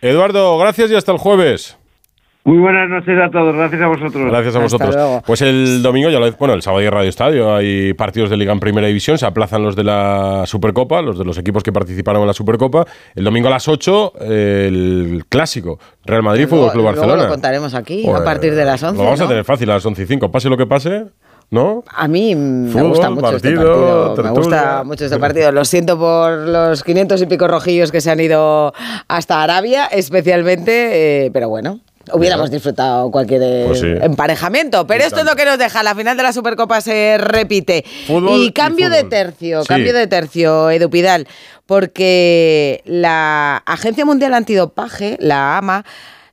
[0.00, 1.81] Eduardo, gracias y hasta el jueves.
[2.44, 4.26] Muy buenas noches a todos, gracias a vosotros.
[4.28, 5.22] Gracias a vosotros.
[5.24, 8.52] Pues el domingo, ya lo, bueno, el sábado hay Radio Estadio, hay partidos de Liga
[8.52, 12.20] en Primera División, se aplazan los de la Supercopa, los de los equipos que participaron
[12.22, 12.84] en la Supercopa.
[13.14, 17.22] El domingo a las 8, el clásico, Real Madrid, Fútbol Club Luego Barcelona.
[17.22, 18.98] lo contaremos aquí Pues, a partir de las 11.
[18.98, 21.04] Lo vamos a tener fácil a las 11 y 5, pase lo que pase,
[21.52, 21.84] ¿no?
[21.94, 24.24] A mí me Fútbol, gusta mucho este partido, partido.
[24.24, 25.52] Me gusta mucho este partido.
[25.52, 28.72] Lo siento por los 500 y pico rojillos que se han ido
[29.06, 31.78] hasta Arabia, especialmente, eh, pero bueno.
[32.12, 33.86] Hubiéramos disfrutado cualquier eh, Pues sí.
[34.00, 35.82] emparejamiento, pero esto es lo que nos deja.
[35.82, 37.84] La final de la Supercopa se repite.
[38.06, 39.68] Fútbol y y cambio de tercio, Sí.
[39.68, 41.26] cambio de tercio, Edu Pidal,
[41.66, 45.84] porque la Agencia Mundial Antidopaje, la AMA,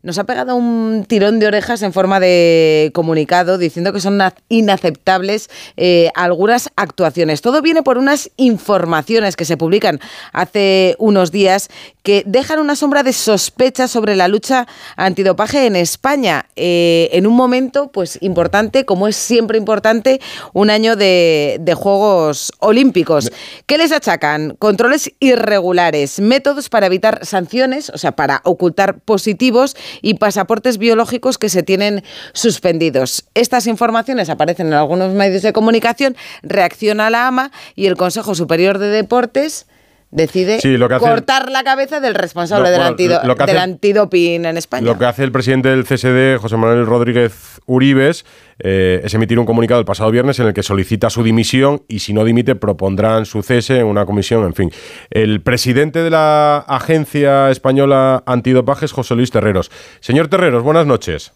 [0.02, 4.34] nos ha pegado un tirón de orejas en forma de comunicado diciendo que son na-
[4.48, 7.42] inaceptables eh, algunas actuaciones.
[7.42, 10.00] Todo viene por unas informaciones que se publican
[10.32, 11.68] hace unos días
[12.02, 17.36] que dejan una sombra de sospecha sobre la lucha antidopaje en España eh, en un
[17.36, 20.22] momento pues importante, como es siempre importante,
[20.54, 23.32] un año de, de Juegos Olímpicos.
[23.66, 24.56] ¿Qué les achacan?
[24.60, 31.50] Controles irregulares, métodos para evitar sanciones, o sea, para ocultar positivos y pasaportes biológicos que
[31.50, 32.04] se tienen
[32.34, 33.26] suspendidos.
[33.34, 38.78] Estas informaciones aparecen en algunos medios de comunicación, reacciona la AMA y el Consejo Superior
[38.78, 39.66] de Deportes
[40.12, 43.36] decide Sí, lo que hace- cortar la cabeza del responsable Lo- del, bueno, antido- lo
[43.36, 44.86] que hace- del antidoping en España.
[44.86, 48.26] Lo que hace el presidente del CSD, José Manuel Rodríguez Uribes,
[48.58, 52.00] eh, es emitir un comunicado el pasado viernes en el que solicita su dimisión y
[52.00, 54.72] si no dimite propondrán su cese en una comisión, en fin.
[55.12, 59.70] El presidente de la Agencia Española Antidopaje es José Luis Terreros.
[60.00, 61.34] Señor Terreros, buenas noches.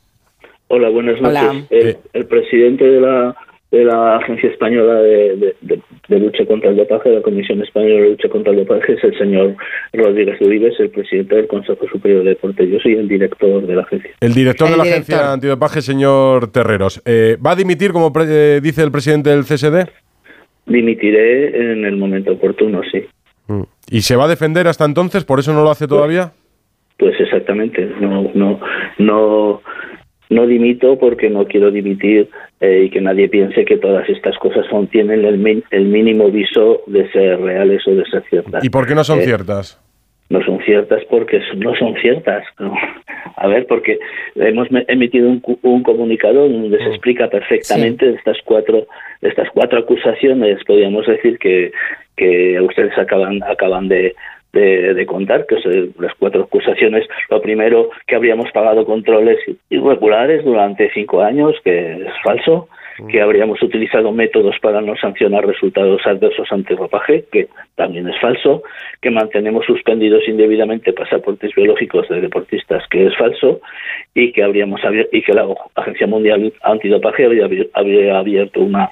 [0.70, 1.44] Hola, buenas noches.
[1.44, 1.66] Hola.
[1.70, 3.36] El, el presidente de la,
[3.74, 7.62] de la Agencia Española de, de- de- de Lucha contra el Dopaje, de la Comisión
[7.62, 9.56] Española de Lucha contra el Dopaje, es el señor
[9.94, 12.70] Rodríguez Uribe, el presidente del Consejo Superior de Deporte.
[12.70, 14.12] Yo soy el director de la agencia.
[14.22, 15.16] El director El de la director.
[15.16, 17.02] Agencia Antidopaje, señor Terreros.
[17.06, 18.26] Eh, ¿Va a dimitir, como pre-
[18.58, 19.90] eh, dice el presidente del CSD?
[20.66, 23.04] Dimitiré en el momento oportuno, sí.
[23.48, 23.64] Mm.
[23.90, 25.26] ¿Y se va a defender hasta entonces?
[25.26, 26.32] ¿Por eso no lo hace todavía?
[26.98, 28.60] Pues exactamente, no, no,
[29.00, 29.62] no,
[30.34, 32.30] no dimito porque no quiero dimitir
[32.60, 36.30] eh, y que nadie piense que todas estas cosas son, tienen el, min- el mínimo
[36.32, 38.64] viso de ser reales o de ser ciertas.
[38.64, 39.80] ¿Y por qué no son Eh, ciertas?
[40.30, 42.44] No son ciertas porque no son ciertas.
[42.60, 42.74] ¿no?
[43.36, 44.00] A ver, porque
[44.36, 48.86] hemos emitido un, un comunicado donde se explica perfectamente estas cuatro
[49.22, 51.72] estas cuatro acusaciones, podríamos decir que,
[52.18, 54.14] que ustedes acaban acaban de,
[54.54, 57.08] de, de contar, que son las cuatro acusaciones.
[57.30, 59.40] Lo primero, que habríamos pagado controles
[59.70, 62.70] irregulares durante cinco años, que es falso.
[63.10, 68.64] Que habríamos utilizado métodos para no sancionar resultados adversos antidopaje, que también es falso,
[69.02, 73.62] que mantenemos suspendidos indebidamente pasaportes biológicos de deportistas, que es falso,
[74.14, 78.90] y que habríamos y que la Agencia Mundial Antidopaje habría, habría abierto una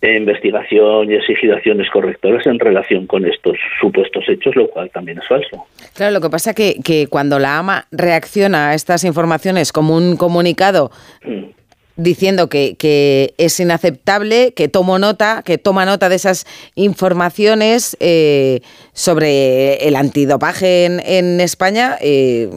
[0.00, 5.28] investigación y exigido acciones correctoras en relación con estos supuestos hechos, lo cual también es
[5.28, 5.66] falso.
[5.94, 10.16] Claro, lo que pasa que, que cuando la AMA reacciona a estas informaciones como un
[10.16, 10.90] comunicado
[11.96, 18.60] diciendo que, que es inaceptable, que tomo nota, que toma nota de esas informaciones eh,
[18.92, 22.48] sobre el antidopaje en, en España, eh,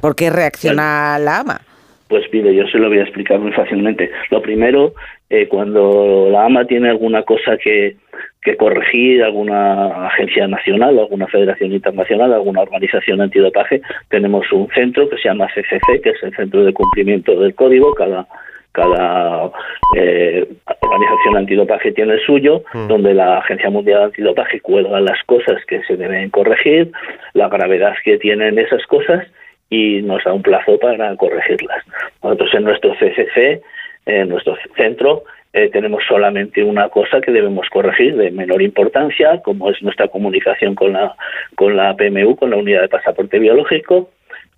[0.00, 1.60] ¿por qué reacciona la AMA?
[2.08, 4.10] Pues mire, yo se lo voy a explicar muy fácilmente.
[4.30, 4.94] Lo primero,
[5.28, 7.96] eh, cuando la AMA tiene alguna cosa que,
[8.42, 15.18] que corregir, alguna agencia nacional, alguna federación internacional, alguna organización antidopaje, tenemos un centro que
[15.18, 17.94] se llama CCC, que es el Centro de Cumplimiento del Código.
[17.94, 18.26] Cada,
[18.72, 19.50] cada
[19.96, 20.46] eh,
[20.80, 25.96] organización antidopaje tiene el suyo, donde la Agencia Mundial Antidopaje cuelga las cosas que se
[25.96, 26.92] deben corregir,
[27.34, 29.26] la gravedad que tienen esas cosas
[29.68, 31.84] y nos da un plazo para corregirlas.
[32.22, 33.62] Nosotros en nuestro CCC,
[34.06, 39.70] en nuestro centro, eh, tenemos solamente una cosa que debemos corregir de menor importancia, como
[39.70, 41.14] es nuestra comunicación con la,
[41.56, 44.10] con la PMU, con la unidad de pasaporte biológico,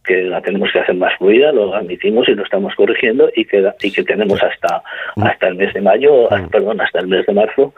[0.04, 3.70] que la tenemos que hacer más fluida, lo admitimos y lo estamos corrigiendo y que,
[3.82, 4.82] y que tenemos hasta,
[5.16, 7.72] hasta el mes de mayo, ah, perdón, hasta el mes de marzo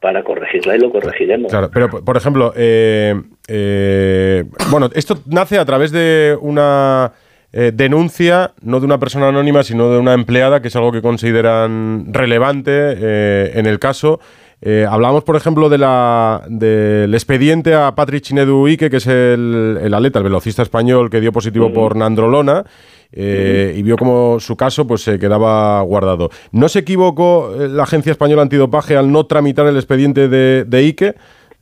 [0.00, 1.50] para corregirla y lo corregiremos.
[1.50, 3.14] Claro, pero por ejemplo, eh,
[3.48, 7.12] eh, bueno, esto nace a través de una
[7.52, 11.02] eh, denuncia, no de una persona anónima, sino de una empleada, que es algo que
[11.02, 14.20] consideran relevante eh, en el caso.
[14.62, 19.78] Eh, hablamos, por ejemplo, de la, del expediente a Patrick Chinedu Ike, que es el,
[19.82, 22.64] el atleta, el velocista español que dio positivo por nandrolona.
[23.12, 26.30] eh, y vio como su caso pues se quedaba guardado.
[26.52, 30.78] ¿No se equivocó eh, la Agencia Española Antidopaje al no tramitar el expediente de, de
[30.78, 31.14] Ike?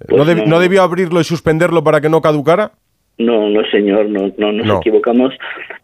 [0.08, 0.46] ¿No, Pues deb- no.
[0.46, 2.72] ¿No debió abrirlo y suspenderlo para que no caducara?
[3.18, 4.78] No, no, señor, no, no nos No.
[4.78, 5.34] equivocamos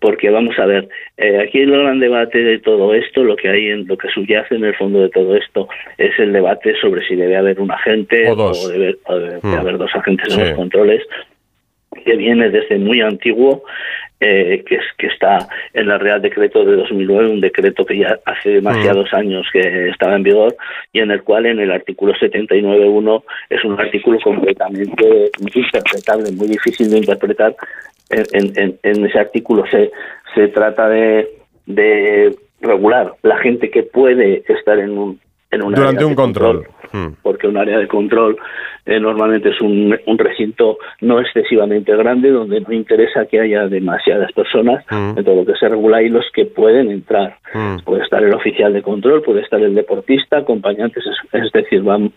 [0.01, 3.69] porque vamos a ver, eh, aquí el gran debate de todo esto, lo que hay
[3.71, 7.17] en lo que subyace en el fondo de todo esto es el debate sobre si
[7.17, 8.71] debe haber un agente O dos.
[8.71, 9.55] debe, o debe Hmm.
[9.55, 11.03] haber dos agentes en los controles
[12.05, 13.63] que viene desde muy antiguo,
[14.27, 15.39] eh, que, es, que está
[15.75, 20.17] en el Real Decreto de 2009, un decreto que ya hace demasiados años que estaba
[20.17, 20.57] en vigor
[20.93, 26.91] y en el cual en el artículo 79.1 es un artículo completamente interpretable, muy difícil
[26.91, 27.55] de interpretar.
[28.11, 29.91] En, en- en- en ese artículo se,
[30.35, 31.29] se trata de,
[31.67, 35.21] de regular la gente que puede estar en un
[35.55, 36.67] en un área Durante un de control.
[36.93, 37.15] Hmm.
[37.23, 38.37] porque un área de control
[38.87, 44.31] eh, normalmente es un, un recinto no excesivamente grande donde no interesa que haya demasiadas
[44.33, 45.19] personas, Mm.
[45.19, 47.39] entonces lo que se regula ahí los que pueden entrar.
[47.53, 47.79] Hmm.
[47.85, 52.13] Puede estar el oficial de control, puede estar el deportista, acompañantes, es, es decir, van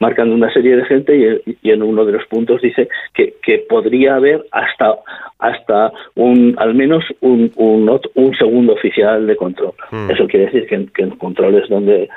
[0.00, 3.64] marcando una serie de gente y, y en uno de los puntos dice que, que
[3.68, 4.96] podría haber hasta
[5.38, 9.72] hasta un al menos un, un, un segundo oficial de control.
[9.90, 10.10] Mm.
[10.10, 12.08] Eso quiere decir que, que en controles donde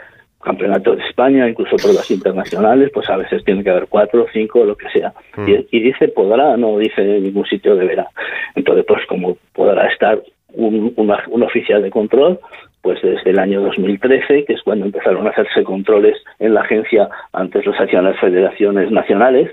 [0.43, 4.75] campeonato de España, incluso pruebas internacionales, pues a veces tiene que haber cuatro, cinco, lo
[4.75, 5.13] que sea.
[5.37, 5.49] Mm.
[5.49, 8.07] Y, y dice podrá, no dice en ningún sitio deberá.
[8.55, 10.21] Entonces, pues como podrá estar
[10.53, 12.39] un, oficial de control,
[12.81, 17.09] pues desde el año 2013, que es cuando empezaron a hacerse controles en la agencia,
[17.31, 19.51] antes los hacían las federaciones nacionales,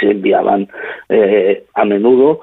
[0.00, 0.68] se enviaban
[1.08, 2.40] eh, a menudo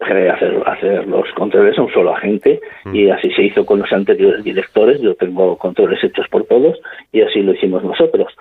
[0.00, 2.60] hacer, hacer los controles a un solo agente
[2.92, 5.00] y así se hizo con los anteriores directores.
[5.00, 6.78] Yo tengo controles hechos por todos
[7.12, 8.32] y así lo hicimos nosotros.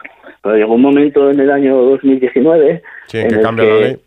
[0.44, 3.98] Pero llegó un momento en el año 2019 Sí, en que el cambia la ley.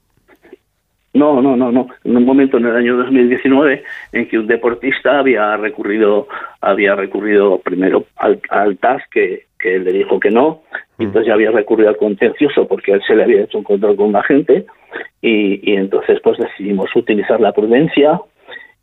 [1.14, 1.88] no, no, no, no.
[2.04, 3.82] En un momento en el año 2019
[4.12, 6.28] en que un deportista había recurrido,
[6.60, 10.62] había recurrido primero al, al TAS que, que le dijo que no,
[10.98, 13.64] y entonces ya había recurrido al contencioso porque a él se le había hecho un
[13.64, 14.66] control con un agente,
[15.22, 18.20] y, y entonces pues decidimos utilizar la prudencia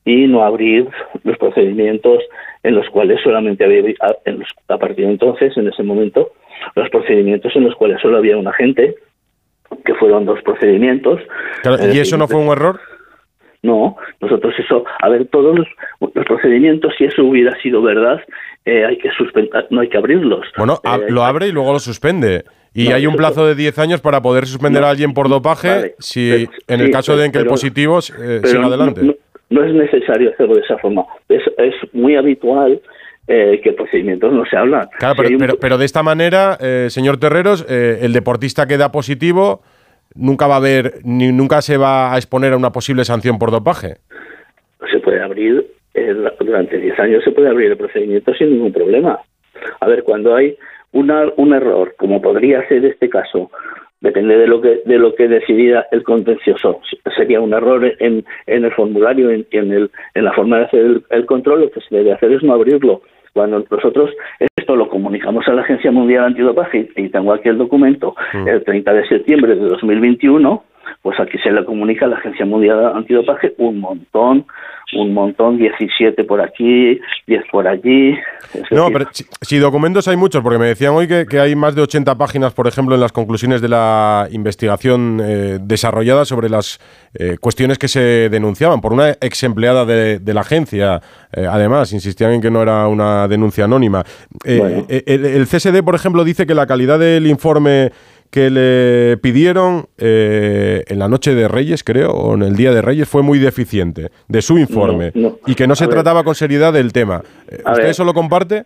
[0.06, 0.88] y no abrir
[1.24, 2.24] los procedimientos
[2.64, 6.32] en los cuales solamente había, a, en los- a partir de entonces, en ese momento,
[6.76, 8.96] los procedimientos en los cuales solo había un agente,
[9.86, 11.20] que fueron dos procedimientos.
[11.62, 12.80] Claro, ¿Y decir, eso no fue un error?
[13.64, 15.68] no, nosotros eso, a ver, todos los,
[16.14, 18.22] los procedimientos, si eso hubiera sido verdad,
[18.66, 20.46] eh, hay que suspender, no hay que abrirlos.
[20.58, 22.46] Bueno, ab- Eh, lo abre y luego lo suspende.
[22.80, 25.68] Y No, hay un plazo de 10 años para poder suspender a alguien por dopaje
[25.70, 29.02] vale, si pero- en el sí, caso de en que el positivo eh, siga adelante.
[29.04, 29.14] No,
[29.50, 31.04] no es necesario hacerlo de esa forma.
[31.28, 32.80] Es, es muy habitual
[33.28, 34.88] eh, que procedimientos no se hablan.
[35.00, 38.78] Claro, pero, un- pero, pero de esta manera, eh, señor Terreros, eh, el deportista que
[38.78, 39.64] da positivo
[40.14, 43.50] nunca va a haber, ni nunca se va a exponer a una posible sanción por
[43.50, 43.96] dopaje.
[44.92, 49.20] se puede abrir, eh, durante 10 años se puede abrir el procedimiento sin ningún problema.
[49.80, 50.56] A ver, cuando hay
[50.92, 53.52] una, un error, como podría ser este caso,
[54.02, 56.82] depende de lo que de lo que decidiera el contencioso
[57.16, 60.80] sería un error en, en el formulario en, en, el, en la forma de hacer
[60.82, 63.02] el, el control lo que se debe hacer es no abrirlo
[63.34, 64.12] cuando nosotros
[64.56, 68.48] esto lo comunicamos a la Agencia Mundial Antidopaje y tengo aquí el documento Mm.
[68.48, 70.64] el 30 de septiembre de 2021
[71.02, 74.46] pues aquí se le comunica a la Agencia Mundial Antidopaje un montón
[74.94, 76.98] un montón 17 por aquí
[77.28, 78.16] 10 por allí
[78.72, 81.76] No, pero si, si documentos hay muchos, porque me decían hoy que, que hay más
[81.76, 86.80] de 80 páginas, por ejemplo, en las conclusiones de la investigación eh, desarrollada sobre las
[87.16, 91.02] eh, cuestiones que se denunciaban por una ex empleada de, de la agencia.
[91.34, 94.04] eh, además, insistían en que no era una denuncia anónima.
[94.46, 94.86] Eh, Bueno.
[94.88, 97.92] eh, el, el CSD, por ejemplo, dice que la calidad del informe
[98.32, 102.82] que le pidieron eh, en la noche de Reyes, creo, o en el día de
[102.82, 105.38] Reyes, fue muy deficiente de su informe No, no.
[105.48, 105.96] y que no se A ver.
[105.96, 107.22] trataba con seriedad del tema.
[107.50, 107.86] Eh, ¿Usted ver.
[107.88, 108.64] eso lo comparte?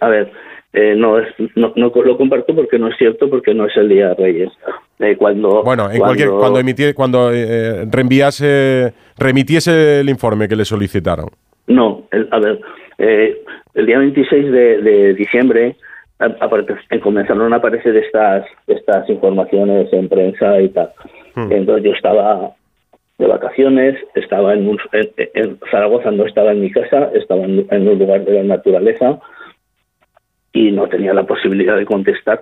[0.00, 0.30] A ver,
[0.72, 3.88] eh, no, es, no, no lo comparto porque no es cierto, porque no es el
[3.88, 4.50] Día de Reyes.
[4.98, 10.64] Eh, cuando, Bueno, en cualquier cuando emití, cuando eh, reenviase, remitiese el informe que le
[10.64, 11.28] solicitaron.
[11.66, 12.60] No, el- a ver,
[12.98, 13.42] eh,
[13.74, 15.76] el día 26 de, de diciembre
[17.00, 20.92] comenzaron a aparecer estas, estas informaciones en prensa y tal.
[21.36, 22.52] Entonces yo estaba
[23.18, 27.66] de vacaciones, estaba en, un, en, en Zaragoza, no estaba en mi casa, estaba en,
[27.70, 29.18] en un lugar de la naturaleza
[30.52, 32.40] y no tenía la posibilidad de contestar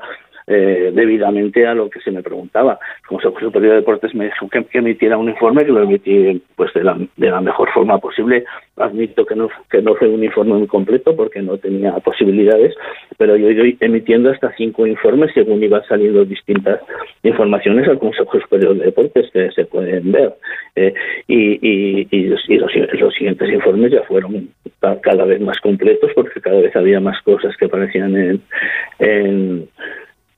[0.52, 2.78] eh, debidamente a lo que se me preguntaba.
[3.02, 6.72] El Consejo Superior de Deportes me dijo que, emitiera un informe, que lo emití pues
[6.74, 8.44] de la, de la mejor forma posible.
[8.76, 12.74] Admito que no, que no fue un informe muy completo porque no tenía posibilidades,
[13.18, 16.80] pero yo ido emitiendo hasta cinco informes según iban saliendo distintas
[17.22, 20.34] informaciones al Consejo Superior de Deportes que se pueden ver.
[20.76, 20.94] Eh,
[21.28, 24.48] y y, y los, y los- siguientes informes ya fueron
[24.80, 28.40] ca- cada vez más completos porque cada vez había más cosas que aparecían en,
[28.98, 29.68] en,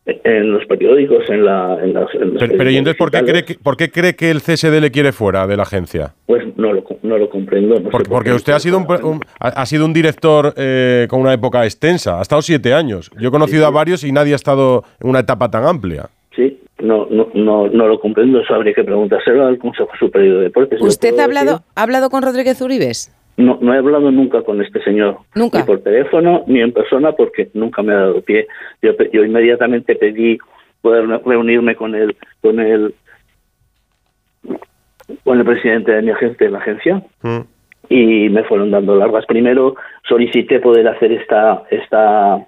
[0.05, 3.45] en los periódicos, en, la, en, las- en Pero, pero ¿y entonces por qué, cree
[3.45, 6.15] que, por qué cree que el CSD le quiere fuera de la agencia?
[6.27, 7.77] Pues no lo, no lo comprendo.
[7.77, 8.37] no Porque, por porque qué.
[8.37, 12.23] usted ha sido un, un- ha sido un director eh, con una época extensa, ha
[12.23, 13.11] estado siete años.
[13.19, 16.09] Yo he conocido a varios y nadie ha estado en una etapa tan amplia.
[16.35, 18.41] Sí, no, no, no, no lo comprendo.
[18.41, 20.81] Eso habría que preguntárselo al Consejo Superior de Deportes.
[20.81, 23.13] ¿Usted ha hablado, decir- ha hablado con Rodríguez Uribes?
[23.37, 25.17] No, no he hablado nunca con este señor.
[25.35, 25.59] Nunca.
[25.59, 28.47] Ni por teléfono ni en persona porque nunca me ha dado pie.
[28.83, 30.39] Yo, pe- yo inmediatamente pedí
[30.83, 32.95] poder reunirme con el, con el,
[35.25, 37.03] con el presidente de mi agencia, de la agencia,
[37.89, 39.25] y me fueron dando largas.
[39.27, 39.77] Primero
[40.09, 42.45] solicité poder hacer esta, esta,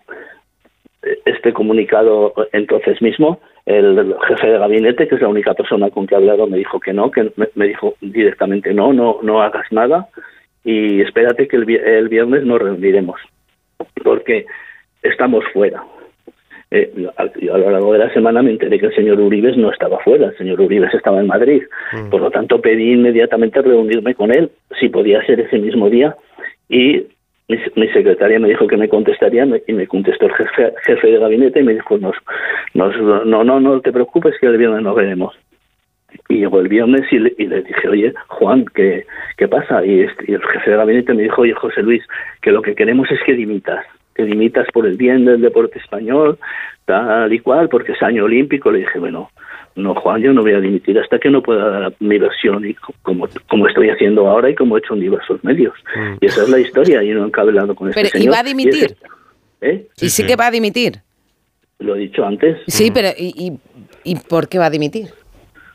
[1.25, 3.41] este comunicado entonces mismo.
[3.67, 6.79] El jefe de gabinete, que es la única persona con que he hablado, me dijo
[6.79, 10.09] que no, que me, me dijo directamente no, no, no hagas nada
[10.65, 13.21] y espérate que el, el viernes nos reuniremos,
[14.03, 14.47] porque
[15.03, 15.85] estamos fuera.
[16.71, 19.57] Eh, a, yo a lo largo de la semana me enteré que el señor Uribes
[19.57, 21.63] no estaba fuera, el señor Uribes estaba en Madrid.
[22.11, 24.51] Por lo tanto, pedí inmediatamente reunirme con él,
[24.81, 26.17] si podía ser ese mismo día,
[26.69, 27.07] y
[27.49, 31.19] mi, mi secretaria me dijo que me contestaría y me contestó el jefe, jefe de
[31.19, 32.17] gabinete y me dijo, nos,
[32.73, 35.35] no, no, no te preocupes que el viernes nos veremos.
[36.29, 39.05] Y llegó el viernes y le, y le dije, oye, Juan, ¿qué,
[39.37, 39.85] qué pasa?
[39.85, 42.03] Y, este- y el jefe de gabinete me dijo, oye, José Luis,
[42.41, 43.85] que lo que queremos es que dimitas,
[44.15, 46.39] que dimitas por el bien del deporte español,
[46.87, 48.71] tal y cual, porque es año olímpico.
[48.71, 49.31] Le dije, bueno,
[49.77, 52.73] no, Juan, yo no voy a dimitir hasta que no pueda dar mi versión, y
[52.75, 55.75] co- como, como estoy haciendo ahora y como he hecho en diversos medios.
[56.21, 58.35] Y esa es la historia, y no he hablando con este Pero, ¿y señor.
[58.35, 58.85] va a dimitir?
[58.85, 58.97] ese-
[59.61, 59.87] ¿Eh?
[60.01, 61.01] y sí, que va a dimitir.
[61.81, 62.59] Lo he dicho antes.
[62.67, 63.59] Sí, pero ¿y,
[64.05, 65.09] y, y por qué va a dimitir?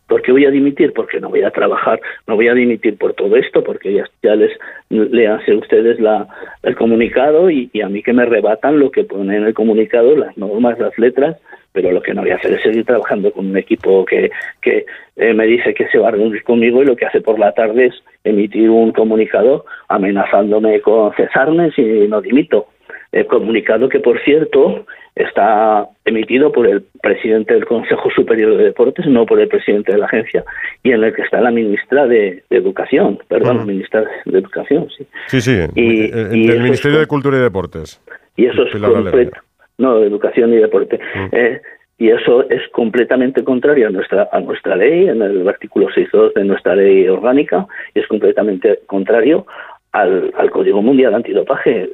[0.09, 0.91] ¿Por qué voy a dimitir?
[0.91, 4.51] Porque no voy a trabajar, no voy a dimitir por todo esto, porque ya, les
[4.89, 6.27] le hace ustedes la,
[6.63, 10.15] el comunicado y, y a mí que me rebatan lo que pone en el comunicado,
[10.15, 11.37] las normas, las letras,
[11.71, 14.31] pero lo que no voy a hacer es seguir trabajando con un equipo que,
[14.61, 17.37] que eh, me dice que se va a reunir conmigo y lo que hace por
[17.37, 22.67] la tarde es emitir un comunicado amenazándome con cesarme si no dimito.
[23.11, 29.05] El comunicado que, por cierto, está emitido por el presidente del Consejo Superior de Deportes,
[29.07, 30.43] no por el presidente de la agencia,
[30.83, 35.05] y en el que está la ministra de, de Educación, perdón, ministra de Educación, sí.
[35.27, 38.01] Sí, sí, Y- el- y del Ministerio es- de Cultura y Deportes.
[38.37, 38.71] Y eso es
[39.11, 39.37] completo,
[39.77, 40.99] no, de Educación y Deporte.
[41.31, 41.59] Eh,
[41.97, 46.45] y eso es completamente contrario a nuestra a nuestra ley, en el artículo 6.2 de
[46.45, 49.45] nuestra ley orgánica, y es completamente contrario
[49.91, 51.89] al, al Código Mundial Antidopaje.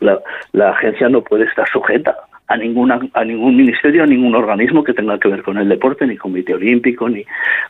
[0.00, 2.16] La, agencia no puede estar sujeta
[2.46, 6.06] a ninguna a ningún ministerio, a ningún organismo que tenga que ver con el deporte,
[6.06, 7.24] ni Comité Olímpico, ni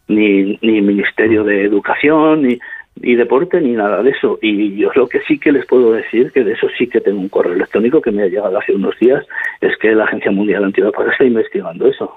[0.08, 2.58] ni, ni Ministerio de Educación, ni
[3.02, 4.38] ni deporte ni nada de eso.
[4.42, 7.20] Y yo lo que sí que les puedo decir, que de eso sí que tengo
[7.20, 9.24] un correo electrónico que me ha llegado hace unos días,
[9.60, 12.12] es que la Agencia Mundial Antidopaje está investigando eso.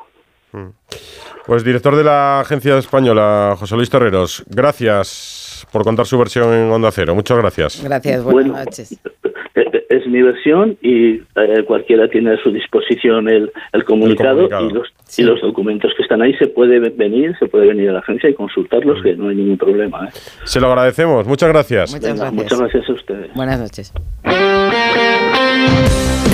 [1.46, 6.72] Pues director de la agencia española, José Luis Torreros, gracias por contar su versión en
[6.72, 7.16] Onda Cero.
[7.16, 7.82] Muchas gracias.
[7.84, 9.00] Gracias, buenas noches.
[9.56, 14.68] Eh, Es mi versión y eh, cualquiera tiene a su disposición el, el comunicado, comunicado.
[14.68, 17.90] Y, los, y los documentos que están ahí se puede ve- venir, se puede venir
[17.92, 20.08] a la agencia y consultarlos, que no hay ningún problema.
[20.08, 20.12] ¿eh?
[20.46, 21.28] Se lo agradecemos.
[21.28, 21.94] Muchas gracias.
[22.02, 23.32] Venga, Muchas gracias a ustedes.
[23.36, 23.94] Buenas noches.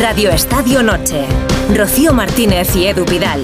[0.01, 1.25] Radio Estadio Noche.
[1.75, 3.41] Rocío Martínez y Edu Vidal.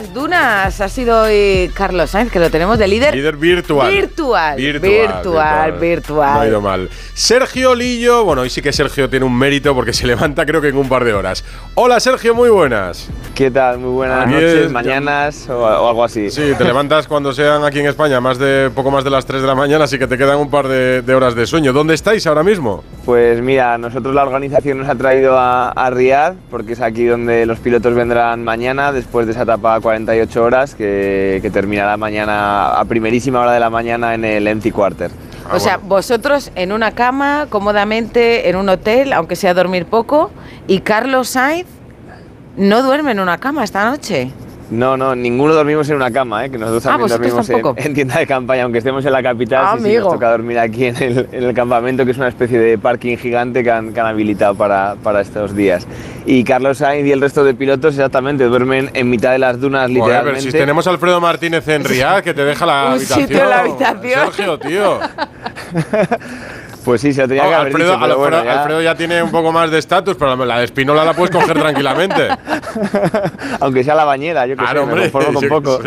[0.00, 3.16] Las dunas ha sido hoy Carlos Sainz, que lo tenemos de líder.
[3.16, 3.90] Líder virtual.
[3.90, 4.56] Virtual.
[4.56, 6.34] Virtual, Virtual, virtual.
[6.34, 6.88] No ha ido mal.
[7.14, 10.68] Sergio Lillo, bueno, hoy sí que Sergio tiene un mérito porque se levanta creo que
[10.68, 11.44] en un par de horas.
[11.74, 13.08] Hola Sergio, muy buenas.
[13.34, 13.78] ¿Qué tal?
[13.78, 16.30] Muy buenas Aquí noches, es- mañanas o, o algo así.
[16.30, 19.42] Sí, te levantas cuando sean aquí en España más de poco más de las 3
[19.42, 21.72] de la mañana, así que te quedan un par de, de horas de sueño.
[21.72, 22.84] ¿Dónde estáis ahora mismo?
[23.04, 27.46] Pues mira, nosotros la organización nos ha traído a, a Riyadh porque es aquí donde
[27.46, 32.84] los pilotos vendrán mañana después de esa etapa 48 horas que, que terminará mañana a
[32.84, 35.10] primerísima hora de la mañana en el empty quarter.
[35.50, 40.30] O sea, vosotros en una cama, cómodamente, en un hotel, aunque sea dormir poco,
[40.66, 41.66] y Carlos Sainz
[42.58, 44.30] no duerme en una cama esta noche.
[44.70, 46.50] No, no, ninguno dormimos en una cama, ¿eh?
[46.50, 49.76] que nosotros Ah, también dormimos en, tienda de campaña, aunque estemos en la capital, Ah,
[49.82, 52.76] sí, nos toca dormir aquí en el, en el campamento, que es una especie de
[52.76, 55.86] parking gigante que han, que han habilitado para, para estos días.
[56.26, 59.84] Y Carlos Sainz y el resto de pilotos exactamente duermen en mitad de las dunas
[59.88, 60.40] Joder, literalmente.
[60.40, 63.20] pero si tenemos a Alfredo Martínez en Riyadh, que te deja la Un habitación.
[63.26, 64.20] sitio en la habitación.
[64.34, 64.98] Sergio, tío.
[66.88, 68.94] Pues sí, se tenía que No, haber Alfredo, dicho, pero Alfredo- bueno, ya- Alfredo ya
[68.94, 72.28] tiene un poco más de estatus, pero la de Espinola la puedes coger tranquilamente.
[73.60, 75.80] Aunque sea la bañera, yo que Claro, sé, me conformo con poco.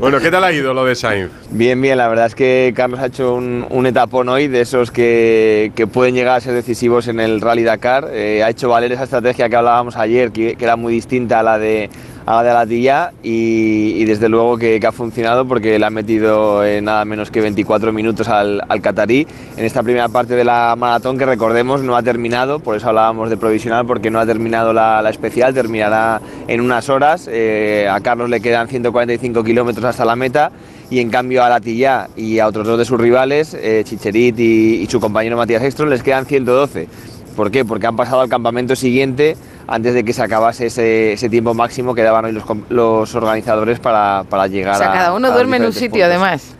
[0.00, 1.30] Bueno, ¿qué tal ha ido lo de Sainz?
[1.50, 4.90] Bien, bien, la verdad es que Carlos ha hecho un, un etapón hoy de esos
[4.90, 8.08] que, que pueden llegar a ser decisivos en el Rally Dakar.
[8.10, 11.42] Eh, ha hecho valer esa estrategia que hablábamos ayer, que, que era muy distinta a
[11.42, 11.90] la de
[12.26, 16.64] a la de Alatilla y, y desde luego que, ha funcionado porque le ha metido
[16.64, 19.26] eh, nada menos que 24 minutos al, al catarí
[19.56, 23.30] en esta primera parte de la maratón que recordemos no ha terminado, por eso hablábamos
[23.30, 28.00] de provisional porque no ha terminado la, la especial, terminará en unas horas, Eh, a
[28.00, 30.50] Carlos le quedan 145 kilómetros hasta la meta
[30.90, 34.86] y en cambio a Latilla y a otros dos de sus rivales, eh, Chicherit y,
[34.86, 36.88] su compañero Matías Ekstrom, les quedan 112.
[37.36, 37.64] ¿Por qué?
[37.64, 39.36] Porque han pasado al campamento siguiente
[39.68, 43.78] antes de que se acabase ese, ese tiempo máximo que daban hoy los, los organizadores
[43.80, 46.04] para, para llegar O sea, a- cada uno a duerme en un sitio, puntos.
[46.04, 46.55] además.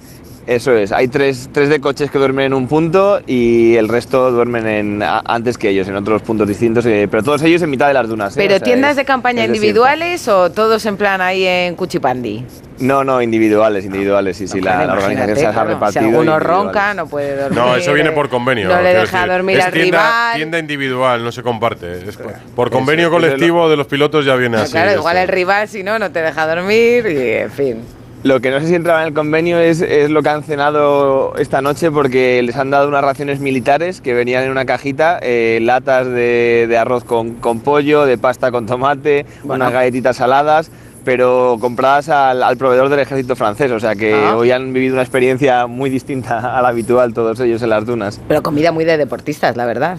[0.47, 4.31] Eso es, hay tres, tres de coches que duermen en un punto y el resto
[4.31, 7.71] duermen en, a- antes que ellos, en otros puntos distintos, eh, pero todos ellos en
[7.71, 8.37] mitad de las dunas.
[8.37, 8.41] ¿eh?
[8.41, 12.45] ¿Pero O sea, tiendas es- de campaña individuales o todos en plan ahí en Cuchipandi?
[12.79, 16.03] No, no, individuales, individuales, sí, sí, la, la organización se ha claro, repartido.
[16.03, 17.59] Si alguno ronca, no puede dormir.
[17.59, 18.69] No, eso viene por convenio.
[18.69, 19.33] No le deja decir.
[19.33, 20.37] dormir es al tienda, rival.
[20.37, 22.05] tienda individual, no se comparte.
[22.09, 22.17] Es
[22.55, 24.71] por- convenio eso es lo- colectivo de los pilotos ya viene así.
[24.73, 27.81] claro, igual el rival, si no, no te deja dormir y en fin.
[28.27, 31.37] Lo que no sé si entraba en el convenio es, es lo que han cenado
[31.37, 35.61] esta noche porque les han dado unas raciones militares que venían en una cajita, eh,
[35.63, 40.73] latas de, de arroz con, con pollo, de pasta con tomate, unas galletitas saladas,
[41.05, 43.71] pero compradas al, al proveedor del ejército francés.
[43.71, 44.37] O sea que Ah.
[44.37, 48.21] hoy han vivido una experiencia muy distinta a la habitual todos ellos en las dunas.
[48.27, 49.99] Pero comida muy de deportistas, la verdad.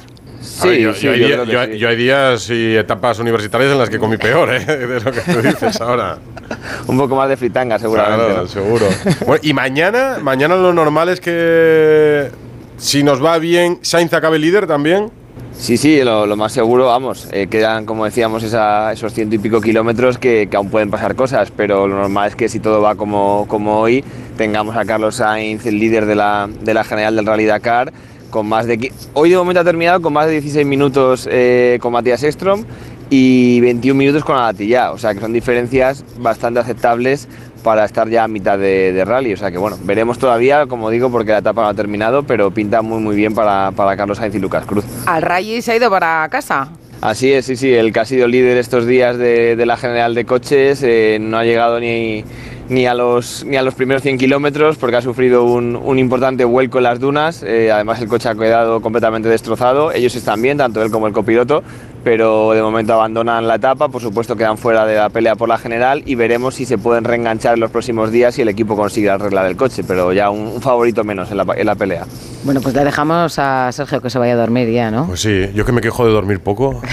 [0.62, 1.78] A ver, yo, sí, yo hay yo día- sí.
[1.78, 4.60] yo hay días y etapas universitarias en las que comí peor, ¿eh?
[4.66, 6.18] De lo que tú dices ahora.
[6.88, 8.26] Un poco más de fritanga, seguramente.
[8.26, 8.48] Claro, ¿no?
[8.48, 8.86] seguro.
[9.26, 12.30] Bueno, y mañana, mañana lo normal es que
[12.78, 15.10] si nos va bien, Sainz acabe líder también.
[15.58, 19.40] Sí, sí, lo, lo más seguro, vamos, eh, quedan, como decíamos, esa- esos ciento y
[19.40, 22.80] pico kilómetros que, que aún pueden pasar cosas, pero lo normal es que si todo
[22.80, 24.04] va como, como hoy,
[24.38, 27.92] tengamos a Carlos Sainz, el líder de la, de la general del Rally Dakar,
[28.30, 28.92] con más de...
[29.14, 32.66] Hoy de momento ha terminado con más de 16 minutos eh, con Matías Ekstrom
[33.10, 37.28] y 21 minutos con Alatilla, o sea que son diferencias bastante aceptables
[37.64, 39.34] para estar ya a mitad de, de rally.
[39.34, 42.52] O sea que bueno, veremos todavía, como digo, porque la etapa no ha terminado, pero
[42.52, 44.86] pinta muy muy bien para, para Carlos Sainz y Lucas Cruz.
[45.06, 46.70] Al Rally se ha ido para casa.
[47.02, 50.16] Así es, sí, sí, el que ha sido líder estos días de, de la general
[50.16, 52.24] de coches eh, no ha llegado ni,
[52.70, 56.46] ni, a los, ni a los primeros 100 kilómetros porque ha sufrido un, un importante
[56.46, 57.44] vuelco en las dunas.
[57.44, 59.92] eh, además, el coche ha quedado completamente destrozado.
[59.92, 61.64] Ellos están bien, tanto él como el copiloto,
[62.04, 65.58] pero de momento abandonan la etapa, por supuesto quedan fuera de la pelea por la
[65.58, 69.10] general y veremos si se pueden reenganchar en los próximos días si el equipo consigue
[69.10, 72.06] arreglar el coche, pero ya un, un favorito menos en la, en la pelea.
[72.44, 75.08] Bueno, pues le dejamos a Sergio que se vaya a dormir ya, ¿no?
[75.08, 76.82] Pues sí, yo que me quejo de dormir poco.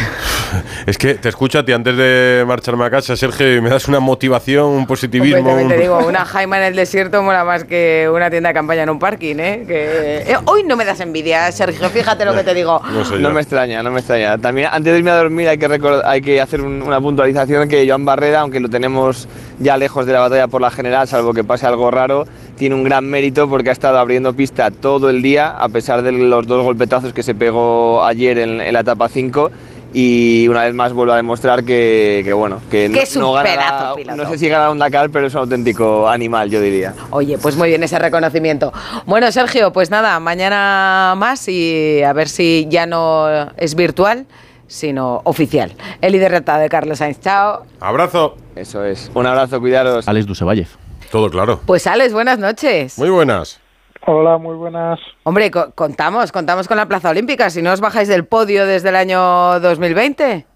[0.87, 3.89] es que te escucho a ti antes de marcharme a casa, Sergio, y me das
[3.89, 5.55] una motivación, un positivismo.
[5.55, 8.83] Un- te digo, una jaima en el desierto mola más que una tienda de campaña
[8.85, 9.65] en un parking, ¿eh?
[9.67, 12.81] Que, eh, hoy no me das envidia, Sergio, fíjate lo que te digo.
[13.21, 14.39] No me extraña, no me extraña.
[14.39, 17.69] También antes de irme a dormir hay que, recor- hay que hacer un- una puntualización
[17.69, 19.29] que Joan Barrera, aunque lo tenemos
[19.59, 22.27] ya lejos de la batalla por la general, salvo que pase algo raro,
[22.57, 26.13] tiene un gran mérito porque ha estado abriendo pista todo el día, a pesar de
[26.13, 29.51] los dos golpetazos que se pegó ayer en, en la etapa 5.
[29.97, 33.45] Y una vez más vuelve a demostrar que, que, bueno, que, Que es un ganará-
[33.45, 34.17] pedazo piloto.
[34.25, 36.95] no sé si ganará un Dakar, pero es un auténtico animal, yo diría.
[37.11, 38.73] Oye, pues muy bien ese reconocimiento.
[39.07, 44.27] Bueno, Sergio, pues nada, mañana más y a ver si ya no es virtual,
[44.67, 45.73] sino oficial.
[46.01, 47.65] El líder recta de Carlos Sainz, chao.
[47.79, 48.37] Abrazo.
[48.57, 49.13] Eso es.
[49.15, 50.09] Un abrazo, cuidaros.
[50.09, 50.67] Alex Dusevalle.
[51.13, 51.61] Todo claro.
[51.67, 52.99] Pues Alex, buenas noches.
[52.99, 53.61] Muy buenas.
[54.07, 54.99] Hola, muy buenas.
[55.23, 58.91] Hombre, co- contamos, contamos con la Plaza Olímpica, si no os bajáis del podio desde
[58.91, 60.47] el año 2020.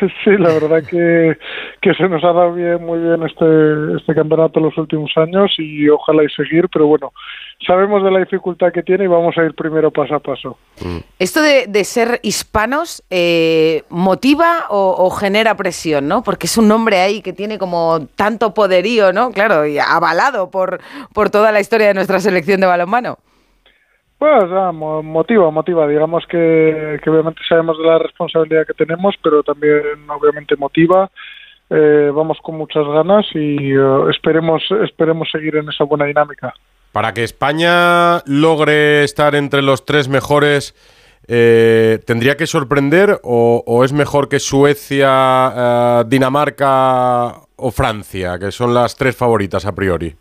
[0.24, 1.36] Sí, la verdad que,
[1.80, 5.88] que se nos ha dado bien, muy bien este, este campeonato los últimos años y
[5.88, 7.12] ojalá y seguir, pero bueno,
[7.66, 10.58] sabemos de la dificultad que tiene y vamos a ir primero paso a paso.
[11.18, 16.22] Esto de, de ser hispanos eh, motiva o, o genera presión, ¿no?
[16.22, 19.30] Porque es un nombre ahí que tiene como tanto poderío, ¿no?
[19.32, 20.80] Claro, y avalado por,
[21.12, 23.18] por toda la historia de nuestra selección de balonmano.
[24.18, 25.86] Pues ah, mo- motiva, motiva.
[25.86, 31.08] Digamos que, que obviamente sabemos de la responsabilidad que tenemos, pero también obviamente motiva.
[31.70, 36.52] Eh, vamos con muchas ganas y eh, esperemos, esperemos seguir en esa buena dinámica.
[36.92, 40.74] Para que España logre estar entre los tres mejores,
[41.28, 48.50] eh, ¿tendría que sorprender o, o es mejor que Suecia, eh, Dinamarca o Francia, que
[48.50, 50.16] son las tres favoritas a priori?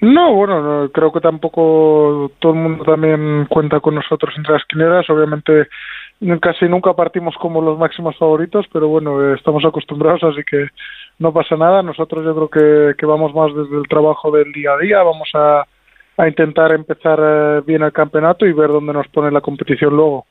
[0.00, 4.64] No, bueno, no, creo que tampoco todo el mundo también cuenta con nosotros entre las
[4.64, 5.08] quineras.
[5.10, 5.68] Obviamente
[6.40, 10.68] casi nunca partimos como los máximos favoritos, pero bueno, estamos acostumbrados, así que
[11.18, 11.82] no pasa nada.
[11.82, 15.02] Nosotros yo creo que, que vamos más desde el trabajo del día a día.
[15.02, 15.64] Vamos a,
[16.16, 20.26] a intentar empezar eh, bien el campeonato y ver dónde nos pone la competición luego.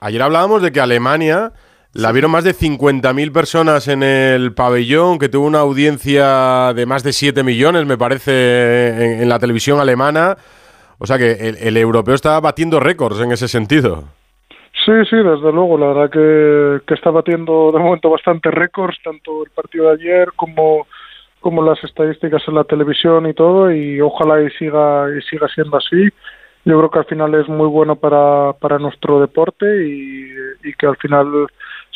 [0.00, 1.52] Ayer hablábamos de que Alemania
[1.94, 7.04] la vieron más de 50.000 personas en el pabellón, que tuvo una audiencia de más
[7.04, 10.36] de 7 millones, me parece, en, la televisión alemana.
[10.98, 14.04] O sea que el, europeo está batiendo récords en ese sentido.
[14.84, 15.78] Sí, sí, desde luego.
[15.78, 20.88] La verdad que, está batiendo de momento bastantes récords, tanto el partido de ayer como,
[21.38, 25.76] como las estadísticas en la televisión y todo, y ojalá y siga, y siga siendo
[25.76, 26.08] así.
[26.64, 30.96] Yo creo que al final es muy bueno para, para nuestro deporte y que al
[30.96, 31.46] final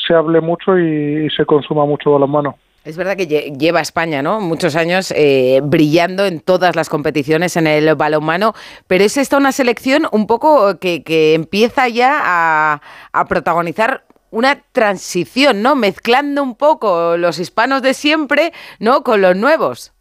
[0.09, 2.57] se hable mucho y, y se consuma mucho balonmano.
[2.85, 4.41] Es verdad que lle- lleva España, ¿no?
[4.41, 8.55] Muchos años eh, brillando en todas las competiciones en el balonmano,
[8.87, 12.81] pero es esta una selección un poco que, que empieza ya a,
[13.13, 15.75] a protagonizar una transición, ¿no?
[15.77, 19.03] Mezclando un poco los hispanos de siempre, ¿no?
[19.03, 19.93] Con los nuevos.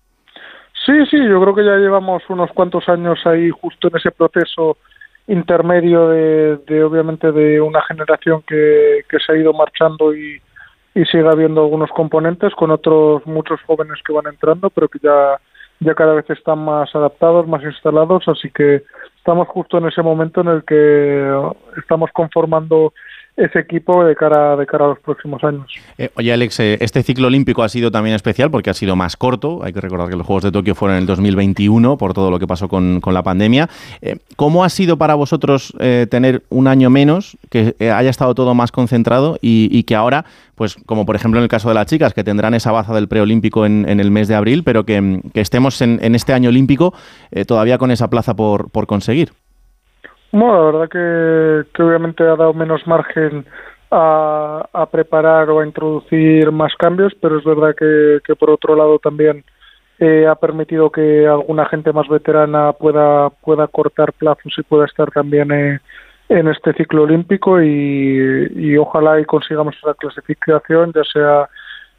[0.86, 4.78] Sí, sí, yo creo que ya llevamos unos cuantos años ahí justo en ese proceso
[5.28, 10.42] intermedio de, de obviamente de una generación que, que se ha ido marchando y,
[11.12, 15.40] sigue habiendo algunos componentes con otros muchos jóvenes que van entrando, pero que ya,
[15.80, 18.82] ya cada vez están más adaptados, más instalados, así que
[19.16, 22.94] estamos justo en ese momento en el que estamos conformando
[23.38, 25.72] ese equipo de cara, de cara a los próximos años.
[26.00, 29.16] Eh, oye, Alex, eh, este ciclo olímpico ha sido también especial porque ha sido más
[29.16, 29.64] corto.
[29.64, 32.40] Hay que recordar que los Juegos de Tokio fueron en el 2021 por todo lo
[32.40, 33.70] que pasó con, con la pandemia.
[34.02, 35.74] Eh, ¿Cómo ha sido para vosotros
[36.10, 41.06] tener un año menos, que haya estado todo más concentrado y, que ahora, pues como
[41.06, 43.88] por ejemplo en el caso de las chicas, que tendrán esa baza del preolímpico en,
[43.88, 46.94] en el mes de abril, pero que, que estemos en, en este año olímpico
[47.46, 49.32] todavía con esa plaza por, por conseguir?
[50.32, 53.46] Bueno, la verdad que, obviamente ha dado menos margen
[53.92, 59.00] a, preparar o a introducir más cambios, pero es verdad que, que por otro lado
[59.00, 59.44] también
[60.00, 65.10] eh, ha permitido que alguna gente más veterana pueda, pueda cortar plazos y pueda estar
[65.12, 65.80] también eh,
[66.30, 71.50] en este ciclo olímpico y, y ojalá y consigamos la clasificación, ya sea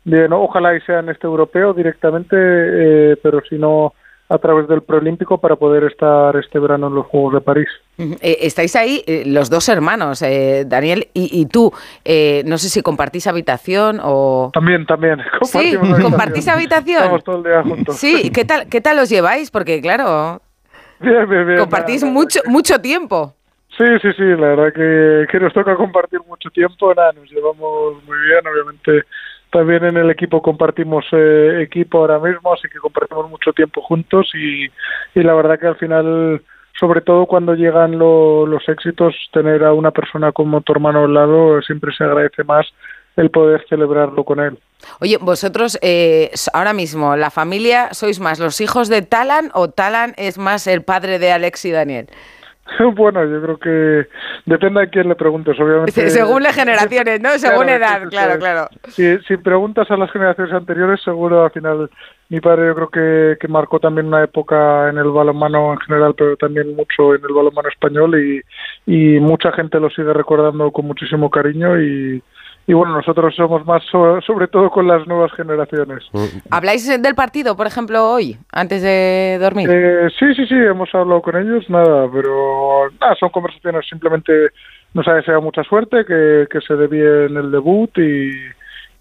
[0.05, 3.95] bien, ojalá y sea en este europeo directamente, eh, pero si no
[4.31, 7.69] a través del preolímpico para poder estar este verano en los Juegos de París.
[7.99, 11.73] Eh, estáis ahí eh, los dos hermanos, eh, Daniel y, y tú.
[12.05, 14.51] Eh, no sé si compartís habitación o...
[14.53, 15.19] También, también.
[15.43, 16.03] Sí, habitación.
[16.03, 17.03] compartís habitación.
[17.03, 17.97] Estamos todo el día juntos.
[17.97, 19.51] Sí, ¿qué tal, qué tal os lleváis?
[19.51, 20.43] Porque claro,
[21.01, 21.59] Bien, bien, bien.
[21.61, 23.35] compartís Nada, mucho, mucho tiempo.
[23.79, 28.03] Sí, sí, sí, la verdad que, que nos toca compartir mucho tiempo, nada, nos llevamos
[28.05, 29.07] muy bien, obviamente
[29.51, 34.31] también en el equipo compartimos eh, equipo ahora mismo, así que compartimos mucho tiempo juntos
[34.35, 34.65] y,
[35.19, 36.43] y la verdad que al final,
[36.79, 41.15] sobre todo cuando llegan lo- los éxitos, tener a una persona como tu hermano al
[41.15, 42.67] lado siempre se agradece más
[43.17, 44.59] el poder celebrarlo con él.
[45.01, 50.15] Oye, vosotros eh, ahora mismo, la familia, ¿sois más los hijos de Talan o Talan
[50.17, 52.07] es más el padre de Alex y Daniel?
[52.95, 54.09] Bueno, yo creo que
[54.47, 56.11] depende a quién le preguntes, obviamente.
[56.11, 57.31] Según las generaciones, ¿no?
[57.39, 58.69] Según Claro, edad, sí, claro, claro.
[58.89, 61.91] Si, si preguntas a las generaciones anteriores, seguro al final
[62.31, 66.15] mi padre yo creo que, que marcó también una época en el balonmano en general,
[66.17, 68.43] pero también mucho en el balonmano español y,
[68.87, 72.23] y mucha gente lo sigue recordando con muchísimo cariño y,
[72.69, 76.05] y bueno, nosotros somos más so- sobre todo con las nuevas generaciones.
[76.51, 79.69] ¿Habláis eh, del partido, por ejemplo, hoy, antes de dormir?
[79.73, 84.51] Eh, sí, sí, sí, hemos hablado con ellos, nada, pero nada, son conversaciones, simplemente
[84.93, 88.33] nos ha deseado mucha suerte, que, que se dé bien el debut y,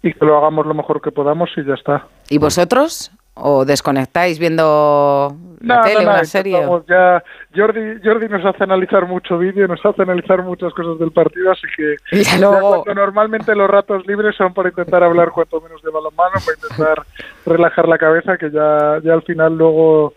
[0.02, 2.06] y que lo hagamos lo mejor que podamos y ya está.
[2.30, 3.10] ¿Y vosotros?
[3.40, 6.60] ¿O desconectáis viendo la No, tele, no, no, una serie?
[6.88, 7.22] Ya,
[7.54, 11.66] Jordi, Jordi nos hace analizar mucho vídeo, nos hace analizar muchas cosas del partido, así
[11.76, 15.80] que Y ya luego- cuando normalmente los ratos libres son para intentar hablar cuanto menos
[15.82, 17.06] de balonmano, para intentar
[17.46, 20.14] relajar la cabeza, que ya, ya al final luego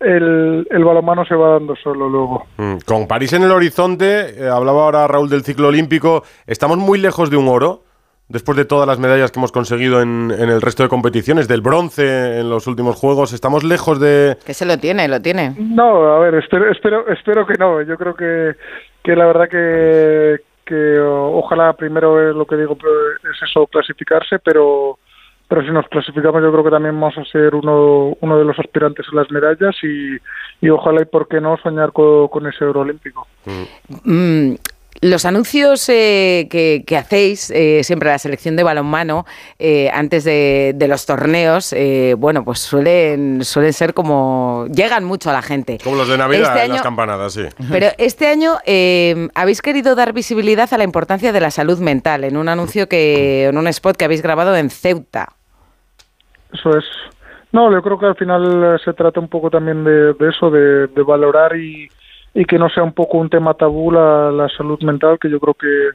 [0.00, 2.46] el, el balonmano se va dando solo luego.
[2.56, 6.98] Mm, Con París en el horizonte, eh, hablaba ahora Raúl del ciclo olímpico, estamos muy
[6.98, 7.84] lejos de un oro,
[8.32, 11.60] después de todas las medallas que hemos conseguido en, en el resto de competiciones, del
[11.60, 14.36] bronce en los últimos Juegos, estamos lejos de...
[14.44, 15.54] Que se lo tiene, lo tiene.
[15.58, 17.82] No, a ver, espero, espero, espero que no.
[17.82, 18.54] Yo creo que,
[19.04, 22.92] que la verdad que, que ojalá primero es lo que digo pues,
[23.34, 24.98] es eso, clasificarse, pero
[25.48, 28.58] pero si nos clasificamos yo creo que también vamos a ser uno, uno de los
[28.58, 30.16] aspirantes a las medallas y,
[30.64, 33.26] y ojalá y por qué no soñar co- con, ese oro olímpico.
[34.04, 34.54] Mm,
[35.00, 39.26] los anuncios eh, que, que hacéis eh, siempre a la selección de balonmano
[39.58, 44.66] eh, antes de, de los torneos, eh, bueno, pues suelen, suelen ser como...
[44.72, 45.78] llegan mucho a la gente.
[45.82, 47.42] Como los de Navidad Este en las campanadas, sí.
[47.70, 52.24] Pero este año eh, habéis querido dar visibilidad a la importancia de la salud mental
[52.24, 55.30] en un anuncio que, en un spot que habéis grabado en Ceuta.
[56.52, 56.84] Eso es.
[57.50, 60.50] No, yo creo que al final eh, se trata un poco también de, de eso,
[60.50, 61.88] de, de valorar y,
[62.34, 65.38] y que no sea un poco un tema tabú la, la salud mental, que yo
[65.38, 65.90] creo que,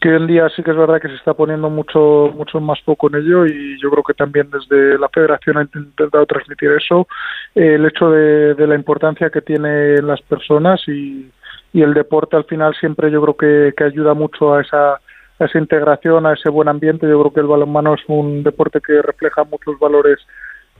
[0.00, 2.80] que hoy en día sí que es verdad que se está poniendo mucho mucho más
[2.82, 7.08] foco en ello y yo creo que también desde la federación ha intentado transmitir eso,
[7.54, 11.30] el hecho de, de la importancia que tiene en las personas y,
[11.72, 15.00] y el deporte al final siempre yo creo que, que ayuda mucho a esa,
[15.38, 17.08] esa integración, a ese buen ambiente.
[17.08, 20.18] Yo creo que el balonmano es un deporte que refleja muchos valores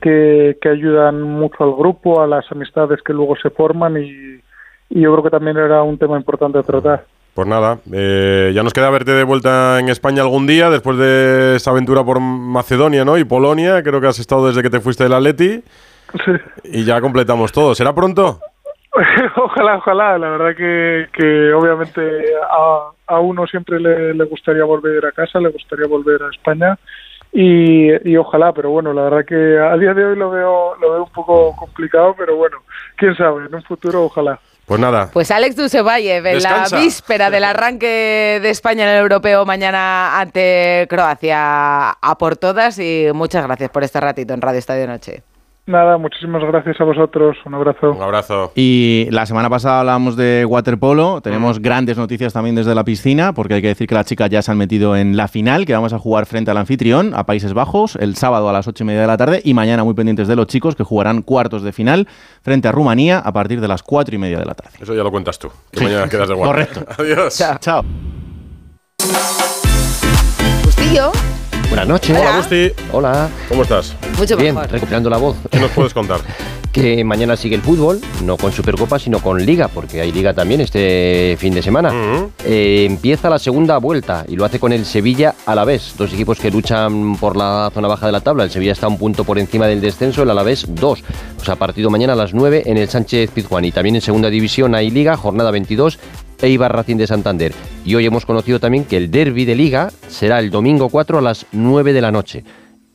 [0.01, 4.41] que, que ayudan mucho al grupo, a las amistades que luego se forman y,
[4.89, 7.05] y yo creo que también era un tema importante a tratar.
[7.33, 11.55] Pues nada, eh, ya nos queda verte de vuelta en España algún día, después de
[11.55, 13.17] esa aventura por Macedonia ¿no?
[13.17, 15.63] y Polonia, creo que has estado desde que te fuiste del Atleti,
[16.63, 17.75] y ya completamos todo.
[17.75, 18.39] ¿Será pronto?
[19.37, 20.17] ojalá, ojalá.
[20.17, 22.01] La verdad que, que obviamente
[22.51, 26.77] a, a uno siempre le, le gustaría volver a casa, le gustaría volver a España
[27.31, 30.91] y, y ojalá, pero bueno, la verdad que a día de hoy lo veo, lo
[30.93, 32.57] veo un poco complicado, pero bueno,
[32.95, 34.39] quién sabe, en un futuro ojalá.
[34.69, 39.43] Pues nada, Pues Alex Dusevayev, en la víspera del arranque de España en el europeo
[39.43, 44.85] mañana ante Croacia, a por todas y muchas gracias por este ratito en Radio Estadio
[44.85, 45.23] Noche.
[45.69, 47.91] Nada, muchísimas gracias a vosotros, un abrazo.
[47.91, 48.51] Un abrazo.
[48.55, 51.21] Y la semana pasada hablábamos de waterpolo.
[51.21, 54.41] Tenemos grandes noticias también desde la piscina, porque hay que decir que las chicas ya
[54.41, 57.53] se han metido en la final, que vamos a jugar frente al anfitrión, a Países
[57.53, 60.27] Bajos, el sábado a las ocho y media de la tarde, y mañana muy pendientes
[60.27, 62.07] de los chicos, que jugarán cuartos de final
[62.41, 64.71] frente a Rumanía a partir de las cuatro y media de la tarde.
[64.81, 65.85] Eso ya lo cuentas tú, que Sí.
[65.85, 66.65] mañana quedas de guardia.
[66.67, 66.95] Correcto.
[67.03, 67.43] Adiós.
[67.59, 67.83] Chao.
[70.63, 71.11] Justillo,
[71.69, 72.17] Buenas noches.
[72.17, 72.37] Hola.
[72.37, 72.71] Gusti.
[72.91, 73.29] Hola.
[73.47, 73.95] ¿Cómo estás?
[74.17, 74.71] Mucho Bien, mejor.
[74.71, 75.37] recuperando la voz.
[75.51, 76.19] ¿Qué nos puedes contar?
[76.71, 80.61] que mañana sigue el fútbol, no con Supercopa, sino con Liga, porque hay Liga también
[80.61, 81.91] este fin de semana.
[82.43, 85.93] Eh, empieza la segunda vuelta y lo hace con el Sevilla a la vez.
[85.97, 88.43] Dos equipos que luchan por la zona baja de la tabla.
[88.43, 91.03] El Sevilla está un punto por encima del descenso, el Alavés dos.
[91.39, 93.65] O sea, partido mañana a las 9 en el Sánchez Pizjuán.
[93.65, 95.97] Y también en segunda división hay Liga, jornada 22.
[96.41, 97.53] Eibar Racing de Santander.
[97.85, 101.21] Y hoy hemos conocido también que el derby de Liga será el domingo 4 a
[101.21, 102.43] las 9 de la noche.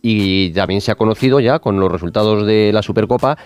[0.02, 3.38] Y también se ha conocido ya con los resultados de la Supercopa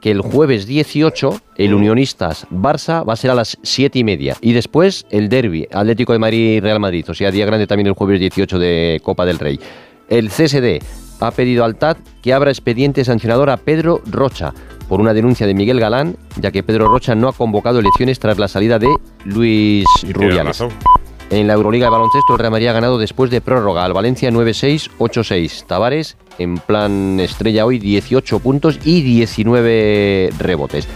[0.00, 4.36] que el jueves 18 el Unionistas Barça va a ser a las 7 y media.
[4.40, 7.04] Y después el derby Atlético de Madrid Real Madrid.
[7.08, 9.58] O sea, día grande también el jueves 18 de Copa del Rey.
[10.08, 10.80] El CSD
[11.20, 14.52] ha pedido al TAT que abra expediente sancionador a Pedro Rocha
[14.88, 18.38] por una denuncia de Miguel Galán, ya que Pedro Rocha no ha convocado elecciones tras
[18.38, 18.88] la salida de
[19.24, 20.62] Luis Rubiales.
[21.28, 24.30] En la Euroliga de baloncesto, el Real Madrid ha ganado después de prórroga al Valencia
[24.30, 25.66] 9-6, 8-6.
[25.66, 30.86] Tavares, en plan estrella hoy, 18 puntos y 19 rebotes.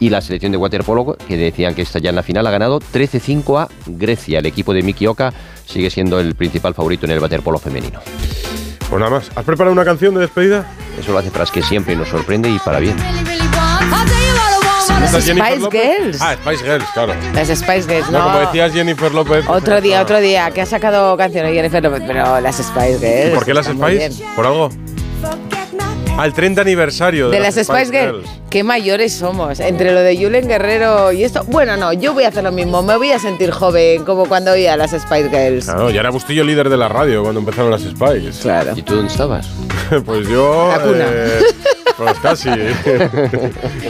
[0.00, 2.80] Y la selección de waterpolo, que decían que está ya en la final, ha ganado
[2.80, 4.38] 13-5 a Grecia.
[4.38, 5.32] El equipo de Miki Oka
[5.66, 8.00] sigue siendo el principal favorito en el waterpolo femenino.
[8.88, 9.30] Pues nada más.
[9.34, 10.64] ¿Has preparado una canción de despedida?
[10.98, 12.96] Eso lo hace Pras, que siempre nos sorprende y para bien.
[14.88, 15.98] Las ¿Esta es Jennifer Spice López?
[15.98, 16.22] Girls.
[16.22, 17.14] Ah, Spice Girls, claro.
[17.34, 18.24] Las Spice Girls, No, no.
[18.24, 19.44] como decías Jennifer López.
[19.48, 23.32] Otro día, otro día, que ha sacado canciones Jennifer López, pero las Spice Girls.
[23.32, 24.24] ¿Y por qué las Spice?
[24.34, 24.70] ¿Por algo?
[26.18, 28.28] Al 30 aniversario de, De las Spice Girls.
[28.50, 29.58] Qué mayores somos.
[29.60, 31.42] Entre lo de Julen Guerrero y esto.
[31.48, 32.82] Bueno, no, yo voy a hacer lo mismo.
[32.82, 35.64] Me voy a sentir joven, como cuando oía las Spice Girls.
[35.66, 38.30] Claro, ya era Bustillo líder de la radio cuando empezaron las Spice.
[38.42, 38.72] Claro.
[38.76, 39.48] ¿Y tú dónde estabas?
[40.06, 40.68] pues yo.
[40.70, 41.04] La cuna.
[41.08, 41.40] eh,
[41.96, 42.50] pues casi.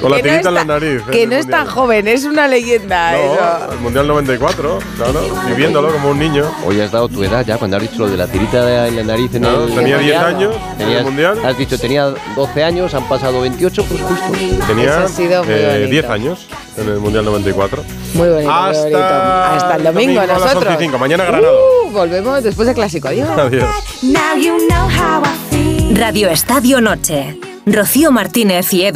[0.00, 1.02] Con la Que no tirita en la nariz.
[1.10, 3.12] Que en no el es tan joven, es una leyenda.
[3.12, 3.72] No, eso.
[3.72, 5.20] el Mundial 94, claro.
[5.48, 6.44] Viviéndolo como un niño.
[6.64, 9.02] Hoy has dado tu edad ya cuando has dicho lo de la tirita en la
[9.02, 10.24] nariz en Claro, el tenía 10 Mundial.
[10.24, 11.44] años en el Tenías- Mundial.
[11.44, 14.32] Has dicho tenía 12 años, han pasado 28, pues justo.
[14.66, 15.90] Tenía Eso ha sido muy eh, bonito.
[15.90, 16.46] 10 años
[16.76, 17.84] en el Mundial 94.
[18.14, 18.98] Muy bonito, muy Hasta bonito.
[18.98, 20.66] Hasta el domingo, domingo a las nosotros.
[20.66, 20.98] 11 y cinco.
[20.98, 21.60] Mañana Granado.
[21.84, 23.08] Uh, volvemos después del clásico.
[23.08, 23.28] Adiós.
[23.36, 23.68] Adiós.
[25.94, 27.38] Radio Estadio Noche.
[27.66, 28.94] Rocío Martínez y Edu